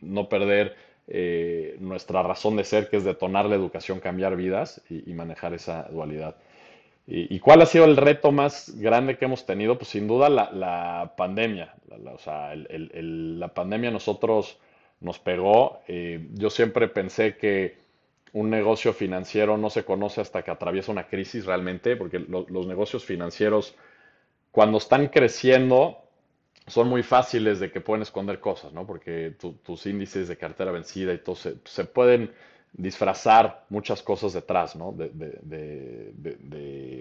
no 0.00 0.28
perder 0.28 0.74
eh, 1.06 1.76
nuestra 1.78 2.20
razón 2.24 2.56
de 2.56 2.64
ser, 2.64 2.88
que 2.88 2.96
es 2.96 3.04
detonar 3.04 3.46
la 3.46 3.54
educación, 3.54 4.00
cambiar 4.00 4.34
vidas 4.34 4.82
y, 4.90 5.14
manejar 5.14 5.54
esa 5.54 5.84
dualidad. 5.84 6.34
Y, 7.06 7.38
cuál 7.38 7.62
ha 7.62 7.66
sido 7.66 7.84
el 7.84 7.96
reto 7.96 8.32
más 8.32 8.76
grande 8.76 9.16
que 9.16 9.26
hemos 9.26 9.46
tenido? 9.46 9.78
Pues 9.78 9.90
sin 9.90 10.08
duda 10.08 10.28
la, 10.28 11.14
pandemia. 11.16 11.72
La, 11.86 12.10
o 12.10 12.18
sea, 12.18 12.56
la 12.56 13.54
pandemia 13.54 13.92
nosotros 13.92 14.58
nos 14.98 15.20
pegó. 15.20 15.78
Eh, 15.86 16.26
yo 16.32 16.50
siempre 16.50 16.88
pensé 16.88 17.36
que 17.36 17.76
un 18.32 18.50
negocio 18.50 18.92
financiero 18.92 19.56
no 19.58 19.70
se 19.70 19.84
conoce 19.84 20.22
hasta 20.22 20.42
que 20.42 20.50
atraviesa 20.50 20.90
una 20.90 21.06
crisis 21.06 21.46
realmente, 21.46 21.94
porque 21.94 22.18
los 22.18 22.66
negocios 22.66 23.04
financieros 23.04 23.76
cuando 24.54 24.78
están 24.78 25.08
creciendo, 25.08 25.98
son 26.68 26.88
muy 26.88 27.02
fáciles 27.02 27.58
de 27.58 27.72
que 27.72 27.80
pueden 27.80 28.02
esconder 28.02 28.38
cosas, 28.38 28.72
¿no? 28.72 28.86
Porque 28.86 29.34
tus 29.64 29.84
índices 29.84 30.28
de 30.28 30.36
cartera 30.36 30.70
vencida 30.70 31.12
y 31.12 31.18
todo 31.18 31.34
se, 31.34 31.84
pueden 31.86 32.32
disfrazar 32.72 33.64
muchas 33.68 34.00
cosas 34.00 34.32
detrás, 34.32 34.76
¿no? 34.76 34.92
De, 34.92 35.10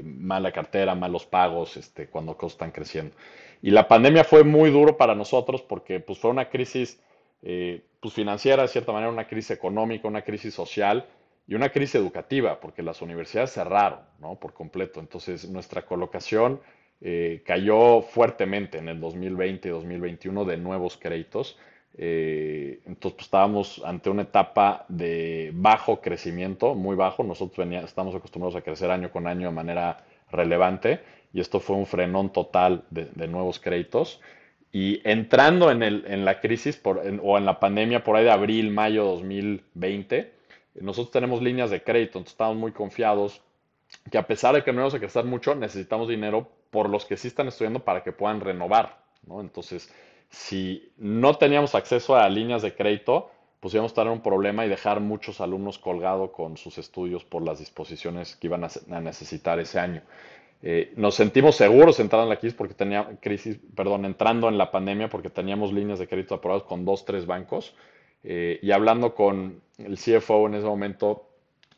mala 0.04 0.52
cartera, 0.52 0.96
malos 0.96 1.28
pagos, 1.28 1.78
este, 1.78 2.08
cuando 2.08 2.36
cosas 2.36 2.54
están 2.54 2.72
creciendo. 2.72 3.16
Y 3.62 3.70
la 3.70 3.88
pandemia 3.88 4.24
fue 4.24 4.44
muy 4.44 4.72
duro 4.72 4.98
para 4.98 5.14
nosotros 5.14 5.62
porque 5.62 6.00
pues, 6.00 6.18
fue 6.18 6.32
una 6.32 6.50
crisis 6.50 7.00
eh, 7.44 7.84
pues, 8.00 8.16
financiera, 8.16 8.64
de 8.64 8.70
cierta 8.70 8.92
manera, 8.94 9.12
una 9.12 9.28
crisis 9.28 9.52
económica, 9.52 10.08
una 10.08 10.24
crisis 10.24 10.56
social 10.56 11.06
y 11.46 11.54
una 11.54 11.70
crisis 11.70 11.94
educativa, 11.94 12.60
porque 12.60 12.82
las 12.82 13.04
universidades 13.04 13.52
cerraron, 13.52 14.00
¿no? 14.18 14.40
Por 14.40 14.56
completo. 14.56 15.00
Entonces, 15.00 15.48
nuestra 15.48 15.86
colocación 15.86 16.60
eh, 17.06 17.44
cayó 17.46 18.02
fuertemente 18.02 18.78
en 18.78 18.88
el 18.88 19.02
2020 19.02 19.68
y 19.68 19.72
2021 19.72 20.46
de 20.46 20.56
nuevos 20.56 20.96
créditos. 20.96 21.58
Eh, 21.98 22.80
entonces 22.86 23.18
pues, 23.18 23.26
estábamos 23.26 23.82
ante 23.84 24.10
una 24.10 24.22
etapa 24.22 24.86
de 24.88 25.52
bajo 25.54 26.00
crecimiento, 26.00 26.76
muy 26.76 26.96
bajo. 26.96 27.24
Nosotros 27.24 27.68
estamos 27.84 28.16
acostumbrados 28.16 28.56
a 28.56 28.62
crecer 28.62 28.90
año 28.90 29.12
con 29.12 29.28
año 29.28 29.50
de 29.50 29.54
manera 29.54 30.06
relevante 30.32 31.02
y 31.34 31.42
esto 31.42 31.60
fue 31.60 31.76
un 31.76 31.86
frenón 31.88 32.32
total 32.32 32.86
de, 32.90 33.28
nuevos 33.28 33.60
créditos. 33.60 34.22
Y 34.72 35.02
entrando 35.04 35.72
en, 35.72 35.84
el, 35.84 36.06
en 36.08 36.24
la 36.24 36.40
crisis 36.40 36.82
o 37.22 37.38
en 37.38 37.46
la 37.46 37.60
pandemia 37.60 38.06
por 38.06 38.16
ahí 38.16 38.24
de 38.24 38.32
abril, 38.32 38.72
mayo 38.72 39.04
2020, 39.04 40.32
nosotros 40.76 41.12
tenemos 41.12 41.42
líneas 41.42 41.70
de 41.70 41.84
crédito, 41.84 42.18
entonces 42.18 42.34
estamos 42.34 42.56
muy 42.56 42.72
confiados 42.72 43.42
que 44.10 44.18
a 44.18 44.26
pesar 44.26 44.56
de 44.56 44.64
que 44.64 44.72
no 44.72 44.80
vamos 44.80 44.96
a 44.96 45.00
crecer 45.00 45.26
mucho, 45.26 45.54
necesitamos 45.54 46.08
dinero 46.08 46.50
por 46.74 46.90
los 46.90 47.06
que 47.06 47.16
sí 47.16 47.28
están 47.30 47.48
estudiando 47.48 47.80
para 47.86 48.04
que 48.04 48.12
puedan 48.12 48.42
renovar, 48.42 48.98
¿no? 49.28 49.40
Entonces, 49.40 49.94
si 50.30 50.92
no 50.98 51.36
teníamos 51.36 51.76
acceso 51.76 52.16
a 52.16 52.28
líneas 52.28 52.64
de 52.64 52.74
crédito, 52.74 53.30
pues 53.60 53.76
íbamos 53.76 53.92
a 53.92 53.94
estar 53.94 54.08
en 54.08 54.14
un 54.14 54.22
problema 54.22 54.66
y 54.66 54.70
dejar 54.70 55.00
muchos 55.00 55.40
alumnos 55.40 55.78
colgados 55.78 56.32
con 56.32 56.58
sus 56.58 56.80
estudios 56.80 57.24
por 57.24 57.44
las 57.44 57.60
disposiciones 57.60 58.36
que 58.36 58.48
iban 58.48 58.64
a, 58.64 59.00
necesitar 59.00 59.60
ese 59.60 59.80
año. 59.80 60.02
Eh, 60.64 60.94
nos 60.96 61.14
sentimos 61.14 61.56
seguros 61.56 62.00
entrando 62.00 62.24
en 62.24 62.30
la 62.30 62.40
crisis 62.40 62.58
porque 62.58 62.74
tenía 62.74 63.20
crisis, 63.22 63.60
perdón, 63.76 64.06
entrando 64.06 64.50
en 64.50 64.58
la 64.58 64.72
pandemia 64.72 65.10
porque 65.10 65.30
teníamos 65.30 65.72
líneas 65.72 66.00
de 66.00 66.08
crédito 66.08 66.34
aprobadas 66.34 66.64
con 66.64 66.86
dos, 66.86 67.06
tres 67.06 67.28
bancos. 67.28 67.76
Eh, 68.24 68.60
y 68.64 68.72
hablando 68.72 69.14
con 69.14 69.62
el 69.78 69.98
CFO 69.98 70.48
en 70.48 70.56
ese 70.56 70.66
momento, 70.66 71.30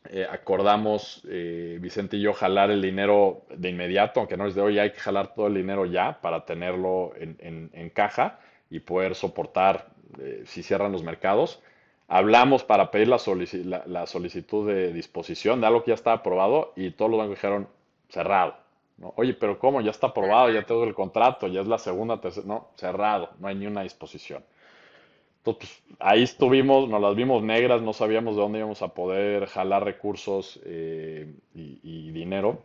eh, 0.09 0.27
acordamos, 0.29 1.23
eh, 1.29 1.77
Vicente 1.81 2.17
y 2.17 2.21
yo, 2.21 2.33
jalar 2.33 2.71
el 2.71 2.81
dinero 2.81 3.43
de 3.55 3.69
inmediato, 3.69 4.19
aunque 4.19 4.37
no 4.37 4.47
es 4.47 4.55
de 4.55 4.61
hoy, 4.61 4.79
hay 4.79 4.91
que 4.91 4.99
jalar 4.99 5.33
todo 5.33 5.47
el 5.47 5.55
dinero 5.55 5.85
ya 5.85 6.19
para 6.21 6.45
tenerlo 6.45 7.13
en, 7.17 7.89
caja 7.93 8.39
y 8.69 8.79
poder 8.79 9.15
soportar 9.15 9.87
eh, 10.19 10.43
si 10.45 10.63
cierran 10.63 10.91
los 10.91 11.03
mercados. 11.03 11.61
Hablamos 12.07 12.63
para 12.63 12.91
pedir 12.91 13.07
la, 13.07 13.17
solicitud 14.05 14.67
de 14.67 14.93
disposición 14.93 15.61
de 15.61 15.67
algo 15.67 15.83
que 15.83 15.91
ya 15.91 15.95
está 15.95 16.13
aprobado 16.13 16.73
y 16.75 16.91
todos 16.91 17.09
los 17.09 17.17
bancos 17.17 17.37
dijeron 17.37 17.67
cerrado. 18.09 18.55
Oye, 19.15 19.33
pero 19.33 19.59
¿cómo? 19.59 19.81
Ya 19.81 19.91
está 19.91 20.07
aprobado, 20.07 20.49
ya 20.51 20.63
tengo 20.63 20.83
el 20.83 20.93
contrato, 20.93 21.47
ya 21.47 21.61
es 21.61 21.67
la 21.67 21.77
segunda, 21.77 22.21
tercera. 22.21 22.47
No, 22.47 22.69
cerrado, 22.75 23.31
no 23.39 23.47
hay 23.47 23.55
ni 23.55 23.67
una 23.67 23.81
disposición. 23.81 24.43
Entonces, 25.45 25.83
pues, 25.85 25.97
ahí 25.99 26.23
estuvimos, 26.23 26.89
nos 26.89 26.99
las 26.99 27.15
vimos 27.15 27.43
negras, 27.43 27.81
no 27.81 27.93
sabíamos 27.93 28.35
de 28.35 28.41
dónde 28.41 28.59
íbamos 28.59 28.81
a 28.81 28.89
poder 28.89 29.45
jalar 29.45 29.83
recursos 29.83 30.59
eh, 30.65 31.31
y, 31.53 32.11
dinero. 32.11 32.63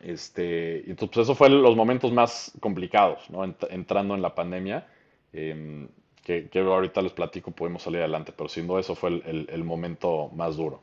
Este, 0.00 0.88
entonces, 0.88 1.10
pues, 1.12 1.24
eso 1.26 1.34
fue 1.34 1.50
los 1.50 1.74
momentos 1.74 2.12
más 2.12 2.52
complicados, 2.60 3.28
¿no? 3.30 3.44
entrando 3.68 4.14
en 4.14 4.22
la 4.22 4.34
pandemia, 4.34 4.86
em, 5.32 5.88
que, 6.22 6.48
ahorita 6.54 7.02
les 7.02 7.12
platico, 7.12 7.50
pudimos 7.50 7.82
salir 7.82 8.00
adelante, 8.00 8.32
pero 8.36 8.48
sin 8.48 8.66
duda 8.66 8.80
eso 8.80 8.94
fue 8.94 9.10
el, 9.10 9.64
momento 9.64 10.30
más 10.34 10.56
duro. 10.56 10.80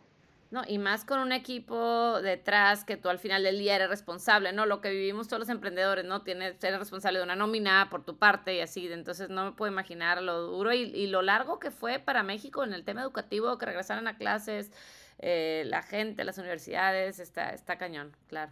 No, 0.51 0.63
y 0.67 0.77
más 0.79 1.05
con 1.05 1.19
un 1.19 1.31
equipo 1.31 2.21
detrás 2.21 2.83
que 2.83 2.97
tú 2.97 3.07
al 3.09 3.19
final 3.19 3.43
del 3.43 3.57
día 3.57 3.75
eres 3.77 3.89
responsable, 3.89 4.51
¿no? 4.51 4.65
Lo 4.65 4.81
que 4.81 4.89
vivimos 4.91 5.27
todos 5.29 5.39
los 5.39 5.49
emprendedores, 5.49 6.03
¿no? 6.03 6.23
Tienes, 6.23 6.57
ser 6.59 6.77
responsable 6.77 7.19
de 7.19 7.23
una 7.23 7.37
nómina 7.37 7.87
por 7.89 8.03
tu 8.03 8.17
parte 8.17 8.55
y 8.55 8.59
así. 8.59 8.91
Entonces 8.91 9.29
no 9.29 9.45
me 9.45 9.51
puedo 9.53 9.71
imaginar 9.71 10.21
lo 10.21 10.41
duro 10.41 10.73
y, 10.73 10.81
y 10.81 11.07
lo 11.07 11.21
largo 11.21 11.57
que 11.59 11.71
fue 11.71 11.99
para 11.99 12.21
México 12.23 12.63
en 12.65 12.73
el 12.73 12.83
tema 12.83 13.01
educativo, 13.01 13.57
que 13.57 13.65
regresaran 13.65 14.07
a 14.09 14.17
clases, 14.17 14.71
eh, 15.19 15.63
la 15.67 15.83
gente, 15.83 16.23
las 16.25 16.37
universidades, 16.37 17.19
está, 17.19 17.51
está 17.51 17.77
cañón, 17.77 18.15
claro. 18.27 18.51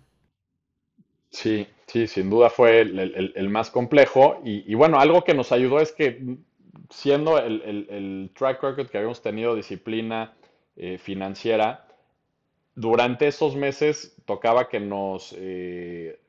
Sí, 1.31 1.67
sí, 1.87 2.07
sin 2.07 2.29
duda 2.29 2.49
fue 2.49 2.81
el, 2.81 2.97
el- 2.99 3.33
el 3.35 3.49
más 3.49 3.69
complejo. 3.69 4.41
Y, 4.43 4.69
y 4.71 4.75
bueno, 4.75 4.99
algo 4.99 5.23
que 5.23 5.33
nos 5.33 5.51
ayudó 5.51 5.79
es 5.79 5.91
que 5.91 6.37
siendo 6.89 7.37
el, 7.37 7.61
el- 7.61 7.87
el 7.89 8.31
track 8.35 8.63
record 8.63 8.89
que 8.89 8.97
habíamos 8.97 9.21
tenido, 9.21 9.55
disciplina 9.55 10.33
eh, 10.75 10.97
financiera, 10.97 11.87
durante 12.79 13.27
esos 13.27 13.55
meses 13.55 14.15
tocaba 14.25 14.69
que 14.69 14.79
nos, 14.79 15.35
eh, 15.37 16.19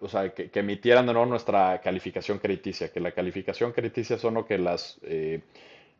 o 0.00 0.08
sea, 0.08 0.32
que, 0.34 0.50
que 0.50 0.60
emitieran 0.60 1.06
de 1.06 1.12
nuevo 1.12 1.28
nuestra 1.28 1.80
calificación 1.80 2.38
crediticia, 2.38 2.90
que 2.92 3.00
la 3.00 3.12
calificación 3.12 3.72
crediticia 3.72 4.18
son 4.18 4.34
lo 4.34 4.46
que 4.46 4.58
las 4.58 4.98
eh, 5.02 5.42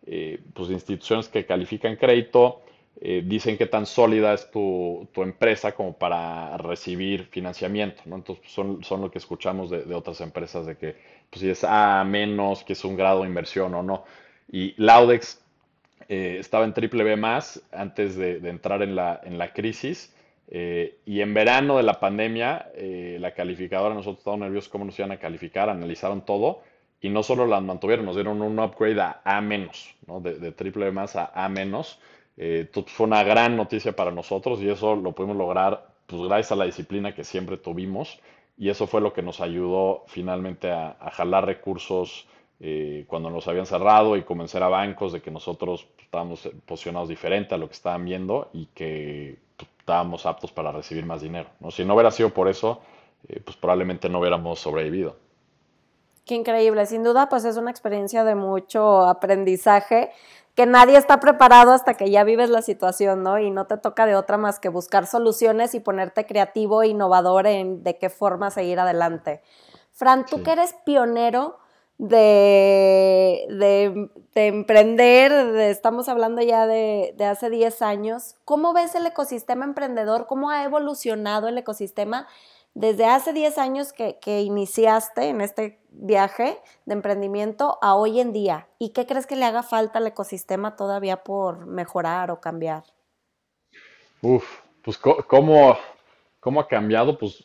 eh, 0.06 0.40
pues, 0.54 0.70
instituciones 0.70 1.28
que 1.28 1.44
califican 1.44 1.96
crédito 1.96 2.62
eh, 3.00 3.22
dicen 3.24 3.56
qué 3.58 3.66
tan 3.66 3.86
sólida 3.86 4.34
es 4.34 4.50
tu, 4.50 5.08
tu 5.12 5.22
empresa 5.22 5.72
como 5.72 5.92
para 5.96 6.56
recibir 6.56 7.26
financiamiento, 7.26 8.02
¿no? 8.06 8.16
Entonces 8.16 8.42
pues, 8.42 8.52
son, 8.52 8.82
son 8.82 9.02
lo 9.02 9.11
que 9.11 9.18
escuchamos 9.18 9.70
de, 9.70 9.84
de 9.84 9.94
otras 9.94 10.20
empresas 10.20 10.66
de 10.66 10.76
que 10.76 10.96
pues, 11.30 11.40
si 11.40 11.50
es 11.50 11.64
A 11.64 12.02
menos, 12.04 12.64
que 12.64 12.72
es 12.72 12.84
un 12.84 12.96
grado 12.96 13.22
de 13.22 13.28
inversión 13.28 13.74
o 13.74 13.82
no. 13.82 14.04
Y 14.50 14.74
Laudex 14.82 15.39
eh, 16.11 16.38
estaba 16.40 16.64
en 16.64 16.74
triple 16.74 17.04
B 17.04 17.14
más 17.16 17.62
antes 17.70 18.16
de, 18.16 18.38
entrar 18.48 18.82
en 18.82 18.96
la, 18.96 19.20
en 19.22 19.38
la 19.38 19.52
crisis. 19.52 20.12
eh, 20.48 20.98
y 21.06 21.20
en 21.20 21.32
verano 21.34 21.76
de 21.76 21.84
la 21.84 22.00
pandemia, 22.00 22.72
eh, 22.74 23.18
la 23.20 23.32
calificadora, 23.32 23.94
nosotros 23.94 24.18
estábamos 24.18 24.46
nerviosos 24.46 24.68
cómo 24.70 24.84
nos 24.84 24.98
iban 24.98 25.12
a 25.12 25.20
calificar, 25.20 25.70
analizaron 25.70 26.24
todo 26.24 26.62
y 27.00 27.11
no 27.11 27.22
solo 27.22 27.46
las 27.46 27.62
mantuvieron, 27.62 28.06
nos 28.06 28.16
dieron 28.16 28.42
un 28.42 28.58
upgrade 28.58 29.00
a 29.00 29.20
A 29.24 29.40
menos, 29.40 29.94
¿no? 30.08 30.20
De, 30.20 30.50
triple 30.50 30.86
B 30.86 30.90
más 30.92 31.14
a 31.14 31.30
A 31.32 31.48
menos. 31.48 32.00
Fue 32.86 33.06
una 33.06 33.22
gran 33.22 33.56
noticia 33.56 33.94
para 33.94 34.11
nosotros 34.11 34.61
y 34.62 34.68
eso 34.68 34.96
lo 34.96 35.12
pudimos 35.12 35.36
lograr 35.36 35.86
pues 36.06 36.22
gracias 36.22 36.50
a 36.52 36.56
la 36.56 36.64
disciplina 36.64 37.14
que 37.14 37.22
siempre 37.22 37.56
tuvimos 37.56 38.18
y 38.58 38.68
eso 38.70 38.86
fue 38.88 39.00
lo 39.00 39.12
que 39.12 39.22
nos 39.22 39.40
ayudó 39.40 40.04
finalmente 40.08 40.70
a, 40.72 40.96
a 40.98 41.11
jalar 41.12 41.46
recursos 41.46 42.26
eh, 42.61 43.04
cuando 43.08 43.30
nos 43.30 43.48
habían 43.48 43.64
cerrado 43.66 44.16
y 44.16 44.22
convencer 44.22 44.62
a 44.62 44.68
bancos 44.68 45.12
de 45.12 45.22
que 45.22 45.30
nosotros 45.30 45.86
pues, 45.94 46.04
estábamos 46.04 46.48
posicionados 46.66 47.08
diferente 47.08 47.54
a 47.54 47.58
lo 47.58 47.66
que 47.66 47.72
estaban 47.72 48.04
viendo 48.04 48.50
y 48.52 48.66
que 48.66 49.38
pues, 49.56 49.70
estábamos 49.78 50.26
aptos 50.26 50.52
para 50.52 50.70
recibir 50.70 51.06
más 51.06 51.22
dinero, 51.22 51.48
¿no? 51.61 51.70
Si 51.70 51.84
no 51.84 51.94
hubiera 51.94 52.11
sido 52.11 52.30
por 52.30 52.48
eso, 52.48 52.80
eh, 53.28 53.40
pues 53.42 53.56
probablemente 53.56 54.08
no 54.08 54.20
hubiéramos 54.20 54.58
sobrevivido. 54.58 55.16
Qué 56.26 56.34
increíble, 56.34 56.84
sin 56.86 57.02
duda, 57.02 57.28
pues 57.28 57.44
es 57.44 57.56
una 57.56 57.70
experiencia 57.70 58.24
de 58.24 58.34
mucho 58.34 59.06
aprendizaje 59.06 60.11
que 60.54 60.66
nadie 60.66 60.98
está 60.98 61.18
preparado 61.18 61.72
hasta 61.72 61.94
que 61.94 62.11
ya 62.11 62.24
vives 62.24 62.50
la 62.50 62.61
situación, 62.61 63.22
¿no? 63.22 63.38
Y 63.38 63.50
no 63.50 63.66
te 63.66 63.78
toca 63.78 64.04
de 64.04 64.16
otra 64.16 64.36
más 64.36 64.61
que 64.61 64.68
buscar 64.68 65.06
soluciones 65.06 65.74
y 65.74 65.80
ponerte 65.80 66.26
creativo 66.26 66.82
e 66.82 66.88
innovador 66.88 67.46
en 67.46 67.82
de 67.82 67.96
qué 67.96 68.11
forma 68.11 68.50
seguir 68.50 68.78
adelante. 68.78 69.40
Fran, 69.92 70.26
tú 70.26 70.36
Sí. 70.36 70.42
que 70.42 70.52
eres 70.52 70.74
pionero 70.84 71.58
de, 72.01 73.46
de, 73.51 74.11
de 74.34 74.46
emprender, 74.46 75.30
de- 75.53 75.70
estamos 75.70 76.09
hablando 76.09 76.40
ya 76.40 76.66
de, 76.66 77.12
de 77.18 77.24
hace 77.26 77.51
10 77.51 77.82
años, 77.82 78.36
¿cómo 78.46 78.72
ves 78.72 78.94
el 78.94 79.05
ecosistema 79.05 79.66
emprendedor? 79.66 80.26
¿Cómo 80.26 80.48
ha 80.48 80.64
evolucionado 80.64 81.48
el 81.48 81.59
ecosistema 81.59 82.26
desde 82.72 83.05
hace 83.05 83.34
10 83.34 83.59
años 83.59 83.92
que, 83.92 84.18
que 84.18 84.40
iniciaste 84.40 85.28
en 85.28 85.42
este 85.42 85.78
viaje 85.90 86.59
de 86.86 86.94
emprendimiento 86.94 87.78
a 87.82 87.94
hoy 87.96 88.18
en 88.20 88.32
día? 88.32 88.66
¿Y 88.78 88.90
qué 88.90 89.05
crees 89.07 89.26
que 89.26 89.36
le 89.36 89.44
haga 89.44 89.62
falta 89.62 89.98
al 89.98 90.07
ecosistema 90.07 90.76
todavía 90.76 91.22
por 91.22 91.66
mejorar 91.66 92.30
o 92.30 92.40
cambiar? 92.40 92.84
Uf, 94.22 94.44
pues 94.82 94.96
cómo, 94.96 95.76
cómo 96.40 96.61
ha 96.61 96.66
cambiado, 96.66 97.18
pues 97.18 97.44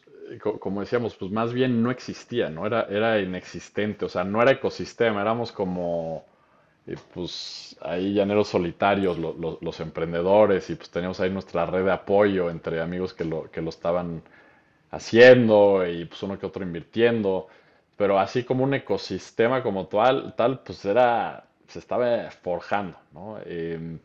como 0.60 0.82
decíamos, 0.82 1.16
pues 1.16 1.32
más 1.32 1.54
bien 1.54 1.82
no 1.84 1.92
existía, 1.92 2.50
¿no? 2.50 2.66
Era, 2.66 2.84
era 2.90 3.20
inexistente, 3.20 4.06
o 4.06 4.10
sea, 4.10 4.24
no 4.24 4.42
era 4.42 4.52
ecosistema, 4.52 5.22
éramos 5.22 5.52
como, 5.52 6.26
eh, 6.88 6.96
pues 7.14 7.78
ahí 7.82 8.14
llaneros 8.14 8.50
solitarios, 8.50 9.18
lo- 9.20 9.58
los 9.62 9.80
emprendedores, 9.82 10.70
y 10.70 10.76
pues 10.76 10.90
teníamos 10.92 11.20
ahí 11.20 11.30
nuestra 11.32 11.66
red 11.66 11.86
de 11.86 11.92
apoyo 11.92 12.50
entre 12.50 12.82
amigos 12.82 13.14
que 13.14 13.26
lo, 13.26 13.52
que 13.52 13.62
lo 13.62 13.70
estaban 13.70 14.24
haciendo 14.92 15.86
y 15.88 16.06
pues 16.06 16.22
uno 16.24 16.40
que 16.40 16.46
otro 16.46 16.64
invirtiendo, 16.64 17.48
pero 17.98 18.20
así 18.20 18.44
como 18.44 18.64
un 18.64 18.74
ecosistema 18.74 19.64
como 19.64 19.88
tal, 19.88 20.36
tal 20.36 20.60
pues 20.62 20.84
era, 20.86 21.46
se 21.68 21.80
estaba 21.80 22.30
forjando, 22.32 22.98
¿no? 23.14 23.38
Em, 23.46 24.00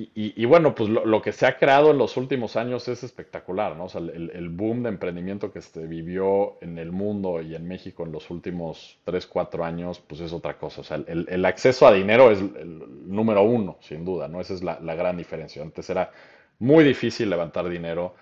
y, 0.00 0.34
y- 0.42 0.44
bueno, 0.44 0.74
pues 0.74 0.90
lo, 0.90 1.06
lo 1.06 1.22
que 1.22 1.32
se 1.32 1.46
ha 1.46 1.56
creado 1.56 1.90
en 1.90 1.98
los 1.98 2.16
últimos 2.18 2.56
años 2.56 2.86
es 2.88 3.02
espectacular, 3.02 3.76
¿no? 3.76 3.84
O 3.84 3.88
sea, 3.88 4.00
el, 4.02 4.30
el 4.34 4.48
boom 4.50 4.82
de 4.82 4.90
emprendimiento 4.90 5.50
que 5.50 5.62
se 5.62 5.86
vivió 5.86 6.58
en 6.60 6.78
el 6.78 6.92
mundo 6.92 7.40
y 7.40 7.54
en 7.54 7.66
México 7.66 8.04
en 8.04 8.12
los 8.12 8.30
últimos 8.30 8.98
3 9.04 9.26
4 9.26 9.64
años, 9.64 9.98
pues 10.06 10.20
es 10.20 10.32
otra 10.34 10.58
cosa. 10.58 10.82
O 10.82 10.84
sea, 10.84 10.98
el, 11.06 11.26
el 11.30 11.44
acceso 11.46 11.86
a 11.86 11.92
dinero 11.94 12.30
es 12.30 12.40
el 12.40 12.82
número 13.10 13.42
uno, 13.42 13.78
sin 13.80 14.04
duda, 14.04 14.28
¿no? 14.28 14.40
Esa 14.40 14.54
es 14.54 14.62
la, 14.62 14.78
la 14.80 14.94
gran 14.94 15.16
diferencia. 15.16 15.62
Antes 15.62 15.88
era 15.88 16.10
muy 16.58 16.84
difícil 16.84 17.30
levantar 17.30 17.66
dinero, 17.68 18.14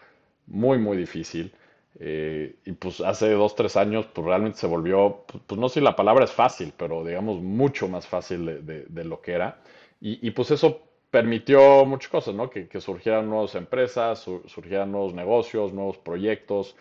muy, 0.47 0.79
muy 0.79 0.97
difícil. 0.97 1.53
Eh, 2.01 2.57
y 2.65 2.73
pues 2.73 3.01
hace 3.01 3.31
dos, 3.33 3.55
tres 3.55 3.77
años, 3.77 4.07
pues 4.13 4.27
realmente 4.27 4.59
se 4.59 4.67
volvió, 4.67 5.25
pues, 5.27 5.43
pues 5.47 5.61
no 5.61 5.69
sé 5.69 5.75
si 5.81 5.85
la 5.85 5.95
palabra 5.97 6.25
es 6.25 6.33
fácil, 6.33 6.73
pero 6.77 7.05
digamos 7.05 7.41
mucho 7.41 7.89
más 7.89 8.07
fácil 8.07 8.47
de, 8.47 8.61
de- 8.63 8.85
de 8.89 9.05
lo 9.05 9.21
que 9.21 9.33
era. 9.33 9.59
Y, 10.01 10.27
y, 10.27 10.31
pues 10.33 10.51
eso 10.51 10.83
permitió 11.15 11.85
muchas 11.85 12.11
cosas, 12.11 12.35
¿no? 12.35 12.51
Que, 12.51 12.81
surgieran 12.81 13.31
nuevas 13.31 13.55
empresas, 13.55 14.19
su- 14.19 14.43
surgieran 14.49 14.91
nuevos 14.91 15.15
negocios, 15.15 15.73
nuevos 15.73 15.97
proyectos. 15.97 16.75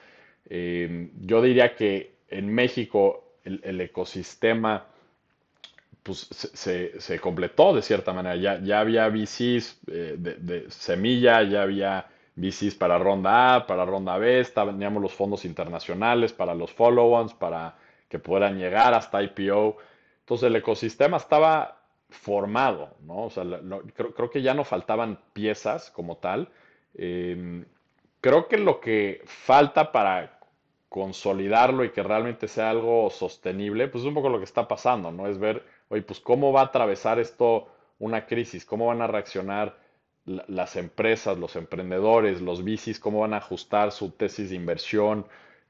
Eh, 0.50 1.12
yo 1.22 1.40
diría 1.40 1.76
que 1.76 2.16
en 2.30 2.52
México 2.52 3.36
el, 3.44 3.80
ecosistema 3.80 4.88
pues 6.02 6.28
se, 6.32 7.20
completó 7.20 7.76
de 7.76 7.84
cierta 7.84 8.12
manera. 8.12 8.36
Ya, 8.36 8.60
ya 8.60 8.80
había 8.80 9.08
VCs 9.08 9.82
eh, 9.86 10.16
de, 10.18 10.34
de 10.38 10.72
semilla, 10.72 11.44
ya 11.44 11.62
había 11.62 12.08
VCs 12.36 12.74
para 12.74 12.98
ronda 12.98 13.54
A, 13.58 13.68
para 13.68 13.86
ronda 13.86 14.18
B, 14.18 14.44
teníamos 14.46 15.00
los 15.04 15.14
fondos 15.14 15.46
internacionales 15.46 16.34
para 16.34 16.56
los 16.56 16.72
follow-ons, 16.74 17.36
para 17.36 17.76
que 18.10 18.18
pudieran 18.18 18.58
llegar 18.58 18.96
hasta 18.96 19.22
IPO. 19.22 19.78
Entonces 20.22 20.48
el 20.48 20.56
ecosistema 20.56 21.18
estaba 21.18 21.83
formado, 22.14 22.96
¿no? 23.02 23.26
O 23.26 23.30
sea, 23.30 23.44
creo, 23.96 24.30
que 24.30 24.42
ya 24.42 24.54
no 24.54 24.64
faltaban 24.64 25.20
piezas 25.34 25.92
como 25.92 26.18
tal. 26.18 26.50
Em, 26.96 27.66
creo 28.22 28.48
que 28.48 28.58
lo 28.58 28.80
que 28.80 29.22
falta 29.26 29.92
para 29.92 30.40
consolidarlo 30.90 31.84
y 31.84 31.92
que 31.92 32.04
realmente 32.04 32.48
sea 32.48 32.70
algo 32.70 33.10
sostenible, 33.10 33.88
pues 33.88 34.04
es 34.04 34.08
un 34.08 34.14
poco 34.14 34.30
lo 34.30 34.38
que 34.38 34.46
está 34.46 34.68
pasando, 34.68 35.12
¿no? 35.12 35.28
Es 35.28 35.40
ver, 35.40 35.64
oye, 35.90 36.04
pues 36.04 36.20
cómo 36.20 36.52
va 36.54 36.62
a 36.62 36.66
atravesar 36.66 37.20
esto 37.20 37.68
una 38.00 38.26
crisis, 38.28 38.66
cómo 38.66 38.88
van 38.88 39.02
a 39.02 39.08
reaccionar 39.08 39.78
la- 40.26 40.46
las 40.48 40.76
empresas, 40.76 41.38
los 41.38 41.56
emprendedores, 41.56 42.42
los 42.42 42.64
VCs, 42.64 43.00
cómo 43.00 43.22
van 43.22 43.34
a 43.34 43.38
ajustar 43.38 43.92
su 43.92 44.12
tesis 44.12 44.50
de 44.52 44.56
inversión 44.56 45.26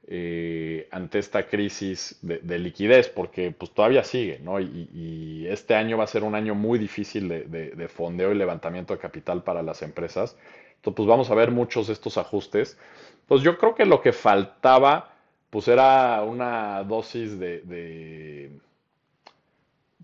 eh, 0.08 0.88
ante 0.90 1.18
esta 1.18 1.46
crisis 1.48 2.18
de, 2.22 2.38
de 2.38 2.58
liquidez, 2.58 3.08
porque 3.08 3.50
pues 3.52 3.70
todavía 3.72 4.04
sigue, 4.04 4.38
¿no? 4.40 4.60
Y, 4.60 5.46
este 5.48 5.74
año 5.74 5.98
va 5.98 6.04
a 6.04 6.06
ser 6.06 6.24
un 6.24 6.34
año 6.34 6.54
muy 6.54 6.78
difícil 6.78 7.28
de, 7.28 7.42
de- 7.44 7.70
de 7.70 7.88
fondeo 7.88 8.32
y 8.32 8.34
levantamiento 8.36 8.94
de 8.94 9.00
capital 9.00 9.42
para 9.44 9.62
las 9.62 9.82
empresas. 9.82 10.36
Entonces, 10.76 10.96
pues 10.96 11.08
vamos 11.08 11.30
a 11.30 11.34
ver 11.34 11.50
muchos 11.50 11.86
de 11.88 11.92
estos 11.92 12.18
ajustes. 12.18 12.78
Pues 13.26 13.42
yo 13.42 13.58
creo 13.58 13.74
que 13.74 13.84
lo 13.86 14.00
que 14.02 14.12
faltaba, 14.12 15.12
pues 15.50 15.68
era 15.68 16.22
una 16.22 16.82
dosis 16.84 17.38
de, 17.38 17.62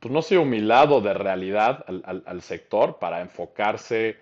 pues 0.01 0.13
no 0.13 0.23
sé, 0.23 0.39
humildad 0.39 0.91
o 0.93 1.01
de 1.01 1.13
realidad 1.15 1.85
al, 1.87 2.03
al- 2.07 2.23
al 2.27 2.43
sector 2.43 2.99
para 2.99 3.21
enfocarse 3.21 4.17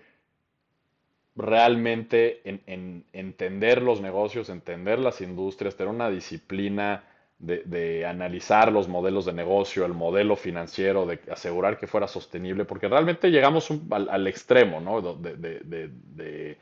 realmente 1.39 2.41
en, 2.49 2.61
en 2.67 3.05
entender 3.13 3.81
los 3.81 4.01
negocios, 4.01 4.49
entender 4.49 4.99
las 4.99 5.21
industrias, 5.21 5.75
tener 5.75 5.93
una 5.93 6.09
disciplina 6.09 7.03
de, 7.39 8.05
analizar 8.05 8.71
los 8.71 8.87
modelos 8.89 9.25
de 9.25 9.33
negocio, 9.33 9.85
el 9.85 9.93
modelo 9.93 10.35
financiero, 10.35 11.05
de 11.05 11.19
asegurar 11.31 11.77
que 11.77 11.87
fuera 11.87 12.07
sostenible, 12.07 12.65
porque 12.65 12.87
realmente 12.89 13.31
llegamos 13.31 13.69
al, 13.91 14.27
extremo, 14.27 14.81
¿no? 14.81 15.01
De, 15.01 16.57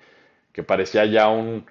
que 0.52 0.64
parecía 0.64 1.06
ya 1.06 1.30
un, 1.30 1.66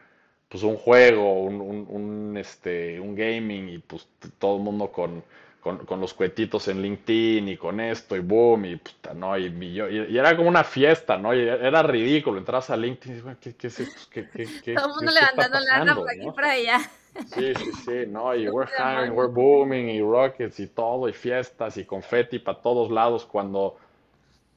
pues 0.48 0.62
un 0.62 0.76
juego, 0.76 1.42
un, 1.42 1.60
un- 1.88 2.36
este, 2.36 3.00
un 3.00 3.14
gaming 3.14 3.68
y 3.70 3.78
pues 3.78 4.06
todo 4.38 4.56
el 4.56 4.62
mundo 4.62 4.92
con, 4.92 5.22
con, 5.74 6.00
los 6.00 6.14
cuetitos 6.14 6.68
en 6.68 6.80
LinkedIn 6.80 7.48
y 7.48 7.56
con 7.56 7.80
esto 7.80 8.14
y 8.14 8.20
boom 8.20 8.66
y 8.66 8.76
puta, 8.76 9.12
¿no? 9.14 9.36
Y, 9.36 9.46
y, 9.46 10.16
era 10.16 10.36
como 10.36 10.48
una 10.48 10.62
fiesta, 10.62 11.18
¿no? 11.18 11.34
Y 11.34 11.40
era 11.40 11.82
ridículo, 11.82 12.38
entras 12.38 12.70
a 12.70 12.76
LinkedIn 12.76 13.12
y 13.12 13.14
dices, 13.16 13.36
¿qué, 13.40 13.54
qué? 13.56 13.68
¿Qué, 13.68 14.28
qué, 14.30 14.48
qué, 14.62 14.74
Todo 14.74 14.86
el 14.86 14.94
mundo 14.94 15.12
levantando 15.12 15.60
lana 15.60 15.94
por 15.96 16.08
aquí 16.08 16.26
por 16.26 16.44
allá. 16.44 16.78
Sí, 17.34 17.54
sí, 17.54 17.72
sí, 17.84 18.06
¿no? 18.06 18.34
Y 18.36 18.48
we're 18.50 18.70
hiring, 18.78 19.12
we're 19.12 19.32
booming 19.32 19.88
y 19.88 20.00
rockets 20.00 20.60
y 20.60 20.68
todo 20.68 21.08
y 21.08 21.12
fiestas 21.12 21.76
y 21.78 21.84
confeti 21.84 22.38
para 22.38 22.60
todos 22.60 22.90
lados 22.90 23.26
cuando 23.26 23.76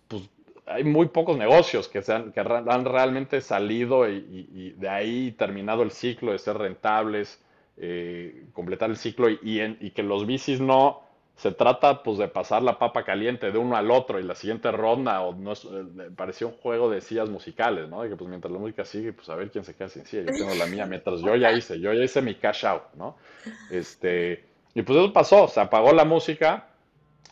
pues 0.08 0.30
hay 0.68 0.84
muy 0.84 1.08
pocos 1.08 1.38
negocios 1.38 1.88
que, 1.88 2.04
se 2.04 2.14
han, 2.14 2.32
que 2.32 2.42
han 2.42 2.86
realmente 2.86 3.42
salido 3.42 4.08
y, 4.08 4.48
y 4.54 4.72
de 4.78 4.90
ahí 4.90 5.32
terminado 5.32 5.82
el 5.82 5.90
ciclo 5.90 6.34
de 6.34 6.38
ser 6.38 6.58
rentables 6.58 7.40
eh, 7.80 8.46
completar 8.54 8.90
el 8.90 8.98
ciclo 8.98 9.30
y, 9.30 9.40
y, 9.42 9.92
que 9.92 10.04
los 10.04 10.28
bicis 10.28 10.60
no 10.60 11.02
se 11.38 11.52
trata 11.52 12.04
pues 12.04 12.18
de 12.18 12.28
pasar 12.28 12.62
la 12.62 12.78
papa 12.78 13.06
caliente 13.06 13.52
de 13.52 13.58
uno 13.58 13.78
al 13.78 13.90
otro 13.90 14.20
y 14.20 14.24
la 14.24 14.36
siguiente 14.36 14.70
ronda 14.72 15.22
o 15.22 15.34
no 15.34 15.54
eh, 15.54 16.10
parecía 16.14 16.48
un 16.48 16.54
juego 16.54 16.90
de 16.90 17.00
sillas 17.00 17.30
musicales, 17.30 17.88
¿no? 17.88 18.02
De 18.04 18.10
que 18.10 18.18
pues 18.18 18.30
mientras 18.30 18.52
la 18.52 18.60
música 18.60 18.84
sigue, 18.84 19.14
pues 19.14 19.30
a 19.30 19.36
ver 19.36 19.50
quién 19.50 19.64
se 19.64 19.76
queda 19.76 19.88
sin 19.88 20.06
silla. 20.06 20.24
Yo 20.24 20.38
tengo 20.38 20.56
la 20.56 20.66
mía 20.66 20.86
mientras 20.86 21.22
yo 21.22 21.36
ya 21.38 21.54
hice, 21.54 21.80
yo 21.80 21.94
ya 21.94 22.04
hice 22.04 22.22
mi 22.22 22.36
cash 22.36 22.66
out, 22.66 22.84
¿no? 22.96 23.16
Este, 23.72 24.44
y 24.74 24.82
pues 24.82 25.00
eso 25.00 25.14
pasó, 25.14 25.48
se 25.48 25.62
apagó 25.62 25.94
la 25.94 26.04
música 26.04 26.68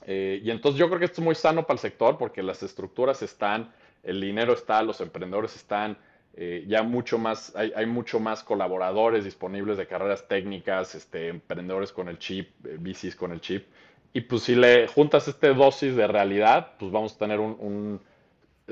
eh, 0.06 0.40
y 0.42 0.50
entonces 0.50 0.80
yo 0.80 0.88
creo 0.88 1.00
que 1.00 1.06
esto 1.06 1.20
es 1.20 1.26
muy 1.26 1.36
sano 1.36 1.64
para 1.64 1.74
el 1.74 1.80
sector 1.80 2.18
porque 2.18 2.42
las 2.42 2.64
estructuras 2.64 3.22
están, 3.22 3.74
el 4.04 4.22
dinero 4.22 4.54
está, 4.54 4.82
los 4.82 5.02
emprendedores 5.02 5.54
están, 5.58 5.98
eh, 6.40 6.66
ya 6.68 6.84
mucho 6.84 7.18
más, 7.18 7.52
hay, 7.56 7.74
hay, 7.76 7.88
mucho 7.88 8.20
más 8.20 8.44
colaboradores 8.44 9.26
disponibles 9.26 9.76
de 9.76 9.88
carreras 9.88 10.28
técnicas, 10.28 10.94
este, 10.94 11.30
emprendedores 11.30 11.92
con 11.92 12.10
el 12.10 12.20
chip, 12.20 12.64
eh, 12.64 12.78
bicis 12.80 13.16
con 13.16 13.32
el 13.32 13.42
chip. 13.42 13.66
Y 14.14 14.22
pues 14.22 14.44
si 14.44 14.54
le 14.54 14.88
juntas 14.88 15.28
este 15.28 15.52
dosis 15.56 15.96
de 15.96 16.06
realidad, 16.06 16.74
pues 16.78 16.92
vamos 16.92 17.16
a 17.16 17.18
tener 17.18 17.40
un, 17.40 18.00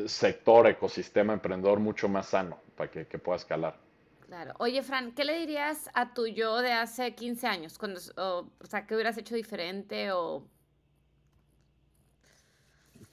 sector, 0.06 0.68
ecosistema 0.68 1.34
emprendedor 1.34 1.80
mucho 1.80 2.08
más 2.08 2.28
sano 2.28 2.60
para 2.76 2.92
que, 2.92 3.18
pueda 3.18 3.38
escalar. 3.38 3.78
Claro. 4.28 4.54
Oye, 4.60 4.84
Fran, 4.84 5.14
¿qué 5.14 5.24
le 5.24 5.40
dirías 5.40 5.90
a 5.94 6.14
tu 6.14 6.28
yo 6.28 6.62
de 6.62 6.72
hace 6.72 7.16
15 7.16 7.48
años? 7.48 7.80
Cuando, 7.80 8.00
o, 8.18 8.48
sea, 8.64 8.86
¿qué 8.86 8.94
hubieras 8.94 9.18
hecho 9.18 9.34
diferente 9.34 10.12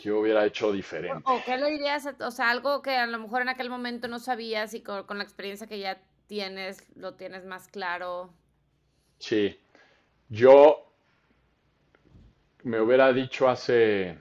¿Qué 0.02 0.10
hubiera 0.10 0.44
hecho 0.44 0.72
diferente? 0.72 1.22
¿O 1.26 1.40
qué 1.46 1.56
le 1.56 1.70
dirías? 1.70 2.08
O 2.18 2.30
sea, 2.32 2.50
algo 2.50 2.82
que 2.82 2.96
a 2.96 3.06
lo 3.06 3.20
mejor 3.20 3.42
en 3.42 3.50
aquel 3.50 3.70
momento 3.70 4.08
no 4.08 4.18
sabías 4.18 4.74
y 4.74 4.82
con, 4.82 5.06
la 5.16 5.22
experiencia 5.22 5.68
que 5.68 5.78
ya 5.78 6.02
tienes, 6.26 6.84
lo 6.96 7.14
tienes 7.14 7.44
más 7.44 7.68
claro. 7.68 8.34
Sí. 9.18 9.56
Yo 10.28 10.92
me 12.64 12.80
hubiera 12.80 13.12
dicho 13.12 13.48
hace. 13.48 14.18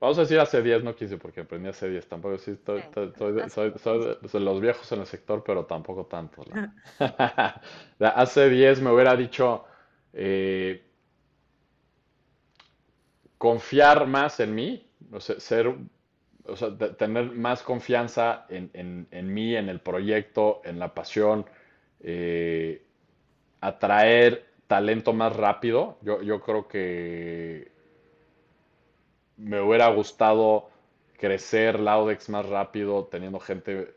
Vamos 0.00 0.18
a 0.18 0.22
decir 0.22 0.40
hace 0.40 0.60
10, 0.60 0.82
no 0.82 0.96
quise 0.96 1.18
porque 1.18 1.42
aprendí 1.42 1.68
hace 1.68 1.88
10, 1.88 2.08
tampoco 2.08 2.38
sí, 2.38 2.50
estoy, 2.50 2.82
soy, 3.48 3.70
de, 3.70 4.40
los 4.40 4.60
viejos 4.60 4.90
en 4.90 5.00
el 5.00 5.06
sector, 5.06 5.44
pero 5.46 5.66
tampoco 5.66 6.06
tanto. 6.06 6.42
hace 8.00 8.48
10 8.48 8.80
me 8.80 8.90
hubiera 8.90 9.14
dicho, 9.14 9.66
eh, 10.12 10.89
confiar 13.40 14.06
más 14.06 14.38
en 14.40 14.54
mí, 14.54 14.86
o 15.10 15.18
sea, 15.18 15.40
ser, 15.40 15.74
o 16.44 16.56
sea, 16.56 16.76
tener 16.76 17.30
más 17.30 17.62
confianza 17.62 18.44
en, 18.50 19.32
mí, 19.32 19.56
en 19.56 19.70
el 19.70 19.80
proyecto, 19.80 20.60
en 20.62 20.78
la 20.78 20.92
pasión, 20.92 21.46
eh, 22.00 22.82
atraer 23.62 24.44
talento 24.66 25.14
más 25.14 25.34
rápido. 25.34 25.96
Yo, 26.02 26.20
yo 26.20 26.42
creo 26.42 26.68
que 26.68 27.72
me 29.38 29.58
hubiera 29.62 29.88
gustado 29.88 30.68
crecer 31.16 31.80
Laudex 31.80 32.28
más 32.28 32.46
rápido, 32.46 33.06
teniendo 33.06 33.40
gente 33.40 33.94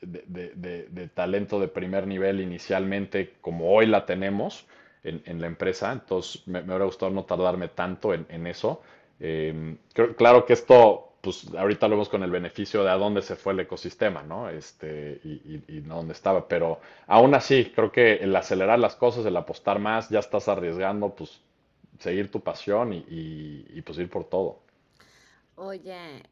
de, 0.00 1.10
talento 1.12 1.58
de 1.58 1.66
primer 1.66 2.06
nivel 2.06 2.40
inicialmente, 2.40 3.34
como 3.40 3.72
hoy 3.74 3.86
la 3.86 4.06
tenemos 4.06 4.68
en, 5.04 5.40
la 5.40 5.46
empresa, 5.46 5.92
entonces 5.92 6.46
me, 6.46 6.60
hubiera 6.60 6.84
gustado 6.84 7.10
no 7.10 7.24
tardarme 7.24 7.68
tanto 7.68 8.14
en, 8.14 8.46
eso. 8.46 8.82
Em, 9.18 9.78
claro 10.16 10.44
que 10.44 10.52
esto, 10.52 11.14
pues 11.20 11.52
ahorita 11.54 11.88
lo 11.88 11.96
vemos 11.96 12.08
con 12.08 12.22
el 12.22 12.30
beneficio 12.30 12.84
de 12.84 12.90
a 12.90 12.96
dónde 12.96 13.22
se 13.22 13.36
fue 13.36 13.52
el 13.52 13.60
ecosistema, 13.60 14.22
¿no? 14.22 14.48
Este, 14.48 15.20
y, 15.24 15.62
y, 15.68 15.80
no 15.82 15.96
dónde 15.96 16.12
estaba, 16.12 16.46
pero 16.46 16.80
aún 17.06 17.34
así, 17.34 17.72
creo 17.74 17.90
que 17.90 18.14
el 18.14 18.34
acelerar 18.36 18.78
las 18.78 18.96
cosas, 18.96 19.26
el 19.26 19.36
apostar 19.36 19.78
más, 19.78 20.08
ya 20.08 20.20
estás 20.20 20.48
arriesgando, 20.48 21.10
pues 21.10 21.40
seguir 21.98 22.30
tu 22.30 22.40
pasión 22.40 22.92
y, 22.92 23.04
y 23.08 23.82
pues 23.82 23.98
ir 23.98 24.08
por 24.08 24.24
todo. 24.24 24.60
Oye, 25.56 26.22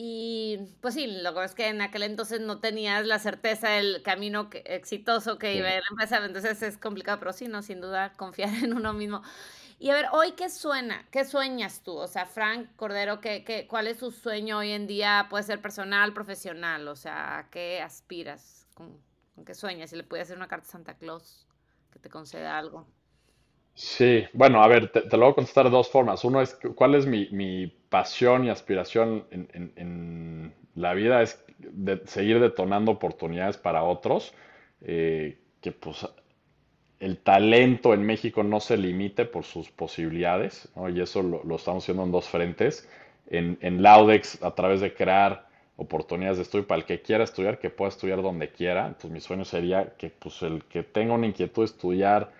y 0.00 0.60
pues 0.80 0.94
sí, 0.94 1.08
lo 1.08 1.34
que 1.34 1.42
es 1.42 1.56
que 1.56 1.66
en 1.66 1.80
aquel 1.80 2.04
entonces 2.04 2.40
no 2.40 2.60
tenías 2.60 3.04
la 3.04 3.18
certeza 3.18 3.70
del 3.70 4.00
camino 4.04 4.48
exitoso 4.52 5.38
que 5.38 5.56
iba 5.56 5.66
a 5.66 5.80
empresa, 5.90 6.24
entonces 6.24 6.62
es 6.62 6.78
complicado, 6.78 7.18
pero 7.18 7.32
sí, 7.32 7.48
no, 7.48 7.62
sin 7.62 7.80
duda, 7.80 8.12
confiar 8.12 8.50
en 8.62 8.74
uno 8.74 8.92
mismo. 8.92 9.22
Y 9.80 9.90
a 9.90 9.94
ver, 9.94 10.06
hoy 10.12 10.34
qué 10.36 10.50
suena, 10.50 11.04
qué 11.10 11.24
sueñas 11.24 11.82
tú, 11.82 11.96
o 11.96 12.06
sea, 12.06 12.26
Frank 12.26 12.68
Cordero, 12.76 13.20
¿qué, 13.20 13.42
qué, 13.42 13.66
cuál 13.66 13.88
es 13.88 13.98
tu 13.98 14.12
sueño 14.12 14.58
hoy 14.58 14.70
en 14.70 14.86
día? 14.86 15.26
Puede 15.28 15.42
ser 15.42 15.60
personal, 15.60 16.12
profesional, 16.12 16.86
o 16.86 16.94
sea, 16.94 17.38
¿a 17.38 17.50
qué 17.50 17.82
aspiras? 17.82 18.68
¿Con, 18.74 19.00
qué 19.44 19.52
sueñas? 19.52 19.90
Si 19.90 19.96
le 19.96 20.04
puede 20.04 20.22
hacer 20.22 20.36
una 20.36 20.46
carta 20.46 20.68
a 20.68 20.70
Santa 20.70 20.94
Claus 20.94 21.44
que 21.92 21.98
te 21.98 22.08
conceda 22.08 22.56
algo. 22.56 22.86
Sí, 23.74 24.26
bueno, 24.32 24.62
a 24.62 24.68
ver, 24.68 24.92
te, 24.92 25.00
lo 25.16 25.24
voy 25.24 25.32
a 25.32 25.34
contestar 25.34 25.64
de 25.64 25.70
dos 25.70 25.90
formas. 25.90 26.24
Uno 26.24 26.40
es, 26.40 26.56
¿cuál 26.76 26.94
es 26.94 27.04
mi, 27.04 27.72
pasión 27.88 28.44
y 28.44 28.50
aspiración 28.50 29.24
en, 29.30 30.54
la 30.74 30.94
vida? 30.94 31.22
Es 31.22 31.44
seguir 32.04 32.40
detonando 32.40 32.92
oportunidades 32.92 33.56
para 33.56 33.82
otros, 33.82 34.32
eh, 34.80 35.38
que 35.60 35.72
pues 35.72 36.06
el 37.00 37.18
talento 37.18 37.94
en 37.94 38.02
México 38.02 38.42
no 38.42 38.60
se 38.60 38.76
limite 38.76 39.24
por 39.24 39.44
sus 39.44 39.70
posibilidades. 39.70 40.68
Y 40.94 41.00
eso 41.00 41.22
lo, 41.22 41.56
estamos 41.56 41.84
haciendo 41.84 42.04
en 42.04 42.12
dos 42.12 42.28
frentes. 42.28 42.88
En, 43.26 43.58
en 43.60 43.82
Laudex, 43.82 44.42
a 44.42 44.54
través 44.54 44.80
de 44.80 44.94
crear 44.94 45.48
oportunidades 45.78 46.38
de 46.38 46.42
estudio 46.42 46.66
para 46.66 46.80
el 46.80 46.86
que 46.86 47.00
quiera 47.00 47.24
estudiar, 47.24 47.58
que 47.58 47.70
pueda 47.70 47.88
estudiar 47.90 48.20
donde 48.20 48.50
quiera. 48.50 48.96
Mi 49.08 49.20
sueño 49.20 49.44
sería 49.44 49.94
que 49.96 50.10
pues 50.10 50.42
el 50.42 50.64
que 50.64 50.82
tenga 50.82 51.14
una 51.14 51.26
inquietud 51.26 51.62
de 51.62 51.66
estudiar 51.66 52.32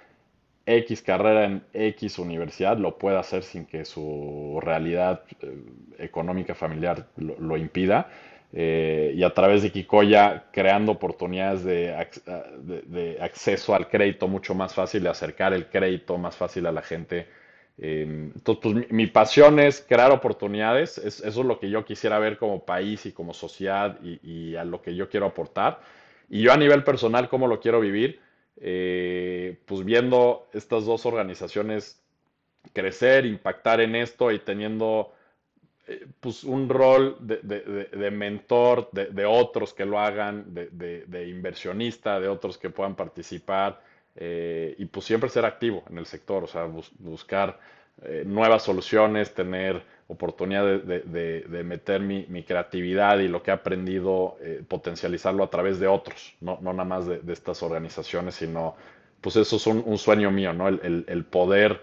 X 0.68 1.00
carrera 1.00 1.44
en 1.44 1.62
X 1.72 2.18
universidad 2.18 2.76
lo 2.76 2.98
pueda 2.98 3.20
hacer 3.20 3.42
sin 3.42 3.64
que 3.64 3.86
su 3.86 4.58
realidad 4.62 5.22
eh, 5.40 5.56
económica 5.98 6.54
familiar 6.54 7.06
lo, 7.16 7.56
impida. 7.56 8.10
Eh, 8.52 9.12
y 9.14 9.22
a 9.22 9.32
través 9.32 9.62
de 9.62 9.70
Kikoya 9.70 10.44
creando 10.52 10.92
oportunidades 10.92 11.64
de, 11.64 13.18
acceso 13.20 13.74
al 13.74 13.88
crédito 13.88 14.28
mucho 14.28 14.54
más 14.54 14.74
fácil, 14.74 15.04
de 15.04 15.08
acercar 15.08 15.54
el 15.54 15.66
crédito 15.66 16.18
más 16.18 16.36
fácil 16.36 16.66
a 16.66 16.72
la 16.72 16.82
gente. 16.82 17.26
Em, 17.78 18.32
entonces, 18.34 18.62
pues, 18.62 18.90
mi, 18.92 19.06
pasión 19.06 19.60
es 19.60 19.80
crear 19.80 20.10
oportunidades, 20.10 20.98
eso 20.98 21.26
es 21.26 21.36
lo 21.36 21.58
que 21.60 21.70
yo 21.70 21.84
quisiera 21.84 22.18
ver 22.18 22.36
como 22.36 22.64
país 22.64 23.06
y 23.06 23.12
como 23.12 23.32
sociedad 23.32 23.98
y, 24.02 24.20
y 24.22 24.56
a 24.56 24.64
lo 24.64 24.82
que 24.82 24.94
yo 24.94 25.08
quiero 25.08 25.26
aportar. 25.26 25.80
Y 26.28 26.42
yo 26.42 26.52
a 26.52 26.58
nivel 26.58 26.84
personal, 26.84 27.28
cómo 27.30 27.46
lo 27.46 27.60
quiero 27.60 27.80
vivir 27.80 28.20
eh, 28.60 29.58
pues 29.66 29.84
viendo 29.84 30.48
estas 30.52 30.84
dos 30.84 31.06
organizaciones 31.06 32.02
crecer, 32.72 33.24
impactar 33.26 33.80
en 33.80 33.94
esto 33.94 34.30
y 34.32 34.40
teniendo 34.40 35.12
eh, 35.86 36.06
pues 36.20 36.44
un 36.44 36.68
rol 36.68 37.16
de, 37.20 38.10
mentor 38.10 38.90
de, 38.92 39.24
otros 39.24 39.72
que 39.72 39.84
lo 39.84 39.98
hagan, 39.98 40.44
de, 40.52 41.28
inversionista, 41.28 42.20
de 42.20 42.28
otros 42.28 42.58
que 42.58 42.70
puedan 42.70 42.94
participar 42.94 43.80
eh, 44.16 44.74
y 44.78 44.84
pues 44.86 45.06
siempre 45.06 45.30
ser 45.30 45.44
activo 45.44 45.84
en 45.88 45.98
el 45.98 46.06
sector, 46.06 46.44
o 46.44 46.46
sea, 46.46 46.68
buscar 46.98 47.58
nuevas 48.24 48.62
soluciones, 48.62 49.34
tener 49.34 49.82
oportunidad 50.08 50.64
de, 50.64 51.62
meter 51.64 52.00
mi, 52.00 52.42
creatividad 52.42 53.18
y 53.18 53.28
lo 53.28 53.42
que 53.42 53.50
he 53.50 53.54
aprendido, 53.54 54.38
eh, 54.40 54.64
potencializarlo 54.66 55.44
a 55.44 55.50
través 55.50 55.78
de 55.78 55.86
otros, 55.86 56.34
no, 56.40 56.58
no 56.62 56.72
nada 56.72 56.84
más 56.84 57.06
de, 57.06 57.20
estas 57.30 57.62
organizaciones, 57.62 58.34
sino, 58.34 58.74
pues 59.20 59.36
eso 59.36 59.56
es 59.56 59.66
un, 59.66 59.98
sueño 59.98 60.30
mío, 60.30 60.54
¿no? 60.54 60.68
El, 60.68 61.26
poder 61.30 61.82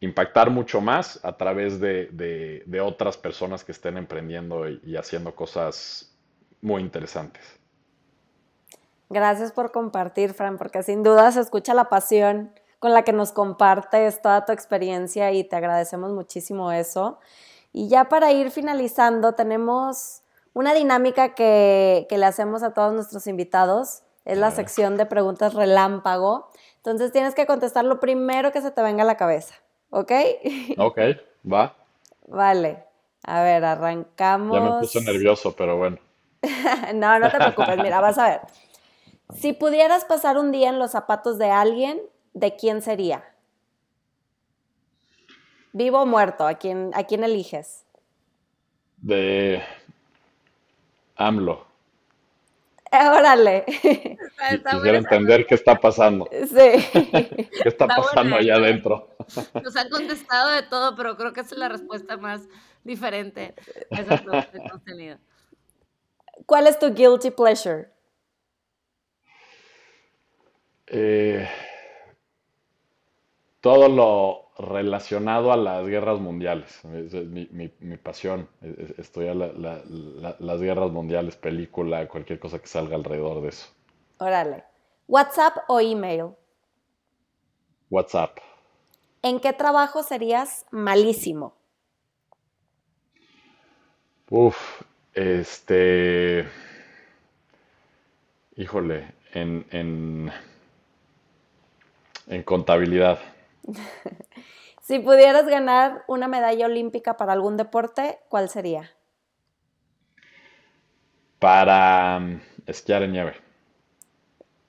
impactar 0.00 0.50
mucho 0.50 0.80
más 0.80 1.24
a 1.24 1.36
través 1.36 1.78
de, 1.78 2.82
otras 2.84 3.16
personas 3.16 3.62
que 3.62 3.70
estén 3.70 3.96
emprendiendo 3.96 4.68
y, 4.68 4.96
haciendo 4.96 5.32
cosas 5.34 6.12
muy 6.60 6.82
interesantes. 6.82 7.44
Gracias 9.08 9.52
por 9.52 9.70
compartir, 9.70 10.32
Fran, 10.34 10.58
porque 10.58 10.82
sin 10.82 11.04
duda 11.04 11.30
se 11.30 11.40
escucha 11.40 11.74
la 11.74 11.88
pasión 11.88 12.50
con 12.82 12.92
la 12.92 13.04
que 13.04 13.12
nos 13.12 13.30
compartes 13.30 14.20
toda 14.20 14.44
tu 14.44 14.50
experiencia 14.50 15.30
y 15.30 15.44
te 15.44 15.54
agradecemos 15.54 16.10
muchísimo 16.10 16.72
eso. 16.72 17.20
Y 17.72 17.86
ya 17.88 18.08
para 18.08 18.32
ir 18.32 18.50
finalizando, 18.50 19.34
tenemos 19.34 20.22
una 20.52 20.74
dinámica 20.74 21.32
que, 21.32 22.08
le 22.10 22.26
hacemos 22.26 22.64
a 22.64 22.74
todos 22.74 22.92
nuestros 22.92 23.28
invitados. 23.28 24.02
Es 24.24 24.36
la 24.36 24.50
sección 24.50 24.96
de 24.96 25.06
preguntas 25.06 25.54
relámpago. 25.54 26.50
Entonces 26.78 27.12
tienes 27.12 27.36
que 27.36 27.46
contestar 27.46 27.84
lo 27.84 28.00
primero 28.00 28.50
que 28.50 28.60
se 28.60 28.72
te 28.72 28.82
venga 28.82 29.04
a 29.04 29.06
la 29.06 29.16
cabeza. 29.16 29.54
¿Ok? 29.90 30.10
Ok, 30.78 30.98
va. 31.50 31.76
Vale. 32.26 32.84
A 33.22 33.42
ver, 33.42 33.64
arrancamos. 33.64 34.56
Ya 34.56 34.60
me 34.60 34.80
puse 34.80 35.00
nervioso, 35.02 35.54
pero 35.54 35.76
bueno. 35.76 35.98
no, 36.94 37.18
no 37.20 37.30
te 37.30 37.36
preocupes, 37.36 37.78
mira, 37.78 38.00
vas 38.00 38.18
a 38.18 38.28
ver. 38.28 38.40
Si 39.36 39.52
pudieras 39.52 40.04
pasar 40.04 40.36
un 40.36 40.50
día 40.50 40.68
en 40.68 40.80
los 40.80 40.90
zapatos 40.90 41.38
de 41.38 41.48
alguien, 41.48 42.00
¿de 42.32 42.56
quién 42.56 42.82
sería? 42.82 43.24
¿Vivo 45.72 46.02
o 46.02 46.06
muerto? 46.06 46.46
¿A 46.46 46.54
quién, 46.54 46.90
a 46.94 47.04
quién 47.04 47.24
eliges? 47.24 47.84
De 48.98 49.62
AMLO. 51.16 51.66
Eh, 52.92 53.08
órale. 53.08 53.64
Quisiera 53.66 54.98
entender 54.98 55.46
qué 55.46 55.54
está 55.54 55.80
pasando. 55.80 56.28
Sí. 56.30 56.88
¿Qué 57.62 57.68
está, 57.68 57.86
pasando 57.86 58.36
allá 58.36 58.56
adentro? 58.56 59.08
Nos 59.62 59.74
han 59.76 59.88
contestado 59.88 60.50
de 60.50 60.62
todo, 60.62 60.94
pero 60.94 61.16
creo 61.16 61.32
que 61.32 61.40
esa 61.40 61.54
es 61.54 61.58
la 61.58 61.70
respuesta 61.70 62.18
más 62.18 62.48
diferente 62.84 63.54
a 63.90 64.04
que 64.04 64.58
hemos 64.58 64.84
tenido. 64.84 65.16
¿Cuál 66.44 66.66
es 66.66 66.78
tu 66.78 66.92
guilty 66.92 67.30
pleasure? 67.30 67.88
Eh, 70.88 71.48
todo 73.62 73.88
lo 73.88 74.50
relacionado 74.58 75.52
a 75.52 75.56
las 75.56 75.86
guerras 75.86 76.20
mundiales. 76.20 76.84
Es, 76.84 77.14
mi, 77.14 77.48
mi, 77.50 77.96
pasión. 77.96 78.48
Estudiar 78.98 79.36
las 79.36 80.60
guerras 80.60 80.90
mundiales, 80.90 81.36
película, 81.36 82.06
cualquier 82.08 82.38
cosa 82.38 82.58
que 82.58 82.66
salga 82.66 82.96
alrededor 82.96 83.40
de 83.40 83.48
eso. 83.48 83.68
Órale. 84.18 84.64
¿WhatsApp 85.06 85.58
o 85.68 85.80
email? 85.80 86.32
WhatsApp. 87.88 88.38
¿En 89.22 89.38
qué 89.38 89.52
trabajo 89.52 90.02
serías 90.02 90.66
malísimo? 90.72 91.54
Uf, 94.28 94.82
este. 95.14 96.48
Híjole, 98.56 99.14
en, 99.32 99.64
en, 99.70 100.32
en 102.26 102.42
contabilidad. 102.42 103.20
si 104.80 104.98
pudieras 104.98 105.46
ganar 105.46 106.04
una 106.08 106.28
medalla 106.28 106.66
olímpica 106.66 107.16
para 107.16 107.32
algún 107.32 107.56
deporte, 107.56 108.18
¿cuál 108.28 108.48
sería? 108.48 108.90
Para 111.38 112.18
um, 112.18 112.40
esquiar 112.66 113.02
en 113.02 113.12
nieve. 113.12 113.34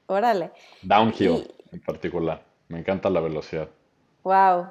Órale. 0.08 0.52
Downhill 0.82 1.54
en 1.72 1.82
particular. 1.82 2.44
Me 2.68 2.80
encanta 2.80 3.10
la 3.10 3.20
velocidad. 3.20 3.70
Wow. 4.24 4.68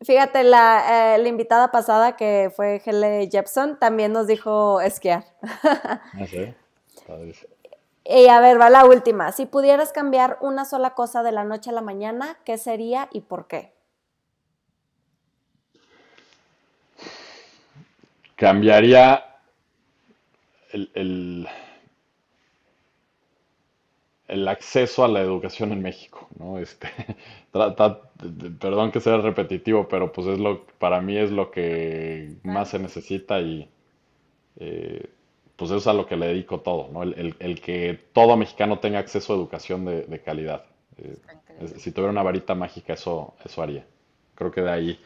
Fíjate, 0.00 0.44
la, 0.44 1.14
eh, 1.14 1.18
la, 1.18 1.28
invitada 1.28 1.72
pasada 1.72 2.16
que 2.16 2.52
fue 2.54 2.80
Hele 2.84 3.28
Jepson 3.30 3.78
también 3.78 4.12
nos 4.12 4.26
dijo 4.26 4.80
esquiar. 4.80 5.24
Ah, 6.20 6.26
sí. 6.26 6.54
Y 8.10 8.26
a 8.28 8.40
ver, 8.40 8.58
va 8.58 8.70
la 8.70 8.86
última. 8.86 9.32
Si 9.32 9.44
pudieras 9.44 9.92
cambiar 9.92 10.38
una 10.40 10.64
sola 10.64 10.94
cosa 10.94 11.22
de 11.22 11.30
la 11.30 11.44
noche 11.44 11.68
a 11.68 11.74
la 11.74 11.82
mañana, 11.82 12.38
¿qué 12.46 12.56
sería 12.56 13.10
y 13.12 13.20
por 13.20 13.46
qué? 13.46 13.74
Cambiaría 18.34 19.26
el, 20.72 21.46
el, 24.26 24.48
acceso 24.48 25.04
a 25.04 25.08
la 25.08 25.20
educación 25.20 25.72
en 25.72 25.82
México, 25.82 26.30
¿no? 26.38 26.58
Este, 26.58 26.88
perdón 27.52 28.90
que 28.90 29.00
sea 29.00 29.18
repetitivo, 29.18 29.86
pero 29.86 30.12
pues 30.12 30.28
es 30.28 30.38
lo, 30.38 30.64
para 30.78 31.02
mí 31.02 31.18
es 31.18 31.30
lo 31.30 31.50
que 31.50 32.36
más 32.42 32.70
se 32.70 32.78
necesita 32.78 33.38
y 33.40 33.68
eh, 34.56 35.10
pues 35.58 35.72
eso 35.72 35.78
es 35.78 35.86
a 35.88 35.92
lo 35.92 36.06
que 36.06 36.16
le 36.16 36.28
dedico 36.28 36.60
todo, 36.60 36.88
¿no? 36.92 37.02
El, 37.02 37.60
que 37.60 38.00
todo 38.12 38.36
mexicano 38.36 38.78
tenga 38.78 39.00
acceso 39.00 39.32
a 39.32 39.36
educación 39.36 39.84
de, 39.84 40.22
calidad. 40.24 40.64
Eh, 40.98 41.16
si 41.78 41.90
tuviera 41.90 42.12
una 42.12 42.22
varita 42.22 42.54
mágica, 42.54 42.92
eso, 42.92 43.34
eso 43.44 43.60
haría. 43.60 43.84
Creo 44.36 44.52
que 44.52 44.60
de 44.60 44.70
ahí 44.70 45.04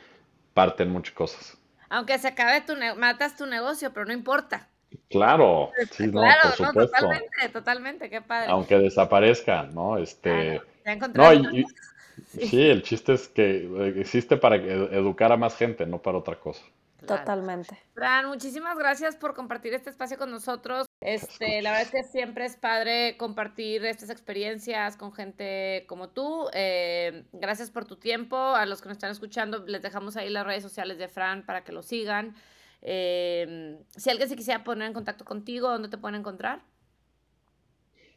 parten 0.52 0.90
muchas 0.90 1.14
cosas. 1.14 1.56
Aunque 1.88 2.18
se 2.18 2.28
acabe 2.28 2.60
tu 2.60 2.74
matas 2.98 3.34
tu 3.34 3.46
negocio, 3.46 3.94
pero 3.94 4.04
no 4.04 4.12
importa. 4.12 4.68
Claro, 5.08 5.70
sí, 5.90 6.08
no, 6.08 6.20
claro, 6.20 6.40
por 6.42 6.66
supuesto. 6.66 6.96
totalmente, 6.98 7.48
totalmente, 7.50 8.10
qué 8.10 8.20
padre. 8.20 8.50
Aunque 8.50 8.76
desaparezca, 8.76 9.62
¿no? 9.62 9.96
Este, 9.96 10.60
ya 10.84 10.96
no, 10.96 11.32
y, 11.32 11.64
sí, 12.26 12.60
el 12.60 12.82
chiste 12.82 13.14
es 13.14 13.26
que 13.26 13.94
existe 13.96 14.36
para 14.36 14.56
educar 14.56 15.32
a 15.32 15.38
más 15.38 15.56
gente, 15.56 15.86
no 15.86 16.02
para 16.02 16.18
otra 16.18 16.38
cosa. 16.38 16.62
Totalmente. 17.06 17.78
Fran, 17.94 18.26
muchísimas 18.26 18.78
gracias 18.78 19.16
por 19.16 19.34
compartir 19.34 19.74
este 19.74 19.90
espacio 19.90 20.18
con 20.18 20.30
nosotros. 20.30 20.86
Este, 21.00 21.62
la 21.62 21.72
verdad 21.72 21.86
es 21.86 21.90
que 21.90 22.04
siempre 22.04 22.44
es 22.44 22.56
padre 22.56 23.16
compartir 23.16 23.84
estas 23.84 24.10
experiencias 24.10 24.96
con 24.96 25.12
gente 25.12 25.84
como 25.88 26.10
tú. 26.10 26.48
Eh, 26.52 27.24
gracias 27.32 27.70
por 27.70 27.84
tu 27.84 27.96
tiempo. 27.96 28.36
A 28.36 28.66
los 28.66 28.80
que 28.80 28.88
nos 28.88 28.96
están 28.96 29.10
escuchando, 29.10 29.64
les 29.66 29.82
dejamos 29.82 30.16
ahí 30.16 30.30
las 30.30 30.46
redes 30.46 30.62
sociales 30.62 30.98
de 30.98 31.08
Fran 31.08 31.44
para 31.44 31.64
que 31.64 31.72
lo 31.72 31.82
sigan. 31.82 32.36
Eh, 32.82 33.78
si 33.96 34.10
alguien 34.10 34.28
se 34.28 34.36
quisiera 34.36 34.64
poner 34.64 34.88
en 34.88 34.94
contacto 34.94 35.24
contigo, 35.24 35.68
¿dónde 35.68 35.88
te 35.88 35.98
pueden 35.98 36.20
encontrar? 36.20 36.60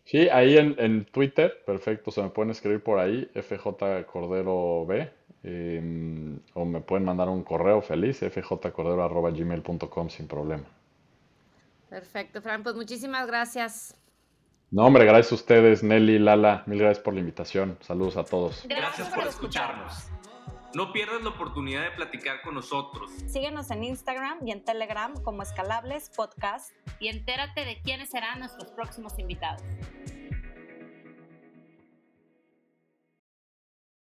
Sí, 0.05 0.29
ahí 0.29 0.57
en, 0.57 0.75
en 0.77 1.05
Twitter, 1.05 1.63
perfecto, 1.65 2.11
se 2.11 2.21
me 2.21 2.29
pueden 2.29 2.51
escribir 2.51 2.83
por 2.83 2.99
ahí, 2.99 3.27
FJ 3.33 4.05
Cordero 4.05 4.85
B, 4.85 5.11
Em, 5.47 6.39
o 6.55 6.65
me 6.65 6.81
pueden 6.81 7.05
mandar 7.05 7.29
un 7.29 7.43
correo 7.43 7.79
feliz, 7.79 8.17
fjcordero.gmail.com 8.17 10.09
sin 10.09 10.27
problema. 10.27 10.63
Perfecto, 11.87 12.41
Fran, 12.41 12.63
pues 12.63 12.75
muchísimas 12.75 13.27
gracias. 13.27 13.95
No, 14.71 14.87
hombre, 14.87 15.05
gracias 15.05 15.33
a 15.33 15.35
ustedes, 15.35 15.83
Nelly, 15.83 16.17
Lala, 16.17 16.63
mil 16.65 16.79
gracias 16.79 17.03
por 17.03 17.13
la 17.13 17.19
invitación. 17.19 17.77
Saludos 17.81 18.17
a 18.17 18.23
todos. 18.23 18.65
Gracias 18.67 19.07
por 19.09 19.27
escucharnos. 19.27 20.09
No 20.73 20.91
pierdas 20.91 21.21
la 21.21 21.29
oportunidad 21.29 21.83
de 21.83 21.91
platicar 21.91 22.41
con 22.41 22.55
nosotros. 22.55 23.11
Síguenos 23.27 23.69
en 23.69 23.83
Instagram 23.83 24.39
y 24.47 24.51
en 24.51 24.65
Telegram 24.65 25.13
como 25.21 25.43
Escalables 25.43 26.09
Podcast. 26.09 26.71
Y 26.99 27.09
entérate 27.09 27.63
de 27.63 27.79
quiénes 27.83 28.09
serán 28.09 28.39
nuestros 28.39 28.71
próximos 28.71 29.19
invitados. 29.19 29.61